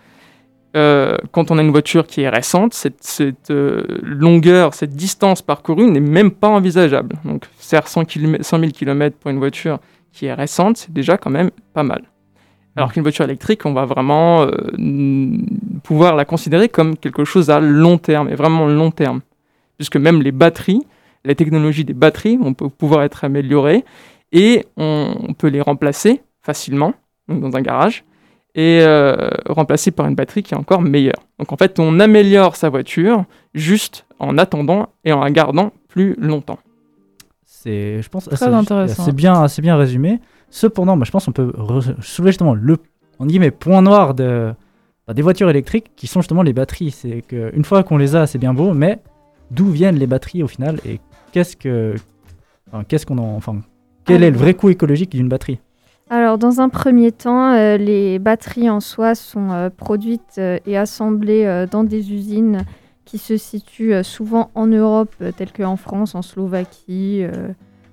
Euh, 0.76 1.16
quand 1.32 1.50
on 1.50 1.58
a 1.58 1.62
une 1.62 1.70
voiture 1.70 2.06
qui 2.06 2.20
est 2.20 2.28
récente, 2.28 2.74
cette, 2.74 3.02
cette, 3.02 3.50
euh, 3.50 3.84
longueur, 4.02 4.74
cette 4.74 4.92
distance 4.92 5.40
parcourue 5.40 5.90
n'est 5.90 6.00
même 6.00 6.30
pas 6.30 6.48
envisageable. 6.48 7.16
Donc 7.24 7.46
faire 7.56 7.88
100, 7.88 8.04
km, 8.04 8.44
100 8.44 8.58
000 8.60 8.72
km 8.72 9.16
pour 9.16 9.30
une 9.30 9.38
voiture 9.38 9.78
qui 10.12 10.26
est 10.26 10.34
récente, 10.34 10.76
c'est 10.76 10.92
déjà 10.92 11.16
quand 11.16 11.30
même 11.30 11.50
pas 11.72 11.82
mal. 11.82 12.02
Alors 12.76 12.92
qu'une 12.92 13.02
voiture 13.02 13.24
électrique, 13.24 13.64
on 13.64 13.72
va 13.72 13.86
vraiment 13.86 14.42
euh, 14.42 15.38
pouvoir 15.82 16.14
la 16.14 16.24
considérer 16.24 16.68
comme 16.68 16.96
quelque 16.96 17.24
chose 17.24 17.50
à 17.50 17.60
long 17.60 17.98
terme, 17.98 18.28
et 18.28 18.34
vraiment 18.34 18.66
long 18.66 18.90
terme. 18.90 19.20
Puisque 19.78 19.96
même 19.96 20.20
les 20.22 20.32
batteries, 20.32 20.82
la 21.24 21.34
technologie 21.34 21.84
des 21.84 21.94
batteries 21.94 22.36
vont 22.36 22.52
pou- 22.54 22.68
pouvoir 22.68 23.02
être 23.04 23.24
améliorées, 23.24 23.84
et 24.32 24.66
on, 24.76 25.14
on 25.28 25.32
peut 25.32 25.48
les 25.48 25.60
remplacer 25.62 26.20
facilement, 26.42 26.92
donc 27.28 27.40
dans 27.40 27.56
un 27.56 27.62
garage, 27.62 28.04
et 28.54 28.80
euh, 28.82 29.30
remplacer 29.46 29.90
par 29.90 30.06
une 30.06 30.14
batterie 30.14 30.42
qui 30.42 30.54
est 30.54 30.56
encore 30.56 30.82
meilleure. 30.82 31.22
Donc 31.38 31.52
en 31.52 31.56
fait, 31.56 31.78
on 31.78 32.00
améliore 32.00 32.56
sa 32.56 32.68
voiture 32.70 33.24
juste 33.54 34.04
en 34.18 34.36
attendant 34.36 34.88
et 35.04 35.12
en 35.12 35.20
la 35.20 35.30
gardant 35.30 35.72
plus 35.88 36.14
longtemps. 36.18 36.58
c'est, 37.44 38.02
je 38.02 38.08
pense, 38.08 38.24
Très 38.24 38.46
assez, 38.46 38.54
intéressant. 38.54 39.02
assez 39.02 39.12
bien, 39.12 39.42
assez 39.42 39.62
bien 39.62 39.76
résumé. 39.76 40.20
Cependant, 40.50 40.96
bah, 40.96 41.04
je 41.04 41.10
pense 41.10 41.26
qu'on 41.26 41.32
peut 41.32 41.52
soulever 42.00 42.30
justement 42.32 42.54
le 42.54 42.78
en 43.18 43.26
guillemets, 43.26 43.50
point 43.50 43.82
noir 43.82 44.14
de, 44.14 44.52
bah, 45.06 45.12
des 45.14 45.22
voitures 45.22 45.50
électriques 45.50 45.90
qui 45.96 46.06
sont 46.06 46.20
justement 46.20 46.42
les 46.42 46.52
batteries. 46.52 46.90
C'est 46.90 47.22
qu'une 47.22 47.64
fois 47.64 47.82
qu'on 47.82 47.96
les 47.98 48.16
a, 48.16 48.26
c'est 48.26 48.38
bien 48.38 48.54
beau, 48.54 48.72
mais 48.74 48.98
d'où 49.50 49.70
viennent 49.70 49.96
les 49.96 50.06
batteries 50.06 50.42
au 50.42 50.48
final 50.48 50.78
et 50.84 51.00
qu'est-ce 51.32 51.56
que, 51.56 51.94
qu'est-ce 52.88 53.06
qu'on 53.06 53.18
en, 53.18 53.40
quel 54.08 54.22
est 54.22 54.30
le 54.30 54.38
vrai 54.38 54.54
coût 54.54 54.70
écologique 54.70 55.10
d'une 55.10 55.28
batterie 55.28 55.58
Alors, 56.08 56.38
dans 56.38 56.60
un 56.60 56.70
premier 56.70 57.12
temps, 57.12 57.52
euh, 57.52 57.76
les 57.76 58.18
batteries 58.18 58.70
en 58.70 58.80
soi 58.80 59.14
sont 59.14 59.50
euh, 59.50 59.68
produites 59.68 60.38
euh, 60.38 60.58
et 60.66 60.78
assemblées 60.78 61.66
dans 61.70 61.84
des 61.84 62.10
usines 62.12 62.64
qui 63.04 63.18
se 63.18 63.36
situent 63.36 64.02
souvent 64.02 64.50
en 64.54 64.66
Europe, 64.66 65.14
telles 65.36 65.52
qu'en 65.52 65.76
France, 65.76 66.14
en 66.14 66.20
Slovaquie, 66.20 67.24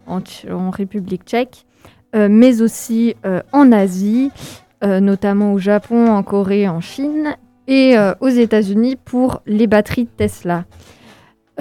en, 0.08 0.20
en 0.52 0.70
République 0.70 1.24
tchèque, 1.24 1.66
mais 2.14 2.62
aussi 2.62 3.16
en 3.54 3.72
Asie, 3.72 4.30
notamment 4.84 5.54
au 5.54 5.58
Japon, 5.58 6.10
en 6.10 6.22
Corée, 6.22 6.68
en 6.68 6.82
Chine 6.82 7.38
et 7.70 7.96
aux 8.20 8.28
États-Unis 8.28 8.98
pour 8.98 9.42
les 9.46 9.68
batteries 9.68 10.08
Tesla. 10.08 10.66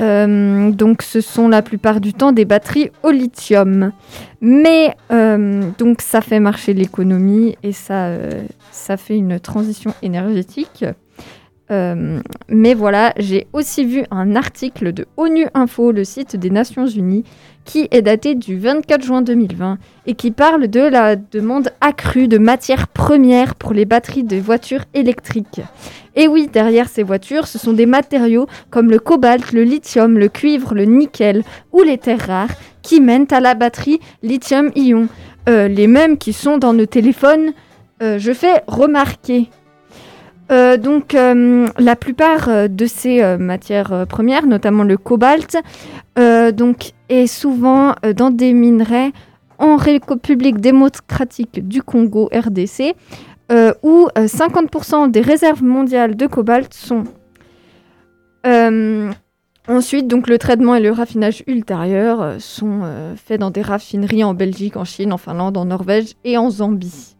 Euh, 0.00 0.70
donc, 0.70 1.02
ce 1.02 1.20
sont 1.20 1.48
la 1.48 1.62
plupart 1.62 2.00
du 2.00 2.12
temps 2.12 2.32
des 2.32 2.44
batteries 2.44 2.90
au 3.02 3.10
lithium. 3.10 3.92
Mais 4.40 4.94
euh, 5.10 5.70
donc 5.78 6.02
ça 6.02 6.20
fait 6.20 6.38
marcher 6.38 6.74
l'économie 6.74 7.56
et 7.62 7.72
ça, 7.72 8.08
euh, 8.08 8.42
ça 8.72 8.96
fait 8.98 9.16
une 9.16 9.40
transition 9.40 9.94
énergétique. 10.02 10.84
Euh, 11.70 12.20
mais 12.48 12.74
voilà, 12.74 13.14
j'ai 13.16 13.46
aussi 13.52 13.84
vu 13.84 14.04
un 14.10 14.36
article 14.36 14.92
de 14.92 15.06
ONU 15.16 15.46
Info, 15.54 15.92
le 15.92 16.04
site 16.04 16.36
des 16.36 16.50
Nations 16.50 16.86
Unies, 16.86 17.24
qui 17.64 17.88
est 17.90 18.02
daté 18.02 18.34
du 18.34 18.58
24 18.58 19.02
juin 19.02 19.22
2020 19.22 19.78
et 20.06 20.14
qui 20.14 20.30
parle 20.30 20.68
de 20.68 20.80
la 20.80 21.16
demande 21.16 21.70
accrue 21.80 22.28
de 22.28 22.36
matières 22.36 22.88
premières 22.88 23.54
pour 23.54 23.72
les 23.72 23.86
batteries 23.86 24.24
de 24.24 24.36
voitures 24.36 24.84
électriques. 24.92 25.62
Et 26.16 26.28
oui, 26.28 26.48
derrière 26.52 26.88
ces 26.88 27.02
voitures, 27.02 27.46
ce 27.46 27.58
sont 27.58 27.72
des 27.72 27.86
matériaux 27.86 28.46
comme 28.70 28.90
le 28.90 28.98
cobalt, 28.98 29.52
le 29.52 29.62
lithium, 29.62 30.18
le 30.18 30.28
cuivre, 30.28 30.74
le 30.74 30.84
nickel 30.84 31.42
ou 31.72 31.82
les 31.82 31.96
terres 31.96 32.26
rares 32.26 32.54
qui 32.82 33.00
mènent 33.00 33.26
à 33.30 33.40
la 33.40 33.54
batterie 33.54 34.00
lithium-ion, 34.22 35.08
Euh, 35.46 35.68
les 35.68 35.86
mêmes 35.86 36.16
qui 36.16 36.32
sont 36.32 36.56
dans 36.56 36.72
nos 36.72 36.86
téléphones, 36.86 37.52
euh, 38.02 38.18
je 38.18 38.32
fais 38.32 38.62
remarquer. 38.66 39.50
Euh, 40.52 40.76
donc 40.76 41.14
euh, 41.14 41.68
la 41.78 41.96
plupart 41.96 42.48
euh, 42.48 42.68
de 42.68 42.86
ces 42.86 43.36
matières 43.38 44.06
premières, 44.06 44.46
notamment 44.46 44.84
le 44.84 44.96
cobalt, 44.96 45.56
donc, 46.16 46.92
est 47.08 47.26
souvent 47.26 47.94
dans 48.16 48.30
des 48.30 48.52
minerais 48.52 49.12
en 49.58 49.76
République 49.76 50.60
démocratique 50.60 51.66
du 51.66 51.82
Congo, 51.82 52.28
RDC, 52.32 52.94
où 53.82 54.08
euh, 54.16 54.26
50% 54.26 55.10
des 55.10 55.20
réserves 55.20 55.64
mondiales 55.64 56.16
de 56.16 56.26
cobalt 56.26 56.72
sont. 56.72 57.04
Ensuite, 59.66 60.06
donc, 60.08 60.28
le 60.28 60.38
traitement 60.38 60.74
et 60.74 60.80
le 60.80 60.92
raffinage 60.92 61.42
ultérieur 61.46 62.34
sont 62.38 62.82
faits 63.16 63.40
dans 63.40 63.50
des 63.50 63.62
raffineries 63.62 64.22
en 64.22 64.34
Belgique, 64.34 64.76
en 64.76 64.84
Chine, 64.84 65.12
en 65.12 65.18
Finlande, 65.18 65.56
en 65.56 65.64
Norvège 65.64 66.12
et 66.22 66.36
en 66.36 66.50
Zambie. 66.50 67.16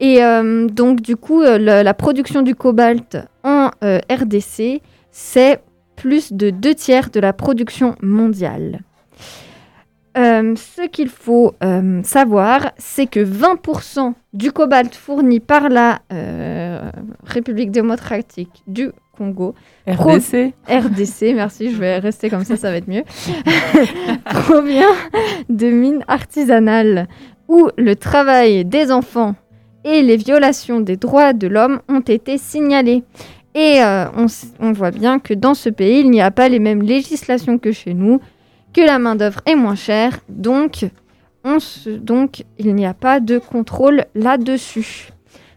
Et 0.00 0.22
euh, 0.22 0.66
donc, 0.66 1.00
du 1.00 1.16
coup, 1.16 1.42
euh, 1.42 1.58
la, 1.58 1.94
production 1.94 2.42
du 2.42 2.54
cobalt 2.54 3.16
en 3.44 3.70
euh, 3.82 3.98
RDC, 4.10 4.82
c'est 5.10 5.60
plus 5.96 6.32
de 6.32 6.50
deux 6.50 6.74
tiers 6.74 7.10
de 7.10 7.20
la 7.20 7.32
production 7.32 7.96
mondiale. 8.02 8.80
Euh, 10.18 10.54
ce 10.56 10.86
qu'il 10.86 11.08
faut 11.08 11.54
savoir, 12.02 12.72
c'est 12.78 13.06
que 13.06 13.20
20% 13.20 14.14
du 14.32 14.50
cobalt 14.50 14.94
fourni 14.94 15.40
par 15.40 15.68
la 15.68 16.00
République 17.24 17.70
démocratique 17.70 18.62
du 18.66 18.90
Congo 19.16 19.54
RDC. 19.86 20.54
RDC, 20.68 21.34
merci, 21.34 21.70
je 21.70 21.78
vais 21.78 21.98
rester 21.98 22.30
comme 22.30 22.44
ça, 22.44 22.56
ça 22.56 22.70
va 22.70 22.76
être 22.76 22.88
mieux, 22.88 23.04
provient 24.24 24.92
de 25.48 25.70
mines 25.70 26.04
artisanales 26.08 27.08
où 27.48 27.68
le 27.76 27.94
travail 27.96 28.64
des 28.64 28.90
enfants 28.90 29.34
et 29.86 30.02
les 30.02 30.16
violations 30.16 30.80
des 30.80 30.96
droits 30.96 31.32
de 31.32 31.46
l'homme 31.46 31.80
ont 31.88 32.00
été 32.00 32.36
signalés. 32.38 33.04
Et 33.54 33.80
euh, 33.82 34.04
on, 34.60 34.72
voit 34.72 34.90
bien 34.90 35.18
que 35.18 35.32
dans 35.32 35.54
ce 35.54 35.70
pays, 35.70 36.00
il 36.00 36.10
n'y 36.10 36.20
a 36.20 36.30
pas 36.30 36.48
les 36.50 36.58
mêmes 36.58 36.82
législations 36.82 37.56
que 37.58 37.72
chez 37.72 37.94
nous, 37.94 38.20
que 38.74 38.80
la 38.82 38.98
main-d'œuvre 38.98 39.40
est 39.46 39.54
moins 39.54 39.76
chère, 39.76 40.18
donc, 40.28 40.84
on 41.44 41.58
se- 41.60 41.88
donc 41.88 42.44
il 42.58 42.74
n'y 42.74 42.84
a 42.84 42.92
pas 42.92 43.20
de 43.20 43.38
contrôle 43.38 44.04
là-dessus. 44.14 45.08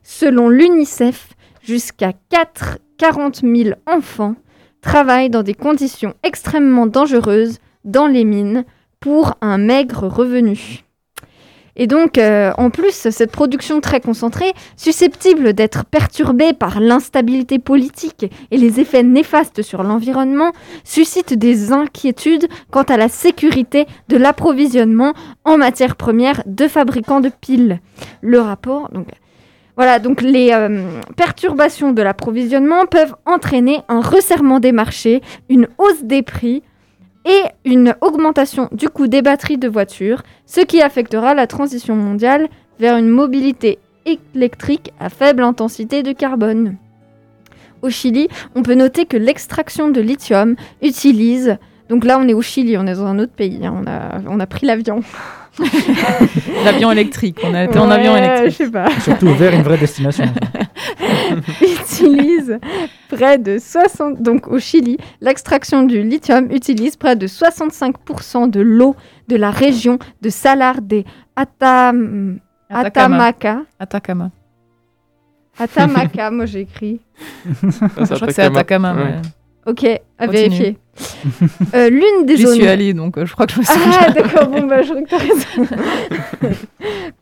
Selon 0.04 0.48
l'UNICEF, 0.48 1.30
jusqu'à 1.62 2.13
4 2.30 2.78
40 2.98 3.42
000 3.44 3.72
enfants 3.86 4.36
travaillent 4.82 5.30
dans 5.30 5.44
des 5.44 5.54
conditions 5.56 6.13
extrêmement 6.24 6.86
dangereuses 6.86 7.58
dans 7.84 8.08
les 8.08 8.24
mines 8.26 8.63
pour 9.00 9.34
un 9.42 9.58
maigre 9.58 10.08
revenu. 10.08 10.84
Et 11.80 11.88
donc, 11.88 12.18
euh, 12.18 12.52
en 12.58 12.70
plus, 12.70 12.92
cette 12.92 13.32
production 13.32 13.80
très 13.80 14.02
concentrée, 14.02 14.52
susceptible 14.76 15.54
d'être 15.54 15.86
perturbée 15.86 16.52
par 16.52 16.82
l'instabilité 16.82 17.58
politique 17.58 18.30
et 18.52 18.58
les 18.58 18.82
effets 18.82 19.02
néfastes 19.02 19.62
sur 19.62 19.82
l'environnement, 19.84 20.52
suscite 20.84 21.34
des 21.34 21.72
inquiétudes 21.72 22.50
quant 22.70 22.84
à 22.84 22.98
la 22.98 23.08
sécurité 23.08 23.88
de 24.10 24.18
l'approvisionnement 24.18 25.13
en 25.46 25.58
matières 25.58 25.96
premières 25.96 26.44
de 26.46 26.68
fabricants 26.68 27.22
de 27.22 27.30
piles. 27.30 27.80
Le 28.22 28.42
rapport, 28.42 28.89
donc, 28.92 29.08
voilà, 29.78 30.00
donc 30.00 30.22
les 30.22 30.52
euh, 30.52 31.00
perturbations 31.15 31.94
de 31.94 32.02
l'approvisionnement 32.02 32.88
peuvent 32.88 33.15
entraîner 33.26 33.80
un 33.88 34.02
resserrement 34.02 34.60
des 34.60 34.74
marchés, 34.74 35.22
une 35.48 35.70
hausse 35.78 36.04
des 36.04 36.24
prix 36.24 36.62
et 37.26 37.44
une 37.66 37.96
augmentation 38.02 38.70
du 38.72 38.90
coût 38.90 39.08
des 39.08 39.22
batteries 39.22 39.58
de 39.58 39.68
voitures, 39.68 40.24
ce 40.46 40.62
qui 40.62 40.82
affectera 40.82 41.34
la 41.34 41.48
transition 41.48 41.96
mondiale 41.96 42.50
vers 42.80 42.98
une 42.98 43.10
mobilité 43.10 43.80
électrique 44.06 44.94
à 45.00 45.10
faible 45.10 45.44
intensité 45.44 46.02
de 46.04 46.12
carbone. 46.12 46.78
Au 47.82 47.90
Chili, 47.90 48.28
on 48.56 48.64
peut 48.64 48.76
noter 48.76 49.06
que 49.06 49.18
l'extraction 49.18 49.90
de 49.90 50.02
lithium 50.02 50.56
utilise... 50.82 51.58
Donc 51.90 52.06
là, 52.06 52.20
on 52.20 52.28
est 52.28 52.34
au 52.34 52.42
Chili, 52.42 52.78
on 52.78 52.86
est 52.86 52.94
dans 52.94 53.06
un 53.08 53.18
autre 53.18 53.32
pays, 53.32 53.66
hein, 53.66 53.74
on, 53.76 53.88
a, 53.88 54.22
on 54.30 54.40
a 54.40 54.46
pris 54.46 54.68
l'avion. 54.68 55.02
L'avion 56.66 56.92
électrique. 56.92 57.40
On 57.44 57.54
a 57.54 57.66
été 57.66 57.78
en 57.80 57.90
avion 57.90 58.16
électrique. 58.16 58.52
Je 58.52 58.56
sais 58.66 58.72
pas. 58.72 58.90
Surtout 59.02 59.34
vers 59.34 59.54
une 59.54 59.64
vraie 59.64 59.78
destination. 59.78 60.26
utilise 61.62 62.60
près 63.10 63.38
de 63.38 63.58
60 63.58 64.22
donc 64.22 64.48
au 64.48 64.60
Chili, 64.60 64.98
l'extraction 65.22 65.84
du 65.84 66.02
lithium 66.04 66.52
utilise 66.52 66.96
près 66.96 67.16
de 67.16 67.28
65% 67.28 68.50
de 68.50 68.62
l'eau 68.62 68.96
de 69.28 69.36
la 69.36 69.52
région 69.52 70.00
de 70.22 70.30
Salar 70.30 70.82
de 70.82 71.04
Atam... 71.36 72.40
Atacama. 72.70 73.16
Atamaca. 73.16 73.62
Atacama. 73.80 74.32
Atamaca, 75.58 76.32
moi. 76.32 76.46
Ça, 76.46 76.60
Je 76.62 78.16
crois 78.16 78.28
que 78.28 78.34
c'est 78.34 78.44
Atacama. 78.44 78.94
Ouais. 78.94 79.04
mais 79.04 79.22
Ok, 79.65 79.84
à 80.17 80.26
Continue. 80.28 80.32
vérifier. 80.50 80.78
Euh, 81.76 81.89
L'une 81.89 82.26
des 82.26 82.36
J'y 82.36 82.43
zones. 82.43 82.56
suis 82.56 82.67
allée, 82.67 82.93
donc 82.93 83.17
euh, 83.17 83.26
je 83.26 83.32
crois 83.34 83.45
que 83.45 83.54
je 83.54 83.60
me 83.60 83.63
souviens. 83.63 84.00
Ah 84.02 84.12
d'accord, 84.12 84.48
bon 84.48 84.63
bah 84.67 84.82
je 84.82 84.89
crois 84.89 85.02
que 85.02 85.10
t'as 85.10 85.17
raison. 85.17 85.67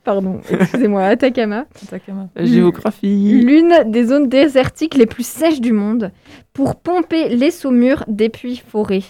Pardon, 0.04 0.40
excusez-moi, 0.50 1.04
Atacama. 1.04 1.66
Atacama. 1.84 2.28
La 2.36 2.46
géographie. 2.46 3.42
L'une 3.44 3.74
des 3.92 4.06
zones 4.06 4.30
désertiques 4.30 4.96
les 4.96 5.06
plus 5.06 5.26
sèches 5.26 5.62
du 5.62 5.74
monde 5.74 6.12
pour 6.54 6.76
pomper 6.78 7.30
les 7.30 7.52
saumures 7.52 8.04
des 8.08 8.30
puits 8.30 8.62
forêts. 8.68 9.04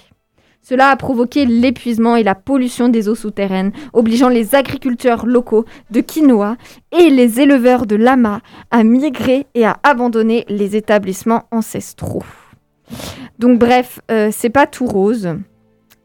Cela 0.62 0.90
a 0.90 0.96
provoqué 0.98 1.46
l'épuisement 1.46 2.18
et 2.18 2.24
la 2.24 2.36
pollution 2.36 2.90
des 2.90 3.08
eaux 3.08 3.16
souterraines, 3.16 3.72
obligeant 3.94 4.28
les 4.28 4.54
agriculteurs 4.54 5.26
locaux 5.26 5.64
de 5.92 6.02
quinoa 6.02 6.58
et 6.98 7.10
les 7.10 7.40
éleveurs 7.40 7.86
de 7.86 7.96
lamas 7.96 8.42
à 8.70 8.84
migrer 8.84 9.46
et 9.56 9.66
à 9.66 9.78
abandonner 9.84 10.44
les 10.50 10.76
établissements 10.76 11.46
ancestraux. 11.52 12.24
Donc 13.40 13.60
bref, 13.60 14.00
euh, 14.12 14.30
c'est 14.32 14.50
pas 14.50 14.66
tout 14.68 14.86
rose. 14.86 15.30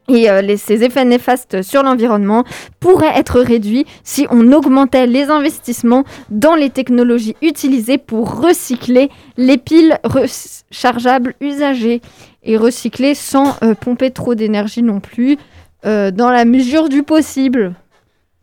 Et 0.09 0.29
euh, 0.29 0.41
les- 0.41 0.57
ces 0.57 0.83
effets 0.83 1.05
néfastes 1.05 1.61
sur 1.61 1.81
l'environnement 1.81 2.43
pourraient 2.81 3.17
être 3.17 3.39
réduits 3.39 3.85
si 4.03 4.27
on 4.29 4.51
augmentait 4.51 5.07
les 5.07 5.29
investissements 5.29 6.03
dans 6.29 6.55
les 6.55 6.69
technologies 6.69 7.37
utilisées 7.41 7.97
pour 7.97 8.41
recycler 8.41 9.09
les 9.37 9.57
piles 9.57 9.97
rechargeables 10.03 11.35
usagées 11.39 12.01
et 12.43 12.57
recycler 12.57 13.15
sans 13.15 13.55
euh, 13.63 13.75
pomper 13.75 14.11
trop 14.11 14.35
d'énergie 14.35 14.83
non 14.83 14.99
plus, 14.99 15.37
euh, 15.85 16.11
dans 16.11 16.29
la 16.29 16.43
mesure 16.43 16.89
du 16.89 17.03
possible. 17.03 17.73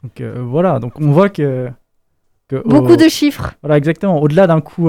Donc 0.02 0.22
voilà, 0.38 0.78
donc 0.78 0.94
on 0.98 1.10
voit 1.10 1.28
que. 1.28 1.68
que 2.48 2.56
Beaucoup 2.66 2.92
au- 2.94 2.96
de 2.96 3.08
chiffres. 3.08 3.52
Voilà, 3.62 3.76
exactement. 3.76 4.18
Au-delà 4.22 4.46
d'un 4.46 4.62
coût 4.62 4.88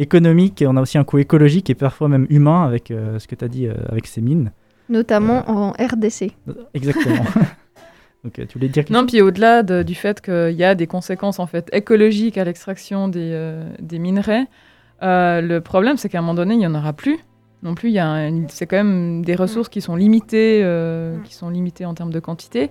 euh, 0.00 0.02
économique, 0.02 0.64
on 0.66 0.76
a 0.76 0.80
aussi 0.82 0.98
un 0.98 1.04
coût 1.04 1.18
écologique 1.18 1.70
et 1.70 1.74
parfois 1.74 2.08
même 2.08 2.26
humain 2.30 2.64
avec 2.64 2.90
euh, 2.90 3.18
ce 3.18 3.26
que 3.28 3.34
tu 3.34 3.44
as 3.44 3.48
dit 3.48 3.66
euh, 3.66 3.74
avec 3.88 4.06
ces 4.06 4.20
mines. 4.20 4.50
notamment 4.88 5.48
en 5.50 5.70
RDC. 5.72 6.32
Exactement. 6.74 7.24
Donc 8.24 8.38
euh, 8.38 8.44
tu 8.46 8.58
voulais 8.58 8.68
dire 8.68 8.84
Non, 8.90 9.06
puis 9.06 9.22
au-delà 9.22 9.62
de- 9.62 9.82
du 9.82 9.94
fait 9.94 10.20
qu'il 10.20 10.52
y 10.56 10.64
a 10.64 10.74
des 10.74 10.86
conséquences 10.86 11.38
en 11.38 11.46
fait 11.46 11.68
écologiques 11.72 12.36
à 12.38 12.44
l'extraction 12.44 13.08
des, 13.08 13.30
euh, 13.32 13.64
des 13.80 13.98
minerais, 13.98 14.46
euh, 15.02 15.40
le 15.40 15.60
problème 15.60 15.96
c'est 15.96 16.08
qu'à 16.10 16.18
un 16.18 16.22
moment 16.22 16.34
donné 16.34 16.54
il 16.54 16.58
n'y 16.58 16.66
en 16.66 16.74
aura 16.74 16.92
plus. 16.92 17.18
Non 17.62 17.74
plus, 17.74 17.90
il 17.90 17.92
y 17.94 17.98
a 17.98 18.08
un- 18.08 18.48
c'est 18.48 18.64
quand 18.66 18.78
même 18.78 19.22
des 19.22 19.34
ressources 19.34 19.68
qui 19.68 19.82
sont 19.82 19.94
limitées, 19.94 20.62
euh, 20.64 21.16
Mm. 21.18 21.22
qui 21.24 21.34
sont 21.34 21.50
limitées 21.50 21.84
en 21.84 21.92
termes 21.92 22.10
de 22.12 22.18
quantité. 22.20 22.70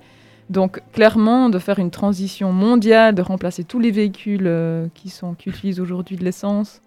Donc 0.50 0.82
clairement, 0.94 1.50
de 1.50 1.60
faire 1.60 1.78
une 1.78 1.92
transition 1.92 2.52
mondiale, 2.52 3.14
de 3.14 3.22
remplacer 3.22 3.64
tous 3.64 3.80
les 3.80 3.92
véhicules 3.92 4.48
euh, 4.48 4.88
qui 4.96 5.10
sont 5.10 5.36
qui 5.36 5.50
utilisent 5.50 5.80
aujourd'hui 5.80 6.16
de 6.18 6.24
l'essence. 6.24 6.82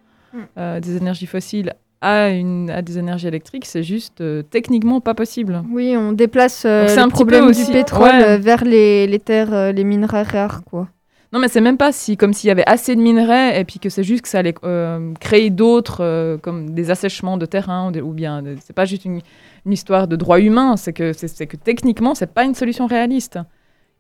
Euh, 0.59 0.81
des 0.81 0.97
énergies 0.97 1.27
fossiles 1.27 1.75
à, 2.01 2.31
une, 2.31 2.71
à 2.71 2.83
des 2.83 2.99
énergies 2.99 3.29
électriques, 3.29 3.65
c'est 3.65 3.83
juste 3.83 4.21
euh, 4.21 4.43
techniquement 4.43 5.01
pas 5.01 5.15
possible. 5.15 5.63
Oui, 5.71 5.95
on 5.97 6.13
déplace 6.13 6.65
euh, 6.67 6.87
le 6.95 6.99
un 7.01 7.09
problème 7.09 7.47
aussi- 7.47 7.67
du 7.67 7.73
pétrole 7.73 8.11
ouais. 8.11 8.25
euh, 8.25 8.39
vers 8.39 8.65
les, 8.65 9.07
les 9.07 9.19
terres, 9.21 9.73
les 9.73 9.85
minerais 9.85 10.23
rares, 10.23 10.65
quoi. 10.65 10.89
Non, 11.33 11.39
mais 11.39 11.49
c'est 11.49 11.63
même 11.63 11.79
pas 11.79 11.93
si, 11.93 12.19
comme 12.19 12.35
s'il 12.35 12.49
y 12.49 12.51
avait 12.51 12.69
assez 12.69 12.95
de 12.95 13.01
minerais 13.01 13.59
et 13.59 13.65
puis 13.65 13.79
que 13.79 13.89
c'est 13.89 14.03
juste 14.05 14.23
que 14.23 14.29
ça 14.29 14.41
allait 14.41 14.55
euh, 14.65 15.15
créer 15.19 15.49
d'autres, 15.49 16.03
euh, 16.05 16.37
comme 16.37 16.71
des 16.75 16.91
assèchements 16.91 17.39
de 17.39 17.47
terrain, 17.47 17.91
ou, 17.91 18.13
bien 18.13 18.43
c'est 18.61 18.75
pas 18.75 18.85
juste 18.85 19.07
une, 19.07 19.21
une 19.65 19.73
histoire 19.73 20.09
de 20.09 20.17
droit 20.17 20.41
humain, 20.41 20.77
c'est 20.77 20.93
que, 20.93 21.15
c'est, 21.15 21.47
que 21.47 21.57
techniquement, 21.57 22.15
c'est 22.15 22.27
pas 22.35 22.45
une 22.45 22.55
solution 22.55 22.87
réaliste. 22.87 23.39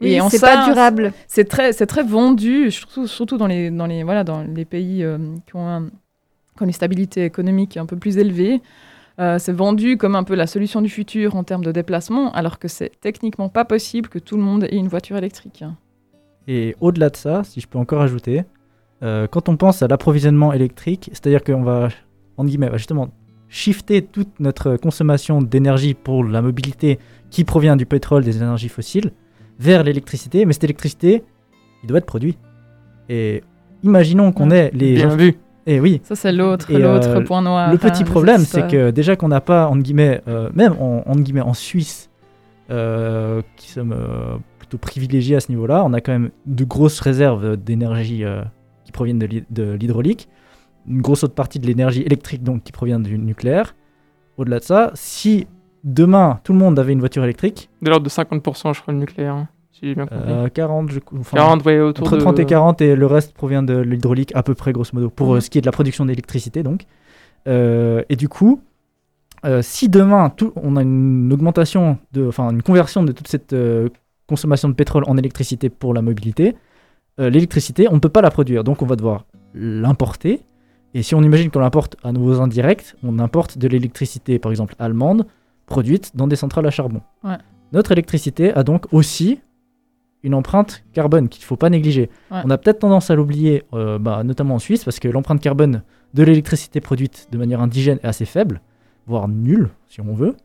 Oui, 0.02 0.20
en 0.20 0.28
c'est 0.28 0.40
pas 0.40 0.66
durable. 0.66 1.12
C'est 1.26 1.48
très, 1.48 1.72
c'est 1.72 1.86
très 1.86 2.02
vendu, 2.02 2.70
surtout, 2.70 3.06
surtout 3.06 3.38
dans, 3.38 3.46
les, 3.46 3.70
dans, 3.70 3.86
les, 3.86 4.02
voilà, 4.02 4.24
dans 4.24 4.42
les 4.42 4.64
pays 4.66 5.02
euh, 5.02 5.16
qui, 5.46 5.56
ont 5.56 5.66
un- 5.66 5.86
qui 6.62 6.64
ont 6.64 6.68
une 6.68 6.72
stabilité 6.72 7.24
économique 7.24 7.76
un 7.76 7.86
peu 7.86 7.96
plus 7.96 8.18
élevée. 8.18 8.60
Euh, 9.18 9.38
c'est 9.38 9.52
vendu 9.52 9.96
comme 9.98 10.14
un 10.14 10.22
peu 10.24 10.34
la 10.34 10.46
solution 10.46 10.80
du 10.80 10.88
futur 10.88 11.34
en 11.36 11.44
termes 11.44 11.64
de 11.64 11.72
déplacement, 11.72 12.32
alors 12.32 12.58
que 12.58 12.68
c'est 12.68 12.92
techniquement 13.00 13.48
pas 13.48 13.64
possible 13.64 14.08
que 14.08 14.18
tout 14.18 14.36
le 14.36 14.42
monde 14.42 14.64
ait 14.64 14.76
une 14.76 14.88
voiture 14.88 15.16
électrique. 15.16 15.64
Et 16.48 16.74
au-delà 16.80 17.10
de 17.10 17.16
ça, 17.16 17.42
si 17.44 17.60
je 17.60 17.68
peux 17.68 17.78
encore 17.78 18.00
ajouter, 18.00 18.44
euh, 19.02 19.26
quand 19.26 19.48
on 19.48 19.56
pense 19.56 19.82
à 19.82 19.88
l'approvisionnement 19.88 20.52
électrique, 20.52 21.10
c'est-à-dire 21.12 21.42
qu'on 21.44 21.62
va, 21.62 21.88
en 22.36 22.44
guillemets, 22.44 22.68
va 22.68 22.78
justement 22.78 23.08
shifter 23.48 24.00
toute 24.02 24.40
notre 24.40 24.76
consommation 24.76 25.42
d'énergie 25.42 25.92
pour 25.94 26.24
la 26.24 26.40
mobilité 26.40 26.98
qui 27.30 27.44
provient 27.44 27.76
du 27.76 27.84
pétrole, 27.84 28.24
des 28.24 28.38
énergies 28.38 28.70
fossiles, 28.70 29.12
vers 29.58 29.82
l'électricité, 29.84 30.46
mais 30.46 30.54
cette 30.54 30.64
électricité, 30.64 31.22
il 31.82 31.88
doit 31.88 31.98
être 31.98 32.06
produit. 32.06 32.38
Et 33.10 33.42
imaginons 33.82 34.32
qu'on 34.32 34.50
Ouais. 34.50 34.68
ait 34.68 34.70
les... 34.72 34.94
Bien 34.94 35.14
vu. 35.16 35.34
Et 35.66 35.78
oui, 35.80 36.00
Ça, 36.04 36.16
c'est 36.16 36.32
l'autre, 36.32 36.66
euh, 36.72 37.20
point 37.24 37.40
noir. 37.42 37.68
le 37.70 37.74
hein, 37.74 37.78
petit 37.78 38.04
problème, 38.04 38.40
c'est 38.40 38.66
que 38.68 38.90
déjà 38.90 39.14
qu'on 39.16 39.28
n'a 39.28 39.40
pas, 39.40 39.68
entre 39.68 39.82
guillemets, 39.82 40.20
euh, 40.28 40.50
même 40.54 40.72
en, 40.80 41.02
entre 41.06 41.20
guillemets, 41.20 41.40
en 41.40 41.54
Suisse, 41.54 42.10
euh, 42.70 43.42
qui 43.56 43.70
sommes 43.70 43.92
euh, 43.92 44.36
plutôt 44.58 44.78
privilégiés 44.78 45.36
à 45.36 45.40
ce 45.40 45.50
niveau-là, 45.50 45.84
on 45.84 45.92
a 45.92 46.00
quand 46.00 46.12
même 46.12 46.30
de 46.46 46.64
grosses 46.64 47.00
réserves 47.00 47.56
d'énergie 47.56 48.24
euh, 48.24 48.42
qui 48.84 48.92
proviennent 48.92 49.18
de 49.18 49.26
l'hy- 49.26 49.44
de 49.50 49.72
l'hydraulique, 49.72 50.28
une 50.88 51.00
grosse 51.00 51.22
autre 51.22 51.34
partie 51.34 51.58
de 51.60 51.66
l'énergie 51.66 52.02
électrique 52.02 52.42
donc 52.42 52.64
qui 52.64 52.72
provient 52.72 52.98
du 52.98 53.18
nucléaire. 53.18 53.74
Au-delà 54.38 54.58
de 54.58 54.64
ça, 54.64 54.90
si 54.94 55.46
demain 55.84 56.40
tout 56.44 56.52
le 56.52 56.58
monde 56.58 56.78
avait 56.78 56.92
une 56.92 57.00
voiture 57.00 57.22
électrique, 57.24 57.68
De 57.82 57.90
l'ordre 57.90 58.04
de 58.04 58.10
50%, 58.10 58.74
je 58.74 58.80
crois, 58.80 58.94
le 58.94 59.00
nucléaire. 59.00 59.46
Si 59.72 59.86
j'ai 59.88 59.94
bien 59.94 60.06
compris. 60.06 60.30
euh, 60.30 60.48
40, 60.48 60.90
je, 60.92 61.00
enfin, 61.18 61.36
40, 61.36 61.64
ouais, 61.66 61.80
autour 61.80 62.06
entre 62.06 62.16
de... 62.16 62.20
30 62.22 62.38
et 62.38 62.44
40 62.46 62.80
et 62.82 62.94
le 62.94 63.06
reste 63.06 63.32
provient 63.34 63.62
de 63.62 63.76
l'hydraulique 63.78 64.30
à 64.34 64.42
peu 64.42 64.54
près 64.54 64.72
grosso 64.72 64.90
modo 64.92 65.10
pour 65.10 65.28
Mhm. 65.30 65.36
euh, 65.36 65.40
ce 65.40 65.50
qui 65.50 65.58
est 65.58 65.62
de 65.62 65.66
la 65.66 65.72
production 65.72 66.04
d'électricité 66.06 66.62
donc 66.62 66.84
Euh, 67.48 68.02
et 68.08 68.14
du 68.16 68.28
coup 68.28 68.60
euh, 69.44 69.60
si 69.62 69.88
demain 69.88 70.30
tout, 70.30 70.52
on 70.54 70.76
a 70.76 70.82
une 70.82 71.32
augmentation 71.32 71.98
de 72.12 72.28
enfin 72.28 72.50
une 72.50 72.62
conversion 72.62 73.02
de 73.02 73.10
toute 73.10 73.26
cette 73.26 73.52
euh, 73.52 73.88
consommation 74.28 74.68
de 74.68 74.74
pétrole 74.74 75.02
en 75.08 75.16
électricité 75.16 75.68
pour 75.68 75.92
la 75.94 76.02
mobilité 76.02 76.54
euh, 77.18 77.28
l'électricité 77.30 77.88
on 77.90 77.94
ne 77.94 77.98
peut 77.98 78.08
pas 78.08 78.22
la 78.22 78.30
produire 78.30 78.62
donc 78.62 78.80
on 78.82 78.86
va 78.86 78.94
devoir 78.94 79.24
l'importer 79.54 80.42
et 80.94 81.02
si 81.02 81.14
on 81.16 81.22
imagine 81.22 81.50
qu'on 81.50 81.58
l'importe 81.60 81.96
à 82.04 82.12
nouveau 82.12 82.40
indirect 82.40 82.96
on 83.02 83.18
importe 83.18 83.58
de 83.58 83.66
l'électricité 83.66 84.38
par 84.38 84.50
exemple 84.52 84.74
allemande 84.78 85.26
produite 85.66 86.12
dans 86.16 86.28
des 86.28 86.36
centrales 86.36 86.66
à 86.66 86.70
charbon 86.70 87.00
Ouais. 87.24 87.38
notre 87.72 87.90
électricité 87.92 88.52
a 88.54 88.62
donc 88.62 88.86
aussi 88.92 89.40
une 90.22 90.34
empreinte 90.34 90.84
carbone 90.92 91.28
qu'il 91.28 91.42
ne 91.42 91.46
faut 91.46 91.56
pas 91.56 91.70
négliger. 91.70 92.10
Ouais. 92.30 92.40
On 92.44 92.50
a 92.50 92.58
peut-être 92.58 92.80
tendance 92.80 93.10
à 93.10 93.14
l'oublier, 93.14 93.64
euh, 93.74 93.98
bah, 93.98 94.22
notamment 94.24 94.54
en 94.54 94.58
Suisse, 94.58 94.84
parce 94.84 95.00
que 95.00 95.08
l'empreinte 95.08 95.40
carbone 95.40 95.82
de 96.14 96.22
l'électricité 96.22 96.80
produite 96.80 97.28
de 97.32 97.38
manière 97.38 97.60
indigène 97.60 97.98
est 98.02 98.06
assez 98.06 98.24
faible, 98.24 98.60
voire 99.06 99.28
nulle, 99.28 99.70
si 99.88 100.00
on 100.00 100.14
veut. 100.14 100.36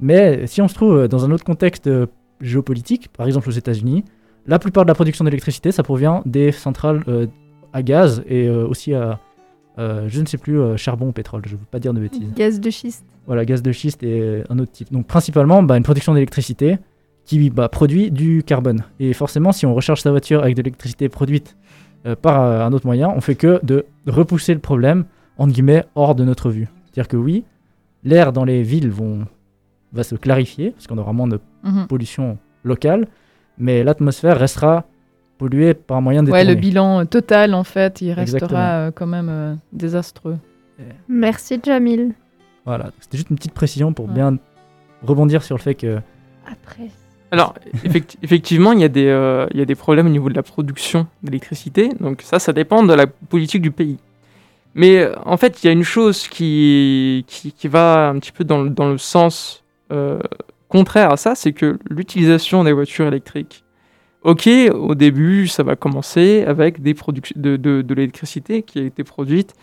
Mais 0.00 0.46
si 0.46 0.60
on 0.60 0.68
se 0.68 0.74
trouve 0.74 1.08
dans 1.08 1.24
un 1.24 1.30
autre 1.30 1.44
contexte 1.44 1.86
euh, 1.86 2.06
géopolitique, 2.40 3.08
par 3.08 3.26
exemple 3.26 3.48
aux 3.48 3.52
États-Unis, 3.52 4.04
la 4.46 4.58
plupart 4.58 4.84
de 4.84 4.88
la 4.88 4.94
production 4.94 5.24
d'électricité, 5.24 5.72
ça 5.72 5.82
provient 5.82 6.22
des 6.26 6.52
centrales 6.52 7.02
euh, 7.08 7.26
à 7.72 7.82
gaz 7.82 8.22
et 8.28 8.46
euh, 8.46 8.66
aussi 8.66 8.92
à, 8.92 9.20
euh, 9.78 10.06
je 10.08 10.20
ne 10.20 10.26
sais 10.26 10.36
plus, 10.38 10.60
euh, 10.60 10.76
charbon 10.76 11.08
ou 11.08 11.12
pétrole, 11.12 11.42
je 11.46 11.54
ne 11.54 11.58
veux 11.58 11.66
pas 11.70 11.78
dire 11.78 11.94
de 11.94 12.00
bêtises. 12.00 12.32
Gaz 12.34 12.60
de 12.60 12.70
schiste. 12.70 13.04
Voilà, 13.26 13.44
gaz 13.44 13.62
de 13.62 13.72
schiste 13.72 14.02
et 14.02 14.42
un 14.50 14.58
autre 14.58 14.72
type. 14.72 14.92
Donc 14.92 15.06
principalement, 15.06 15.62
bah, 15.62 15.76
une 15.76 15.82
production 15.82 16.12
d'électricité 16.12 16.78
qui 17.24 17.50
bah, 17.50 17.68
produit 17.68 18.10
du 18.10 18.42
carbone. 18.44 18.84
Et 19.00 19.12
forcément, 19.12 19.52
si 19.52 19.64
on 19.66 19.74
recharge 19.74 20.00
sa 20.00 20.10
voiture 20.10 20.42
avec 20.42 20.56
de 20.56 20.62
l'électricité 20.62 21.08
produite 21.08 21.56
euh, 22.06 22.14
par 22.16 22.42
euh, 22.42 22.60
un 22.66 22.72
autre 22.72 22.86
moyen, 22.86 23.08
on 23.08 23.20
fait 23.20 23.34
que 23.34 23.60
de 23.64 23.86
repousser 24.06 24.52
le 24.54 24.60
problème, 24.60 25.04
entre 25.38 25.52
guillemets, 25.54 25.84
hors 25.94 26.14
de 26.14 26.24
notre 26.24 26.50
vue. 26.50 26.68
C'est-à-dire 26.84 27.08
que 27.08 27.16
oui, 27.16 27.44
l'air 28.04 28.32
dans 28.32 28.44
les 28.44 28.62
villes 28.62 28.90
vont, 28.90 29.26
va 29.92 30.02
se 30.02 30.14
clarifier, 30.16 30.70
parce 30.72 30.86
qu'on 30.86 30.98
aura 30.98 31.12
moins 31.12 31.28
de 31.28 31.40
Mhm. 31.64 31.86
pollution 31.86 32.36
locale, 32.62 33.06
mais 33.58 33.82
l'atmosphère 33.84 34.38
restera 34.38 34.84
polluée 35.38 35.72
par 35.74 35.96
un 35.96 36.00
moyen 36.02 36.20
Ouais, 36.26 36.26
détourné. 36.40 36.54
le 36.54 36.60
bilan 36.60 37.00
euh, 37.00 37.04
total, 37.06 37.54
en 37.54 37.64
fait, 37.64 38.02
il 38.02 38.12
restera 38.12 38.58
euh, 38.88 38.90
quand 38.94 39.06
même 39.06 39.28
euh, 39.30 39.54
désastreux. 39.72 40.36
Merci, 41.08 41.58
Jamil. 41.64 42.12
Voilà, 42.66 42.90
c'était 43.00 43.16
juste 43.16 43.30
une 43.30 43.36
petite 43.36 43.52
précision 43.54 43.92
pour 43.92 44.06
Ouais. 44.06 44.12
bien 44.14 44.36
rebondir 45.02 45.42
sur 45.42 45.56
le 45.56 45.62
fait 45.62 45.74
que 45.74 45.98
Après. 46.50 46.88
Alors, 47.30 47.54
effecti- 47.84 48.16
effectivement, 48.22 48.72
il 48.72 48.80
y, 48.80 48.84
a 48.84 48.88
des, 48.88 49.06
euh, 49.06 49.46
il 49.52 49.58
y 49.58 49.62
a 49.62 49.64
des 49.64 49.74
problèmes 49.74 50.06
au 50.06 50.10
niveau 50.10 50.28
de 50.28 50.34
la 50.34 50.42
production 50.42 51.06
d'électricité. 51.22 51.88
Donc 52.00 52.22
ça, 52.22 52.38
ça 52.38 52.52
dépend 52.52 52.82
de 52.82 52.94
la 52.94 53.06
politique 53.06 53.62
du 53.62 53.70
pays. 53.70 53.98
Mais 54.74 54.98
euh, 54.98 55.14
en 55.24 55.36
fait, 55.36 55.62
il 55.62 55.66
y 55.66 55.68
a 55.68 55.72
une 55.72 55.84
chose 55.84 56.28
qui, 56.28 57.24
va 57.64 58.08
un 58.08 58.18
petit 58.18 58.32
peu 58.32 58.44
dans 58.44 58.62
le, 58.62 58.98
sens 58.98 59.64
euh, 59.92 60.18
contraire 60.68 61.10
à 61.12 61.16
ça, 61.16 61.34
c'est 61.34 61.52
que 61.52 61.78
l'utilisation 61.88 62.64
des 62.64 62.72
voitures 62.72 63.06
électriques. 63.06 63.64
Ok, 64.22 64.48
au 64.72 64.94
début, 64.94 65.48
ça 65.48 65.62
va 65.62 65.76
commencer 65.76 66.44
avec 66.46 66.80
des 66.80 66.94
de, 67.36 67.56
de, 67.56 67.94
l'électricité 67.94 68.62
qui 68.62 68.78
a 68.78 68.82
été 68.82 69.04
produite 69.04 69.54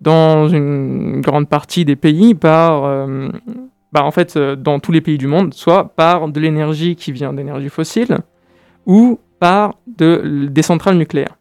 dans 0.00 0.48
une 0.48 1.20
grande 1.20 1.48
partie 1.48 1.84
des 1.84 1.94
pays 1.94 2.34
par, 2.34 3.06
bah, 3.92 4.04
en 4.04 4.10
fait, 4.10 4.36
euh, 4.36 4.56
dans 4.56 4.80
tous 4.80 4.92
les 4.92 5.00
pays 5.00 5.18
du 5.18 5.26
monde, 5.26 5.54
soit 5.54 5.94
par 5.94 6.28
de 6.28 6.40
l'énergie 6.40 6.96
qui 6.96 7.12
vient 7.12 7.32
d'énergie 7.32 7.68
fossile 7.68 8.18
ou 8.86 9.18
par 9.38 9.74
de, 9.86 10.48
des 10.50 10.62
centrales 10.62 10.96
nucléaires. 10.96 11.36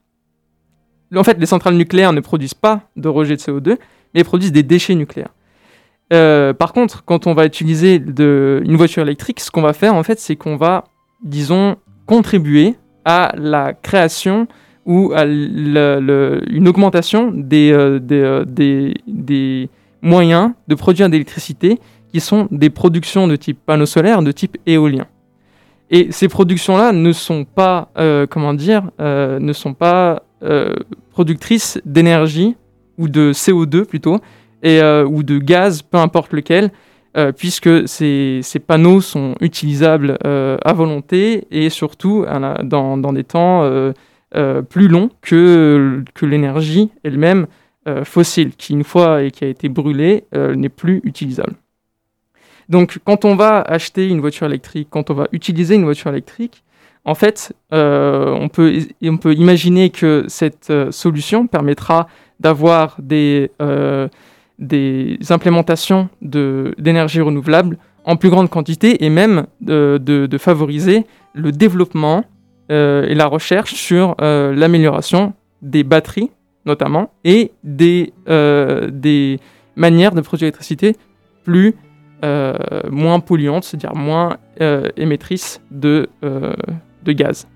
En 1.16 1.24
fait, 1.24 1.40
les 1.40 1.46
centrales 1.46 1.76
nucléaires 1.76 2.14
ne 2.14 2.20
produisent 2.20 2.54
pas 2.54 2.82
de 2.96 3.08
rejet 3.08 3.36
de 3.36 3.42
CO2, 3.42 3.78
mais 4.14 4.24
produisent 4.24 4.52
des 4.52 4.64
déchets 4.64 4.96
nucléaires. 4.96 5.34
Euh, 6.14 6.54
par 6.54 6.74
contre, 6.74 7.04
quand 7.04 7.28
on 7.28 7.34
va 7.34 7.46
utiliser 7.46 8.00
de, 8.00 8.62
une 8.66 8.76
voiture 8.76 9.04
électrique, 9.04 9.40
ce 9.40 9.52
qu'on 9.52 9.62
va 9.62 9.74
faire, 9.74 9.96
en 9.96 10.04
fait, 10.04 10.20
c'est 10.20 10.36
qu'on 10.36 10.56
va, 10.56 10.86
disons, 11.24 11.78
contribuer 12.06 12.76
à 13.06 13.34
la 13.38 13.74
création 13.74 14.48
ou 14.86 15.12
à 15.14 15.26
une 15.26 16.68
augmentation 16.68 17.32
des, 17.34 17.72
euh, 17.72 18.00
des, 18.00 18.94
des, 19.06 19.70
moyens 20.02 20.52
de 20.68 20.76
produire 20.76 21.10
d'électricité 21.10 21.80
qui 22.12 22.20
sont 22.20 22.48
des 22.52 22.70
productions 22.70 23.28
de 23.28 23.36
type 23.36 23.60
panneau 23.66 23.86
solaire, 23.86 24.22
de 24.22 24.32
type 24.32 24.58
éolien. 24.66 25.08
Et 25.90 26.12
ces 26.12 26.28
productions-là 26.28 26.92
ne 26.92 27.12
sont 27.12 27.46
pas, 27.46 27.90
euh, 27.98 28.28
comment 28.28 28.54
dire, 28.54 28.92
euh, 29.00 29.40
ne 29.40 29.54
sont 29.54 29.74
pas 29.74 30.24
euh, 30.44 30.74
productrices 31.12 31.80
d'énergie 31.86 32.56
ou 32.98 33.08
de 33.08 33.32
CO2 33.32 33.86
plutôt, 33.86 34.20
et, 34.64 34.82
ou 34.82 35.22
de 35.22 35.38
gaz, 35.38 35.84
peu 35.84 35.98
importe 35.98 36.34
lequel, 36.34 36.72
puisque 37.38 37.88
ces, 37.88 38.42
panneaux 38.66 39.02
sont 39.02 39.36
utilisables 39.40 40.18
à 40.24 40.74
volonté 40.74 41.46
et 41.52 41.70
surtout 41.70 42.26
dans, 42.64 42.98
dans 42.98 43.14
des 43.14 43.24
temps 43.24 43.70
plus 44.68 44.88
longs 44.88 45.12
que, 45.22 46.04
que 46.16 46.26
l'énergie 46.26 46.90
elle-même 47.04 47.46
fossile, 48.04 48.56
qui 48.56 48.74
une 48.74 48.84
fois 48.84 49.22
et 49.22 49.30
qui 49.30 49.46
a 49.46 49.48
été 49.48 49.70
brûlée 49.70 50.24
n'est 50.34 50.70
plus 50.70 51.02
utilisable. 51.04 51.54
Donc 52.70 53.00
quand 53.04 53.26
on 53.26 53.36
va 53.36 53.62
acheter 53.62 54.08
une 54.08 54.20
voiture 54.20 54.48
électrique, 54.48 54.88
quand 54.90 55.10
on 55.10 55.14
va 55.14 55.28
utiliser 55.32 55.76
une 55.76 55.84
voiture 55.84 56.10
électrique, 56.10 56.64
en 57.08 57.16
fait, 57.16 57.54
euh, 57.74 58.38
on, 58.38 58.50
peut, 58.50 59.34
imaginer 59.34 59.90
que 59.92 60.26
cette 60.28 60.70
euh, 60.70 60.92
solution 60.92 61.48
permettra 61.48 62.10
d'avoir 62.42 62.98
des, 63.00 63.50
euh, 63.62 64.10
implémentations 65.30 66.10
d'énergie 66.22 67.22
renouvelable 67.22 67.78
en 68.04 68.18
plus 68.18 68.30
grande 68.30 68.50
quantité 68.50 69.06
et 69.06 69.10
même 69.10 69.48
de, 69.62 70.38
favoriser 70.38 71.06
le 71.34 71.54
développement 71.54 72.26
et 72.70 73.16
la 73.16 73.28
recherche 73.28 73.76
sur 73.76 74.16
l'amélioration 74.20 75.34
des 75.62 75.84
batteries 75.84 76.32
notamment 76.66 77.12
et 77.24 77.52
des, 77.64 78.14
des 78.28 79.40
manières 79.76 80.14
de 80.14 80.22
produire 80.22 80.48
l'électricité 80.48 80.96
plus 81.44 81.76
moins 82.24 83.20
polluantes, 83.20 83.64
c'est-à-dire 83.64 83.96
moins 83.96 84.38
euh, 84.62 84.90
émettrices 84.98 85.62
de, 85.72 86.10
euh, 86.24 86.54
de 87.04 87.12
gaz. 87.12 87.48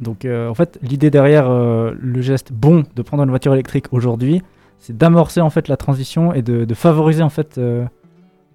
Donc 0.00 0.24
euh, 0.24 0.48
en 0.48 0.54
fait, 0.54 0.78
l'idée 0.82 1.10
derrière 1.10 1.48
euh, 1.50 1.92
le 2.00 2.20
geste 2.22 2.52
bon 2.52 2.84
de 2.96 3.02
prendre 3.02 3.22
une 3.22 3.30
voiture 3.30 3.52
électrique 3.54 3.86
aujourd'hui, 3.92 4.42
c'est 4.78 4.96
d'amorcer 4.96 5.40
en 5.40 5.50
fait 5.50 5.68
la 5.68 5.76
transition 5.76 6.32
et 6.34 6.42
de, 6.42 6.64
de 6.64 6.74
favoriser 6.74 7.22
en 7.22 7.28
fait, 7.28 7.56
euh, 7.58 7.84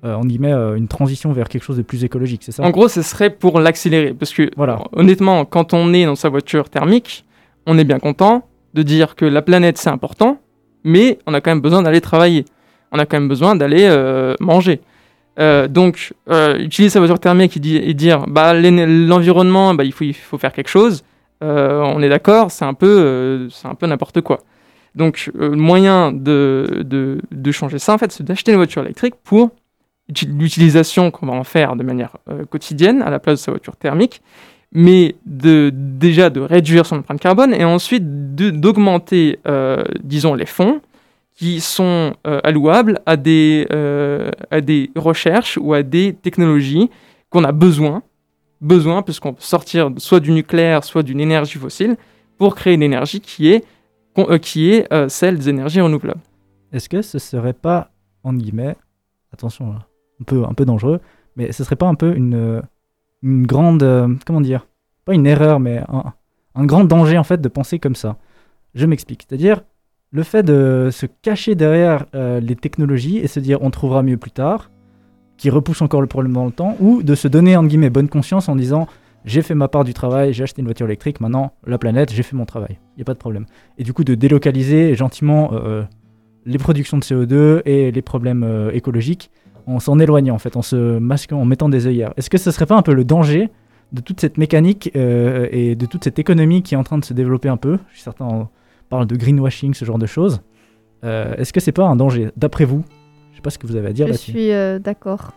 euh, 0.04 0.14
en 0.16 0.22
guillemets, 0.26 0.52
euh, 0.52 0.76
une 0.76 0.88
transition 0.90 1.32
vers 1.32 1.48
quelque 1.48 1.64
chose 1.64 1.78
de 1.78 1.84
plus 1.84 2.04
écologique, 2.04 2.42
c'est 2.44 2.52
ça? 2.52 2.64
En 2.64 2.70
gros, 2.72 2.88
ce 2.90 3.02
serait 3.02 3.30
pour 3.30 3.60
l'accélérer. 3.62 4.14
Parce 4.14 4.34
que, 4.34 4.50
Voilà. 4.58 4.80
honnêtement, 4.94 5.46
quand 5.46 5.74
on 5.74 5.94
est 5.94 6.06
dans 6.06 6.16
sa 6.16 6.28
voiture 6.30 6.70
thermique, 6.70 7.26
on 7.66 7.78
est 7.78 7.86
bien 7.86 8.00
content 8.00 8.44
de 8.74 8.84
dire 8.84 9.16
que 9.16 9.26
la 9.26 9.42
planète, 9.42 9.78
c'est 9.78 9.90
important, 9.90 10.40
mais 10.84 11.18
on 11.28 11.34
a 11.34 11.40
quand 11.42 11.52
même 11.52 11.62
besoin 11.62 11.82
d'aller 11.82 12.02
travailler. 12.02 12.44
On 12.92 13.00
a 13.00 13.06
quand 13.06 13.18
même 13.20 13.28
besoin 13.30 13.56
d'aller 13.56 13.86
euh, 13.86 14.36
manger. 14.40 14.82
Euh, 15.40 15.68
donc, 15.68 16.14
euh, 16.30 16.58
utiliser 16.58 16.90
sa 16.92 17.00
voiture 17.00 17.20
thermique 17.20 17.58
et, 17.58 17.60
di- 17.60 17.78
et 17.78 17.94
dire 17.94 18.26
bah, 18.28 18.54
l'environnement, 18.54 19.74
bah, 19.74 19.84
il, 19.84 19.92
faut, 19.92 20.38
faire 20.38 20.52
quelque 20.52 20.70
chose, 20.70 21.04
on 21.42 22.02
est 22.02 22.10
d'accord, 22.10 22.50
c'est 22.52 22.66
un 22.66 22.74
peu, 22.74 23.48
n'importe 23.84 24.22
quoi. 24.22 24.40
Donc, 24.96 25.30
le 25.36 25.52
moyen 25.52 26.12
de, 26.12 27.20
changer 27.52 27.78
ça, 27.78 27.94
en 27.94 27.98
fait, 27.98 28.12
c'est 28.12 28.24
d'acheter 28.24 28.52
une 28.52 28.58
voiture 28.58 28.82
électrique 28.82 29.14
pour 29.24 29.52
uti- 30.12 30.28
l'utilisation 30.28 31.12
qu'on 31.12 31.28
va 31.28 31.34
en 31.34 31.44
faire 31.44 31.76
de 31.76 31.84
manière 31.84 32.18
quotidienne 32.50 33.04
à 33.04 33.12
la 33.12 33.20
place 33.20 33.40
de 33.40 33.44
sa 33.44 33.52
voiture 33.52 33.76
thermique, 33.76 34.24
mais 34.72 35.16
déjà 35.26 36.32
de 36.32 36.40
réduire 36.40 36.88
son 36.88 36.98
empreinte 36.98 37.20
carbone 37.20 37.54
et 37.54 37.64
ensuite 37.64 38.36
d'augmenter, 38.36 39.38
disons, 40.04 40.34
les 40.34 40.48
fonds 40.48 40.82
qui 41.38 41.62
sont 41.62 42.16
euh, 42.26 42.40
allouables 42.44 43.00
à 43.06 43.16
des, 43.16 43.68
euh, 43.72 44.32
à 44.50 44.60
des 44.60 44.90
recherches 44.96 45.60
ou 45.62 45.74
à 45.76 45.84
des 45.84 46.14
technologies 46.14 46.90
qu'on 47.30 47.44
a 47.44 47.52
besoin, 47.52 48.02
besoin 48.60 49.04
puisqu'on 49.04 49.34
peut 49.34 49.42
sortir 49.44 49.92
soit 49.98 50.20
du 50.20 50.32
nucléaire, 50.32 50.84
soit 50.84 51.04
d'une 51.04 51.20
énergie 51.20 51.60
fossile 51.60 51.96
pour 52.40 52.56
créer 52.56 52.74
une 52.74 52.82
énergie 52.82 53.22
qui 53.22 53.50
est, 53.54 53.64
euh, 54.18 54.40
qui 54.40 54.72
est 54.72 55.10
celle 55.10 55.38
des 55.38 55.50
énergies 55.50 55.80
renouvelables. 55.80 56.22
Est-ce 56.74 56.90
que 56.90 57.04
ce 57.04 57.20
serait 57.20 57.54
pas, 57.54 57.92
en 58.24 58.34
guillemets, 58.34 58.76
attention, 59.32 59.74
là, 59.74 59.88
un 60.20 60.24
peu, 60.24 60.44
un 60.44 60.56
peu 60.56 60.66
dangereux, 60.66 61.00
mais 61.36 61.52
ce 61.52 61.64
serait 61.64 61.76
pas 61.76 61.88
un 61.88 61.96
peu 61.96 62.16
une, 62.16 62.64
une 63.22 63.46
grande, 63.46 64.18
comment 64.26 64.42
dire, 64.42 64.66
pas 65.06 65.14
une 65.14 65.28
erreur, 65.28 65.60
mais 65.60 65.84
un, 65.88 66.14
un 66.56 66.66
grand 66.66 66.84
danger 66.84 67.20
en 67.20 67.24
fait 67.24 67.40
de 67.40 67.48
penser 67.48 67.78
comme 67.78 67.96
ça? 67.96 68.18
Je 68.74 68.88
m'explique. 68.88 69.26
C'est-à-dire 69.28 69.62
le 70.12 70.24
fait 70.24 70.44
de 70.44 70.90
se 70.92 71.06
cacher 71.06 71.56
derrière 71.56 72.06
euh, 72.16 72.40
les 72.40 72.56
technologies 72.56 73.18
et 73.18 73.28
se 73.28 73.40
dire 73.40 73.62
on 73.62 73.70
trouvera 73.70 74.04
mieux 74.04 74.18
plus 74.18 74.32
tard, 74.32 74.72
qui 75.38 75.50
repousse 75.50 75.82
encore 75.82 76.02
le 76.02 76.08
problème 76.08 76.34
dans 76.34 76.46
le 76.46 76.52
temps, 76.52 76.76
ou 76.80 77.04
de 77.04 77.16
se 77.16 77.28
donner 77.28 77.56
en 77.56 77.64
guillemets 77.64 77.90
bonne 77.90 78.10
conscience 78.10 78.50
en 78.50 78.56
disant 78.56 78.88
j'ai 79.26 79.42
fait 79.42 79.56
ma 79.56 79.68
part 79.68 79.84
du 79.84 79.94
travail, 79.94 80.34
j'ai 80.34 80.44
acheté 80.44 80.62
une 80.62 80.68
voiture 80.68 80.86
électrique, 80.86 81.20
maintenant 81.20 81.54
la 81.66 81.78
planète, 81.78 82.14
j'ai 82.14 82.24
fait 82.24 82.36
mon 82.36 82.46
travail, 82.46 82.80
il 82.96 83.00
n'y 83.00 83.02
a 83.02 83.06
pas 83.06 83.14
de 83.14 83.20
problème. 83.20 83.46
Et 83.78 83.84
du 83.84 83.94
coup 83.94 84.04
de 84.04 84.16
délocaliser 84.16 84.96
gentiment 84.96 85.52
euh, 85.54 85.84
les 86.46 86.58
productions 86.58 86.98
de 86.98 87.04
CO2 87.04 87.62
et 87.66 87.92
les 87.92 88.02
problèmes 88.02 88.44
euh, 88.44 88.72
écologiques 88.72 89.30
en 89.68 89.80
s'en 89.80 90.00
éloignant 90.00 90.36
en 90.36 90.40
fait, 90.40 90.56
en 90.56 90.62
se 90.62 90.98
masquant, 90.98 91.42
en 91.42 91.46
mettant 91.46 91.68
des 91.68 91.88
œillères. 91.88 92.14
Est-ce 92.16 92.30
que 92.30 92.38
ce 92.38 92.52
serait 92.52 92.66
pas 92.66 92.78
un 92.78 92.82
peu 92.82 92.94
le 92.94 93.04
danger 93.04 93.50
de 93.92 94.02
toute 94.02 94.22
cette 94.22 94.38
mécanique 94.38 94.92
euh, 94.96 95.48
et 95.52 95.76
de 95.76 95.86
toute 95.86 96.06
cette 96.06 96.20
économie 96.20 96.64
qui 96.64 96.74
est 96.74 96.78
en 96.78 96.84
train 96.84 96.98
de 96.98 97.06
se 97.06 97.14
développer 97.14 97.50
un 97.50 97.58
peu? 97.58 97.78
Certains 97.94 98.26
en 98.26 98.50
parlent 98.90 99.08
de 99.08 99.16
greenwashing, 99.16 99.74
ce 99.74 99.86
genre 99.86 99.98
de 100.00 100.06
choses. 100.06 100.42
Euh, 101.04 101.36
Est-ce 101.36 101.54
que 101.54 101.60
c'est 101.60 101.72
pas 101.72 101.86
un 101.86 101.96
danger, 101.96 102.30
d'après 102.38 102.66
vous? 102.66 102.84
Je 103.32 103.38
sais 103.38 103.42
pas 103.42 103.50
ce 103.50 103.58
que 103.60 103.68
vous 103.68 103.76
avez 103.76 103.88
à 103.90 103.94
dire 103.94 104.08
Je 104.08 104.12
là-dessus. 104.14 104.32
suis 104.32 104.52
euh, 104.52 104.80
d'accord. 104.80 105.32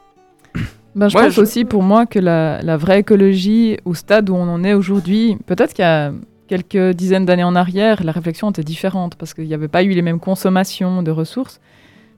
Ben, 0.97 1.09
je 1.09 1.17
Ouais, 1.17 1.25
pense 1.27 1.35
je- 1.35 1.41
aussi 1.43 1.65
pour 1.65 1.85
moi 1.85 2.05
que 2.05 2.19
la, 2.19 2.61
la 2.63 2.77
vraie 2.77 2.99
écologie, 3.01 3.77
au 3.85 3.95
stade 3.95 4.29
où 4.29 4.35
on 4.35 4.49
en 4.49 4.65
est 4.65 4.75
aujourd'hui, 4.75 5.37
peut-être 5.47 5.73
qu'il 5.73 5.85
y 5.85 5.87
a 5.87 6.13
quelques 6.49 6.97
dizaines 6.97 7.25
d'années 7.25 7.45
en 7.45 7.55
arrière, 7.55 8.03
la 8.03 8.11
réflexion 8.11 8.51
était 8.51 8.65
différente 8.65 9.15
parce 9.15 9.33
qu'il 9.33 9.45
n'y 9.47 9.55
avait 9.55 9.69
pas 9.69 9.85
eu 9.85 9.91
les 9.91 10.03
mêmes 10.03 10.19
consommations 10.19 11.05
de 11.05 11.13
ressources. 11.13 11.61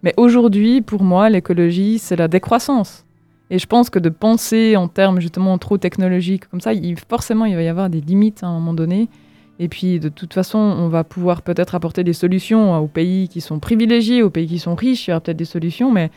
Mais 0.02 0.14
aujourd'hui, 0.16 0.80
pour 0.80 1.02
moi, 1.02 1.28
l'écologie, 1.28 1.98
c'est 1.98 2.16
la 2.16 2.28
décroissance. 2.28 3.04
Et 3.50 3.58
je 3.58 3.66
pense 3.66 3.90
que 3.90 3.98
de 3.98 4.08
penser 4.08 4.74
en 4.78 4.88
termes 4.88 5.20
justement 5.20 5.58
trop 5.58 5.76
technologiques 5.76 6.48
comme 6.48 6.62
ça, 6.62 6.72
il, 6.72 6.96
forcément, 6.98 7.44
il 7.44 7.54
va 7.54 7.62
y 7.62 7.68
avoir 7.68 7.90
des 7.90 8.00
limites 8.00 8.42
à 8.42 8.46
un 8.46 8.54
moment 8.54 8.72
donné. 8.72 9.10
Et 9.58 9.68
puis, 9.68 10.00
de 10.00 10.08
toute 10.08 10.34
façon, 10.34 10.58
on 10.58 10.88
va 10.88 11.04
pouvoir 11.04 11.42
peut-être 11.42 11.74
apporter 11.74 12.02
des 12.04 12.12
solutions 12.14 12.76
aux 12.78 12.86
pays 12.88 13.28
qui 13.28 13.40
sont 13.40 13.58
privilégiés, 13.60 14.22
aux 14.22 14.30
pays 14.30 14.46
qui 14.46 14.58
sont 14.58 14.74
riches. 14.74 15.06
Il 15.06 15.10
y 15.10 15.12
aura 15.12 15.20
peut-être 15.20 15.36
des 15.36 15.44
solutions, 15.44 15.90
mais 15.92 16.10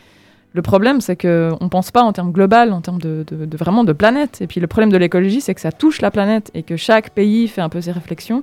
le 0.52 0.62
problème, 0.62 1.00
c'est 1.00 1.16
qu'on 1.16 1.58
ne 1.60 1.68
pense 1.68 1.90
pas 1.90 2.02
en 2.02 2.12
termes 2.12 2.32
global, 2.32 2.72
en 2.72 2.80
termes 2.80 3.00
de, 3.00 3.24
de- 3.26 3.44
de 3.44 3.56
vraiment 3.56 3.84
de 3.84 3.92
planète. 3.92 4.40
Et 4.40 4.46
puis 4.46 4.58
le 4.60 4.66
problème 4.66 4.90
de 4.90 4.96
l'écologie, 4.96 5.40
c'est 5.40 5.54
que 5.54 5.60
ça 5.60 5.70
touche 5.70 6.00
la 6.00 6.10
planète 6.10 6.50
et 6.54 6.62
que 6.62 6.76
chaque 6.76 7.10
pays 7.10 7.46
fait 7.46 7.60
un 7.60 7.68
peu 7.68 7.80
ses 7.80 7.92
réflexions 7.92 8.42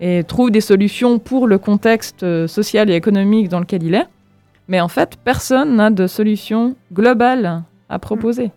et 0.00 0.22
trouve 0.22 0.50
des 0.52 0.60
solutions 0.60 1.18
pour 1.18 1.48
le 1.48 1.58
contexte 1.58 2.22
euh, 2.22 2.46
social 2.46 2.88
et 2.90 2.94
économique 2.94 3.48
dans 3.48 3.58
lequel 3.60 3.82
il 3.82 3.94
est. 3.94 4.06
Mais 4.68 4.80
en 4.80 4.88
fait, 4.88 5.16
personne 5.24 5.76
n'a 5.76 5.90
de 5.90 6.06
solution 6.06 6.76
globale 6.92 7.62
à 7.88 7.98
proposer. 7.98 8.50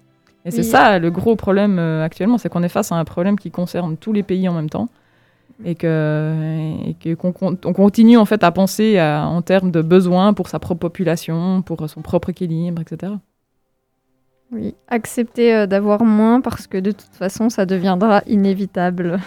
Et 0.46 0.52
c'est 0.52 0.58
Oui. 0.60 0.64
ça 0.66 1.00
le 1.00 1.10
gros 1.10 1.36
problème 1.38 1.80
euh, 1.80 2.04
actuellement, 2.04 2.38
c'est 2.38 2.50
qu'on 2.50 2.62
est 2.62 2.70
face 2.70 2.92
à 2.92 2.96
un 2.96 3.06
problème 3.06 3.40
qui 3.40 3.50
concerne 3.50 3.96
tous 3.98 4.12
les 4.14 4.22
pays 4.24 4.48
en 4.50 4.54
même 4.54 4.70
temps 4.70 4.90
et 5.66 5.76
que 5.76 6.74
et 7.06 7.16
qu'on 7.16 7.32
con- 7.32 7.58
on 7.66 7.74
continue 7.74 8.18
en 8.18 8.26
fait 8.26 8.44
à 8.44 8.52
penser 8.52 8.98
à- 8.98 9.26
en 9.28 9.42
termes 9.42 9.72
de 9.72 9.82
besoins 9.82 10.34
pour 10.34 10.48
sa 10.50 10.60
propre 10.60 10.80
population, 10.80 11.62
pour 11.62 11.88
son 11.90 12.02
propre 12.02 12.30
équilibre, 12.30 12.82
etc. 12.82 13.14
Oui, 14.52 14.76
accepter 14.90 15.54
euh, 15.56 15.66
d'avoir 15.66 16.04
moins 16.04 16.42
parce 16.42 16.68
que 16.68 16.78
de 16.78 16.92
toute 16.92 17.14
façon, 17.14 17.50
ça 17.50 17.66
deviendra 17.66 18.22
inévitable. 18.28 19.20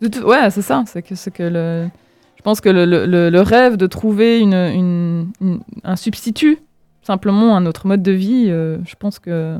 De 0.00 0.08
tout- 0.08 0.24
ouais, 0.24 0.50
c'est 0.50 0.62
ça. 0.62 0.82
C'est 0.86 1.02
que, 1.02 1.14
que 1.30 1.42
le, 1.44 1.88
je 2.36 2.42
pense 2.42 2.60
que 2.60 2.68
le, 2.68 2.84
le- 2.84 3.06
rêve 3.40 3.76
de 3.76 3.86
trouver 3.86 4.40
une, 4.40 4.54
une- 4.54 5.30
une- 5.40 5.60
un 5.84 5.94
substitut, 5.94 6.58
simplement 7.02 7.56
à 7.56 7.60
notre 7.60 7.86
mode 7.86 8.02
de 8.02 8.10
vie, 8.12 8.46
euh, 8.48 8.78
je 8.84 8.96
pense 8.96 9.20
que 9.20 9.58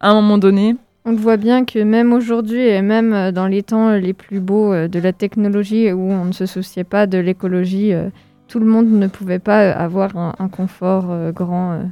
à 0.00 0.10
un 0.10 0.14
moment 0.14 0.38
donné, 0.38 0.76
On 1.08 1.14
voit 1.14 1.36
bien 1.36 1.64
que 1.64 1.78
même 1.78 2.12
aujourd'hui 2.12 2.62
et 2.66 2.82
même 2.82 3.12
euh, 3.12 3.30
dans 3.30 3.46
les 3.46 3.62
temps 3.62 3.92
les 3.92 4.12
plus 4.12 4.40
beaux 4.40 4.72
euh, 4.72 4.88
de 4.88 4.98
la 4.98 5.12
technologie 5.12 5.92
où 5.92 6.00
on 6.00 6.24
ne 6.24 6.32
se 6.32 6.46
souciait 6.46 6.82
pas 6.82 7.06
de 7.06 7.16
l'écologie, 7.16 7.92
euh, 7.92 8.10
tout 8.48 8.58
le 8.58 8.66
monde 8.66 8.90
ne 8.90 9.06
pouvait 9.06 9.38
pas 9.38 9.62
euh, 9.62 9.74
avoir 9.76 10.16
un, 10.16 10.48
confort 10.48 11.06
euh, 11.10 11.30
grand 11.30 11.74
euh, 11.74 11.82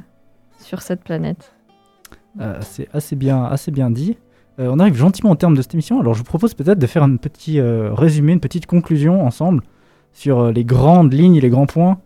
sur 0.59 0.81
cette 0.81 1.01
planète. 1.01 1.53
Euh, 2.41 2.57
c'est 2.59 2.89
assez 2.93 3.15
bien, 3.15 3.45
assez 3.45 3.71
bien 3.71 3.89
dit. 3.89 4.17
Euh, 4.59 4.67
on 4.69 4.79
arrive 4.79 4.95
gentiment 4.95 5.31
au 5.31 5.35
terme 5.35 5.55
de 5.55 5.61
cette 5.61 5.73
émission, 5.73 6.01
alors 6.01 6.13
je 6.13 6.19
vous 6.19 6.25
propose 6.25 6.53
peut-être 6.53 6.79
de 6.79 6.87
faire 6.87 7.03
un 7.03 7.15
petit 7.15 7.61
euh, 7.61 7.93
résumé, 7.93 8.33
une 8.33 8.41
petite 8.41 8.65
conclusion 8.65 9.25
ensemble 9.25 9.63
sur 10.11 10.39
euh, 10.39 10.51
les 10.51 10.65
grandes 10.65 11.13
lignes 11.13 11.35
et 11.35 11.41
les 11.41 11.49
grands 11.49 11.67
points 11.67 11.99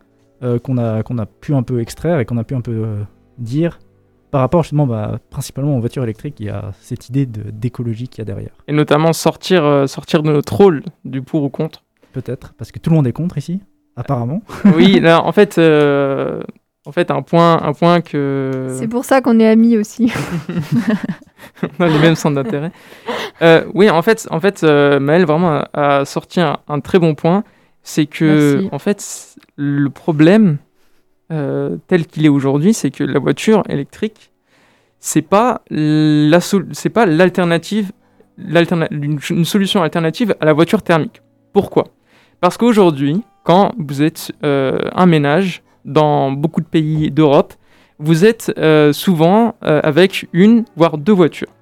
euh, 0.43 0.59
qu'on 0.59 0.77
a, 0.77 1.01
qu'on 1.01 1.17
a 1.17 1.25
pu 1.25 1.55
un 1.55 1.63
peu 1.63 1.79
extraire 1.79 2.19
et 2.19 2.25
qu'on 2.25 2.37
a 2.37 2.43
pu 2.43 2.53
un 2.53 2.61
peu 2.61 2.71
euh, 2.71 3.03
dire 3.39 3.79
par 4.31 4.41
rapport 4.41 4.63
justement 4.63 4.85
bah, 4.87 5.19
principalement 5.29 5.75
aux 5.75 5.79
voitures 5.79 6.03
électriques. 6.03 6.35
Il 6.39 6.45
y 6.45 6.49
a 6.49 6.71
cette 6.81 7.09
idée 7.09 7.25
de- 7.25 7.49
d'écologie 7.51 8.07
qu'il 8.07 8.19
y 8.19 8.21
a 8.21 8.25
derrière. 8.25 8.51
Et 8.67 8.73
notamment 8.73 9.13
sortir, 9.13 9.63
euh, 9.65 9.87
sortir 9.87 10.23
de 10.23 10.31
notre 10.31 10.55
rôle 10.55 10.83
du 11.05 11.21
pour 11.21 11.43
ou 11.43 11.49
contre. 11.49 11.83
Peut-être, 12.13 12.53
parce 12.57 12.71
que 12.71 12.79
tout 12.79 12.89
le 12.89 12.95
monde 12.95 13.07
est 13.07 13.11
contre 13.13 13.37
ici, 13.37 13.61
apparemment. 13.95 14.41
Oui, 14.75 14.99
là, 15.01 15.23
en 15.23 15.31
fait, 15.31 15.57
euh, 15.57 16.41
en 16.85 16.91
fait, 16.91 17.11
un 17.11 17.21
point, 17.21 17.61
un 17.61 17.73
point 17.73 18.01
que 18.01 18.75
C'est 18.79 18.87
pour 18.87 19.05
ça 19.05 19.21
qu'on 19.21 19.39
est 19.39 19.47
amis 19.47 19.77
aussi. 19.77 20.11
on 21.79 21.83
a 21.83 21.87
les 21.87 21.99
mêmes 21.99 22.15
centres 22.15 22.35
d'intérêt. 22.35 22.71
Euh, 23.41 23.63
oui, 23.73 23.89
en 23.89 24.01
fait, 24.01 24.27
en 24.31 24.39
fait, 24.39 24.63
euh, 24.63 24.99
Maël 24.99 25.25
vraiment 25.25 25.61
a, 25.73 25.99
a 25.99 26.05
sorti 26.05 26.41
un, 26.41 26.57
un 26.67 26.79
très 26.79 26.99
bon 26.99 27.15
point, 27.15 27.43
c'est 27.83 28.05
que 28.05 28.53
Merci. 28.55 28.69
en 28.71 28.79
fait, 28.79 29.35
le 29.55 29.89
problème 29.89 30.57
euh, 31.31 31.77
tel 31.87 32.07
qu'il 32.07 32.25
est 32.25 32.29
aujourd'hui, 32.29 32.73
c'est 32.73 32.89
que 32.89 33.03
la 33.03 33.19
voiture 33.19 33.63
électrique, 33.69 34.31
c'est 34.99 35.21
pas 35.21 35.61
la 35.69 36.39
c'est 36.41 36.89
pas 36.89 37.05
l'alternative, 37.05 37.91
l'alterna- 38.37 38.87
une, 38.91 39.45
solution 39.45 39.83
alternative 39.83 40.35
à 40.39 40.45
la 40.45 40.53
voiture 40.53 40.81
thermique. 40.81 41.21
Pourquoi? 41.53 41.85
Parce 42.41 42.57
qu'aujourd'hui, 42.57 43.21
quand 43.43 43.73
vous 43.77 44.01
êtes 44.01 44.31
euh, 44.43 44.79
un 44.95 45.05
ménage 45.05 45.61
dans 45.85 46.31
beaucoup 46.31 46.61
de 46.61 46.65
pays 46.65 47.11
d'Europe, 47.11 47.53
vous 47.99 48.25
êtes 48.25 48.51
euh, 48.57 48.91
souvent 48.93 49.55
avec 49.61 50.27
une, 50.33 50.65
voire 50.75 50.97
deux 50.97 51.13
voitures. 51.13 51.53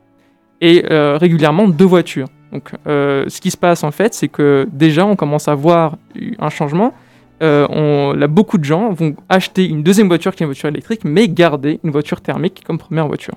Et 0.62 0.84
régulièrement 0.90 1.68
deux 1.68 1.86
voitures. 1.86 2.28
Donc 2.52 2.72
ce 2.86 3.42
qui 3.42 3.52
se 3.52 3.58
passe 3.58 3.84
en 3.84 3.92
fait, 3.92 4.14
c'est 4.14 4.28
que 4.28 4.68
déjà 4.72 5.06
on 5.06 5.16
commence 5.16 5.48
à 5.48 5.56
voir 5.56 5.98
un 6.40 6.50
changement 6.50 6.94
euh, 7.42 7.68
on, 7.70 8.14
là, 8.14 8.28
beaucoup 8.28 8.58
de 8.58 8.64
gens 8.64 8.92
vont 8.92 9.16
acheter 9.30 9.68
une 9.68 9.84
deuxième 9.84 10.08
voiture 10.08 10.36
qui 10.36 10.44
est 10.44 10.46
une 10.46 10.50
voiture 10.52 10.70
électrique, 10.70 11.02
mais 11.04 11.28
garder 11.28 11.80
une 11.84 11.92
voiture 11.92 12.22
thermique 12.22 12.64
comme 12.66 12.78
première 12.78 13.08
voiture. 13.08 13.36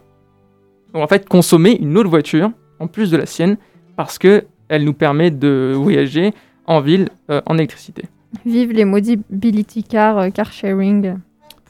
Donc 0.95 1.03
en 1.03 1.07
fait, 1.07 1.29
consommer 1.29 1.77
une 1.81 1.97
autre 1.99 2.09
voiture 2.09 2.51
en 2.79 2.87
plus 2.87 3.11
de 3.11 3.17
la 3.17 3.27
sienne 3.27 3.57
parce 3.97 4.19
que 4.19 4.45
elle 4.69 4.85
nous 4.85 4.95
permet 4.95 5.31
de 5.31 5.73
voyager 5.77 6.33
en 6.67 6.81
ville 6.81 7.09
euh, 7.31 7.41
en 7.47 7.59
électricité. 7.59 8.05
Vive 8.47 8.73
les 8.73 8.85
mobility 8.85 9.83
cars, 9.83 10.19
euh, 10.19 10.31
car 10.31 10.53
sharing, 10.53 11.17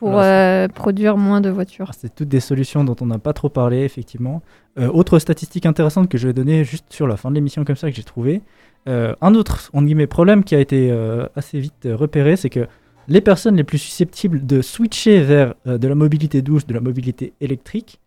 pour 0.01 0.13
Voilà, 0.13 0.65
euh, 0.65 0.69
produire 0.69 1.19
moins 1.19 1.43
de 1.43 1.51
voitures. 1.51 1.89
Ah, 1.91 1.95
C'est 1.95 2.15
toutes 2.15 2.29
des 2.29 2.41
solutions 2.41 2.85
dont 2.85 2.97
on 3.03 3.07
n'a 3.07 3.19
pas 3.19 3.35
trop 3.35 3.51
parlé, 3.51 3.81
effectivement. 3.81 4.41
Euh, 4.79 4.89
autre 4.89 5.19
statistique 5.19 5.67
intéressante 5.67 6.09
que 6.09 6.17
je 6.17 6.27
vais 6.27 6.33
donner 6.33 6.65
juste 6.65 6.87
sur 6.89 7.07
la 7.07 7.19
fin 7.19 7.29
de 7.29 7.35
l'émission 7.35 7.67
comme 7.67 7.77
ça 7.77 7.91
que 7.91 7.97
j'ai 7.97 8.03
trouvé. 8.03 8.41
Euh, 8.89 9.15
un 9.21 9.35
autre 9.35 9.69
on 9.75 9.83
guillemets, 9.83 10.07
problème 10.07 10.43
qui 10.43 10.55
a 10.55 10.59
été 10.59 10.91
assez 11.37 11.61
vite 11.61 11.87
repéré, 11.93 12.37
c'est 12.37 12.49
que 12.49 12.67
les 13.09 13.21
personnes 13.21 13.57
les 13.57 13.65
plus 13.65 13.77
susceptibles 13.77 14.47
de 14.47 14.63
switcher 14.63 15.21
vers 15.21 15.55
de 15.67 15.87
la 15.87 15.95
mobilité 15.95 16.41
douce, 16.41 16.67
de 16.67 16.73
la 16.73 16.81
mobilité 16.81 17.35
électrique, 17.43 18.01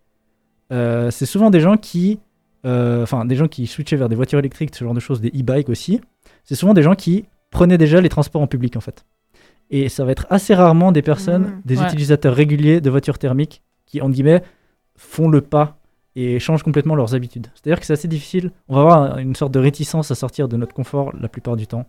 c'est 0.71 1.27
souvent 1.27 1.51
des 1.51 1.59
gens 1.59 1.77
qui, 1.77 2.17
enfin 2.63 3.23
des 3.25 3.35
gens 3.35 3.47
qui 3.47 3.67
switchaient 3.67 3.97
vers 3.97 4.09
des 4.09 4.15
voitures 4.15 4.39
électriques, 4.39 4.73
ce 4.75 4.83
genre 4.83 4.95
de 4.95 4.99
choses, 4.99 5.21
des 5.21 5.29
e-bikes 5.29 5.69
aussi. 5.69 6.01
C'est 6.43 6.55
souvent 6.55 6.73
des 6.73 6.81
gens 6.81 6.95
qui 6.95 7.25
prenaient 7.51 7.77
déjà 7.77 8.01
les 8.01 8.09
transports 8.09 8.41
en 8.41 8.47
public 8.47 8.77
en 8.77 8.81
fait. 8.81 9.05
Et 9.69 9.89
ça 9.89 10.05
va 10.05 10.11
être 10.11 10.27
assez 10.29 10.53
rarement 10.53 10.91
des 10.91 11.01
personnes, 11.01 11.43
Mhm. 11.43 11.61
des 11.65 11.77
Ouais. 11.79 11.85
utilisateurs 11.85 12.35
réguliers 12.35 12.79
de 12.81 12.89
voitures 12.89 13.17
thermiques 13.17 13.61
qui, 13.85 14.01
en 14.01 14.09
guillemets, 14.09 14.43
font 14.97 15.27
le 15.29 15.41
pas 15.41 15.77
et 16.15 16.39
changent 16.39 16.61
complètement 16.63 16.95
leurs 16.95 17.15
habitudes. 17.15 17.47
C'est-à-dire 17.55 17.79
que 17.79 17.85
c'est 17.87 17.93
assez 17.93 18.07
difficile. 18.07 18.51
On 18.69 18.75
va 18.75 18.81
avoir 18.81 19.17
une 19.17 19.35
sorte 19.35 19.51
de 19.51 19.59
réticence 19.59 20.11
à 20.11 20.15
sortir 20.15 20.47
de 20.47 20.57
notre 20.57 20.73
confort 20.73 21.11
la 21.19 21.27
plupart 21.27 21.55
du 21.55 21.65
temps, 21.65 21.85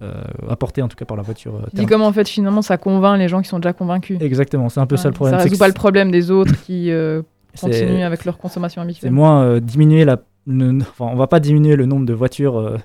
euh, 0.00 0.22
apporté 0.48 0.80
en 0.80 0.88
tout 0.88 0.96
cas 0.96 1.04
par 1.04 1.16
la 1.16 1.22
voiture 1.22 1.56
euh, 1.56 1.66
dis 1.74 1.84
comment 1.84 2.06
en 2.06 2.12
fait 2.12 2.28
finalement 2.28 2.62
ça 2.62 2.78
convainc 2.78 3.18
les 3.18 3.28
gens 3.28 3.42
qui 3.42 3.48
sont 3.48 3.58
déjà 3.58 3.72
convaincus. 3.74 4.16
Exactement, 4.22 4.68
c'est 4.70 4.80
un 4.80 4.86
peu 4.86 4.96
ça 4.96 5.08
le 5.08 5.14
problème. 5.14 5.34
Ça 5.36 5.42
c'est 5.42 5.50
résout 5.50 5.58
pas 5.58 5.66
le 5.68 5.74
problème 5.74 6.10
des 6.10 6.30
autres 6.30 6.54
qui 6.64 6.90
euh, 6.92 7.20
c'est- 7.52 7.66
continuent 7.68 8.04
avec 8.04 8.24
leur 8.24 8.38
consommation 8.38 8.80
C'est 8.82 8.86
habituelle. 8.86 9.12
moins 9.12 9.42
euh, 9.42 9.60
diminuer 9.60 10.04
la. 10.06 10.18
le- 10.46 10.78
enfin, 10.80 11.06
on 11.12 11.16
va 11.16 11.26
pas 11.26 11.40
diminuer 11.40 11.74
le 11.76 11.84
nombre 11.84 12.06
de 12.06 12.14
voitures 12.14 12.56
euh, 12.58 12.78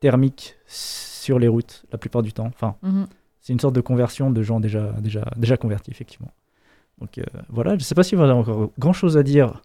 thermiques 0.00 0.56
sur 0.66 1.38
les 1.38 1.48
routes 1.48 1.84
la 1.92 1.98
plupart 1.98 2.22
du 2.22 2.32
temps. 2.32 2.48
Enfin, 2.48 2.74
Mhm. 2.82 3.06
C'est 3.46 3.52
une 3.52 3.60
sorte 3.60 3.76
de 3.76 3.80
conversion 3.80 4.30
de 4.32 4.42
gens 4.42 4.58
déjà, 4.58 4.92
déjà, 5.00 5.24
déjà 5.36 5.56
convertis, 5.56 5.92
effectivement. 5.92 6.32
Donc 7.00 7.18
euh, 7.18 7.22
voilà, 7.48 7.78
je 7.78 7.84
sais 7.84 7.94
pas 7.94 8.02
si 8.02 8.16
vous 8.16 8.22
avez 8.22 8.32
encore 8.32 8.70
grand 8.76 8.92
chose 8.92 9.16
à 9.16 9.22
dire. 9.22 9.62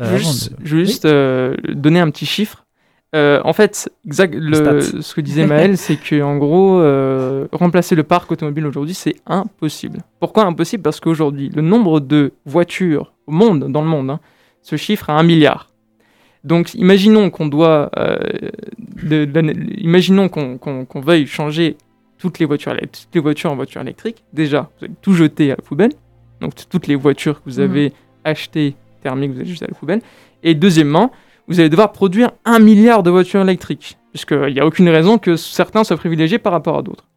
euh, 0.00 0.06
je 0.48 0.50
veux 0.50 0.56
avant 0.56 0.64
juste, 0.66 1.04
de- 1.06 1.12
euh, 1.12 1.56
donner 1.74 2.00
un 2.00 2.10
petit 2.10 2.26
chiffre. 2.26 2.64
En 3.14 3.52
fait, 3.52 3.88
exact, 4.06 4.34
le, 4.34 4.54
ce 5.02 5.14
que 5.14 5.20
disait 5.20 5.42
Maël, 5.46 5.76
c'est 5.78 5.96
que 5.96 6.20
en 6.22 6.36
gros, 6.38 6.80
remplacer 7.56 7.94
le 7.94 8.02
parc 8.02 8.32
automobile 8.32 8.66
aujourd'hui, 8.66 8.94
c'est 8.94 9.14
impossible. 9.26 9.98
Pourquoi 10.18 10.44
impossible? 10.44 10.82
Parce 10.82 10.98
qu'aujourd'hui, 10.98 11.48
le 11.54 11.62
nombre 11.62 12.00
de 12.00 12.32
voitures 12.46 13.12
au 13.28 13.32
monde, 13.32 13.70
dans 13.70 13.82
le 13.82 13.88
monde, 13.88 14.10
hein, 14.10 14.20
se 14.62 14.74
chiffre 14.76 15.10
à 15.10 15.12
un 15.18 15.22
milliard. 15.22 15.68
Donc, 16.42 16.74
imaginons 16.74 17.28
qu'on 17.30 17.46
doit, 17.46 17.90
de- 19.02 19.26
de 19.26 19.40
la- 19.40 19.52
imaginons 19.76 20.28
qu'on 20.30 21.00
veuille 21.00 21.26
changer 21.26 21.76
toutes 22.22 22.38
les 22.38 22.46
voitures, 22.46 22.72
toutes 22.80 23.14
les 23.14 23.20
voitures 23.20 23.50
en 23.50 23.56
voitures 23.56 23.80
électriques. 23.80 24.22
Déjà, 24.32 24.70
vous 24.78 24.84
allez 24.84 24.94
tout 25.02 25.12
jeter 25.12 25.50
à 25.50 25.56
la 25.56 25.62
poubelle. 25.62 25.90
Donc, 26.40 26.52
toutes 26.70 26.86
les 26.86 26.94
voitures 26.94 27.42
que 27.42 27.50
vous 27.50 27.58
Mhm. 27.58 27.64
avez 27.70 27.92
achetées 28.24 28.76
thermiques, 29.02 29.32
vous 29.32 29.40
allez 29.40 29.50
jeter 29.50 29.64
à 29.64 29.68
la 29.68 29.74
poubelle. 29.74 30.00
Et 30.44 30.54
deuxièmement, 30.54 31.10
vous 31.48 31.58
allez 31.58 31.68
devoir 31.68 31.90
produire 31.90 32.30
un 32.44 32.60
milliard 32.60 33.02
de 33.02 33.10
voitures 33.10 33.40
électriques, 33.42 33.98
puisqu'il 34.12 34.54
n'y 34.54 34.60
a 34.60 34.66
aucune 34.66 34.88
raison 34.88 35.18
que 35.18 35.34
certains 35.34 35.82
soient 35.82 35.96
privilégiés 35.96 36.38
par 36.38 36.52
rapport 36.52 36.78
à 36.78 36.82
d'autres. 36.82 37.08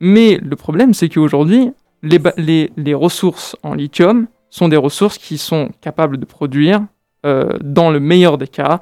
Mais 0.00 0.38
le 0.42 0.56
problème, 0.56 0.94
c'est 0.94 1.10
qu'aujourd'hui, 1.10 1.70
les, 2.02 2.18
les, 2.38 2.70
les 2.76 2.94
ressources 2.94 3.54
en 3.62 3.74
lithium 3.74 4.26
sont 4.48 4.68
des 4.68 4.76
ressources 4.78 5.18
qui 5.18 5.36
sont 5.36 5.68
capables 5.82 6.16
de 6.16 6.24
produire, 6.24 6.80
euh, 7.26 7.50
dans 7.62 7.90
le 7.90 8.00
meilleur 8.00 8.38
des 8.38 8.48
cas, 8.48 8.80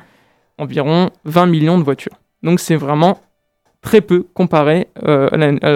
environ 0.58 1.10
20 1.24 1.46
millions 1.46 1.78
de 1.78 1.82
voitures. 1.84 2.16
Donc 2.44 2.60
c'est 2.60 2.76
vraiment 2.76 3.18
très 3.84 4.00
peu 4.00 4.26
comparé 4.34 4.88
euh, 5.04 5.28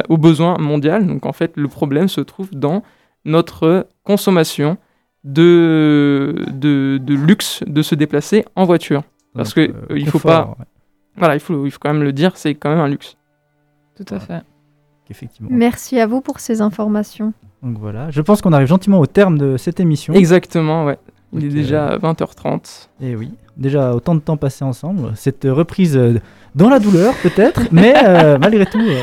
aux 0.09 0.17
besoins 0.17 0.57
mondiaux. 0.59 0.99
Donc 1.01 1.27
en 1.27 1.33
fait, 1.33 1.53
le 1.57 1.69
problème 1.69 2.09
se 2.09 2.21
trouve 2.23 2.51
dans 2.53 2.83
notre 3.25 3.87
consommation 4.03 4.79
de, 5.25 6.47
de, 6.51 6.99
de 7.01 7.15
luxe 7.15 7.63
de 7.67 7.83
se 7.83 7.95
déplacer 7.95 8.45
en 8.57 8.65
voiture. 8.65 9.03
Parce 9.35 9.53
que, 9.53 9.61
euh, 9.61 9.75
il 9.91 10.07
faut 10.07 10.19
confort, 10.19 10.57
ouais, 10.59 10.65
Voilà, 11.19 11.35
il 11.35 11.41
faut, 11.41 11.67
il 11.67 11.71
faut 11.71 11.79
quand 11.81 11.93
même 11.93 12.03
le 12.03 12.13
dire, 12.13 12.33
c'est 12.37 12.55
quand 12.55 12.71
même 12.71 12.81
un 12.81 12.89
luxe. 12.89 13.17
Tout 13.95 14.15
à 14.15 14.19
fait. 14.19 14.43
effectivement. 15.11 15.51
Merci 15.53 16.01
à 16.01 16.07
vous 16.07 16.21
pour 16.23 16.41
ces 16.41 16.61
informations. 16.63 17.33
Donc 17.63 17.77
voilà, 17.79 18.11
je 18.11 18.23
pense 18.23 18.41
qu'on 18.41 18.53
arrive 18.53 18.69
gentiment 18.69 19.01
au 19.01 19.07
terme 19.07 19.37
de 19.37 19.57
cette 19.59 19.81
émission. 19.81 20.15
Exactement, 20.15 20.87
ouais. 20.87 20.99
Il 21.33 21.45
est 21.45 21.49
déjà 21.49 21.99
20h30. 21.99 22.89
Et 23.03 23.14
oui, 23.16 23.33
déjà 23.57 23.93
autant 23.95 24.14
de 24.14 24.20
temps 24.20 24.37
passé 24.37 24.64
ensemble. 24.64 25.12
Cette 25.14 25.47
reprise 25.49 25.97
euh, 25.97 26.18
dans 26.55 26.68
la 26.70 26.79
douleur 26.79 27.14
peut-être, 27.22 27.62
mais 27.72 27.95
euh, 28.05 28.39
malgré 28.39 28.64
tout. 28.66 28.81
euh, 28.81 29.03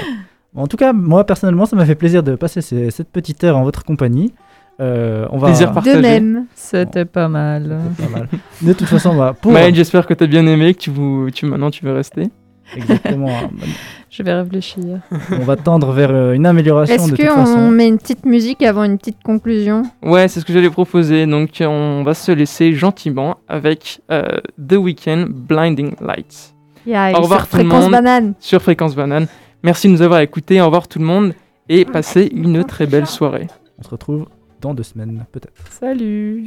en 0.55 0.67
tout 0.67 0.78
cas, 0.78 0.93
moi 0.93 1.23
personnellement, 1.26 1.65
ça 1.65 1.76
m'a 1.76 1.86
fait 1.86 1.95
plaisir 1.95 2.23
de 2.23 2.36
passer 2.36 2.61
ces- 2.61 2.89
cette 2.91 3.09
petite 3.09 3.43
heure 3.43 3.57
en 3.57 3.63
votre 3.63 3.84
compagnie. 3.84 4.34
Euh, 4.82 5.26
on 5.32 5.38
va. 5.38 5.47
Plaisir 5.47 5.71
Partagé. 5.71 5.97
De 5.97 6.01
même. 6.01 6.45
C'était 6.55 7.05
pas 7.05 7.28
mal. 7.30 7.80
C'était 7.95 8.09
pas 8.11 8.19
mal. 8.19 8.28
De 8.61 8.73
toute 8.73 8.88
façon, 8.88 9.11
on 9.11 9.15
va 9.15 9.34
pour 9.41 9.51
Maël, 9.51 9.73
j'espère 9.76 10.05
que 10.05 10.13
tu 10.13 10.23
as 10.23 10.28
bien 10.28 10.45
aimé, 10.47 10.73
que 10.73 10.80
tu, 10.80 10.89
vou- 10.89 11.30
tu, 11.32 11.45
maintenant 11.45 11.69
tu 11.71 11.86
veux 11.86 11.93
rester. 11.93 12.30
Exactement, 12.76 13.30
Je 14.09 14.24
vais 14.24 14.34
réfléchir. 14.34 15.01
on 15.32 15.43
va 15.43 15.55
tendre 15.57 15.91
vers 15.91 16.09
euh, 16.11 16.34
une 16.34 16.45
amélioration 16.45 16.95
Est-ce 16.95 17.11
de 17.11 17.16
toute 17.18 17.26
qu'on 17.28 17.36
façon. 17.36 17.70
met 17.70 17.88
une 17.88 17.97
petite 17.97 18.26
musique 18.26 18.61
avant 18.63 18.84
une 18.86 18.97
petite 18.97 19.22
conclusion? 19.24 19.84
Ouais, 20.01 20.28
c'est 20.30 20.39
ce 20.39 20.45
que 20.45 20.53
j'allais 20.53 20.70
proposer. 20.70 21.26
Donc, 21.26 21.49
on 21.61 22.03
va 22.03 22.13
se 22.13 22.32
laisser 22.32 22.74
gentiment 22.74 23.38
avec 23.49 23.99
euh, 24.11 24.24
The 24.68 24.74
Weeknd 24.78 25.28
Blinding 25.30 25.95
Lights 26.01 26.53
Yeah, 26.88 27.11
Au 27.18 27.22
revoir 27.24 27.41
sur 27.41 27.49
tout 27.49 27.57
le 27.57 27.63
Fréquence 27.63 27.82
monde. 27.84 27.91
Banane. 27.91 28.34
sur 28.39 28.61
Fréquence 28.61 28.95
Banane. 28.95 29.28
Merci 29.63 29.88
de 29.88 29.93
nous 29.93 30.01
avoir 30.03 30.20
écoutés. 30.22 30.61
Au 30.61 30.66
revoir 30.66 30.88
tout 30.88 30.99
le 30.99 31.05
monde 31.05 31.34
et 31.68 31.84
passez 31.84 32.30
une 32.34 32.63
très 32.63 32.86
belle 32.86 33.07
soirée. 33.07 33.47
On 33.80 33.84
se 33.84 33.89
retrouve 33.89 34.28
dans 34.61 34.74
deux 34.76 34.84
semaines 34.84 35.26
peut-être. 35.32 35.51
Salut 35.72 36.43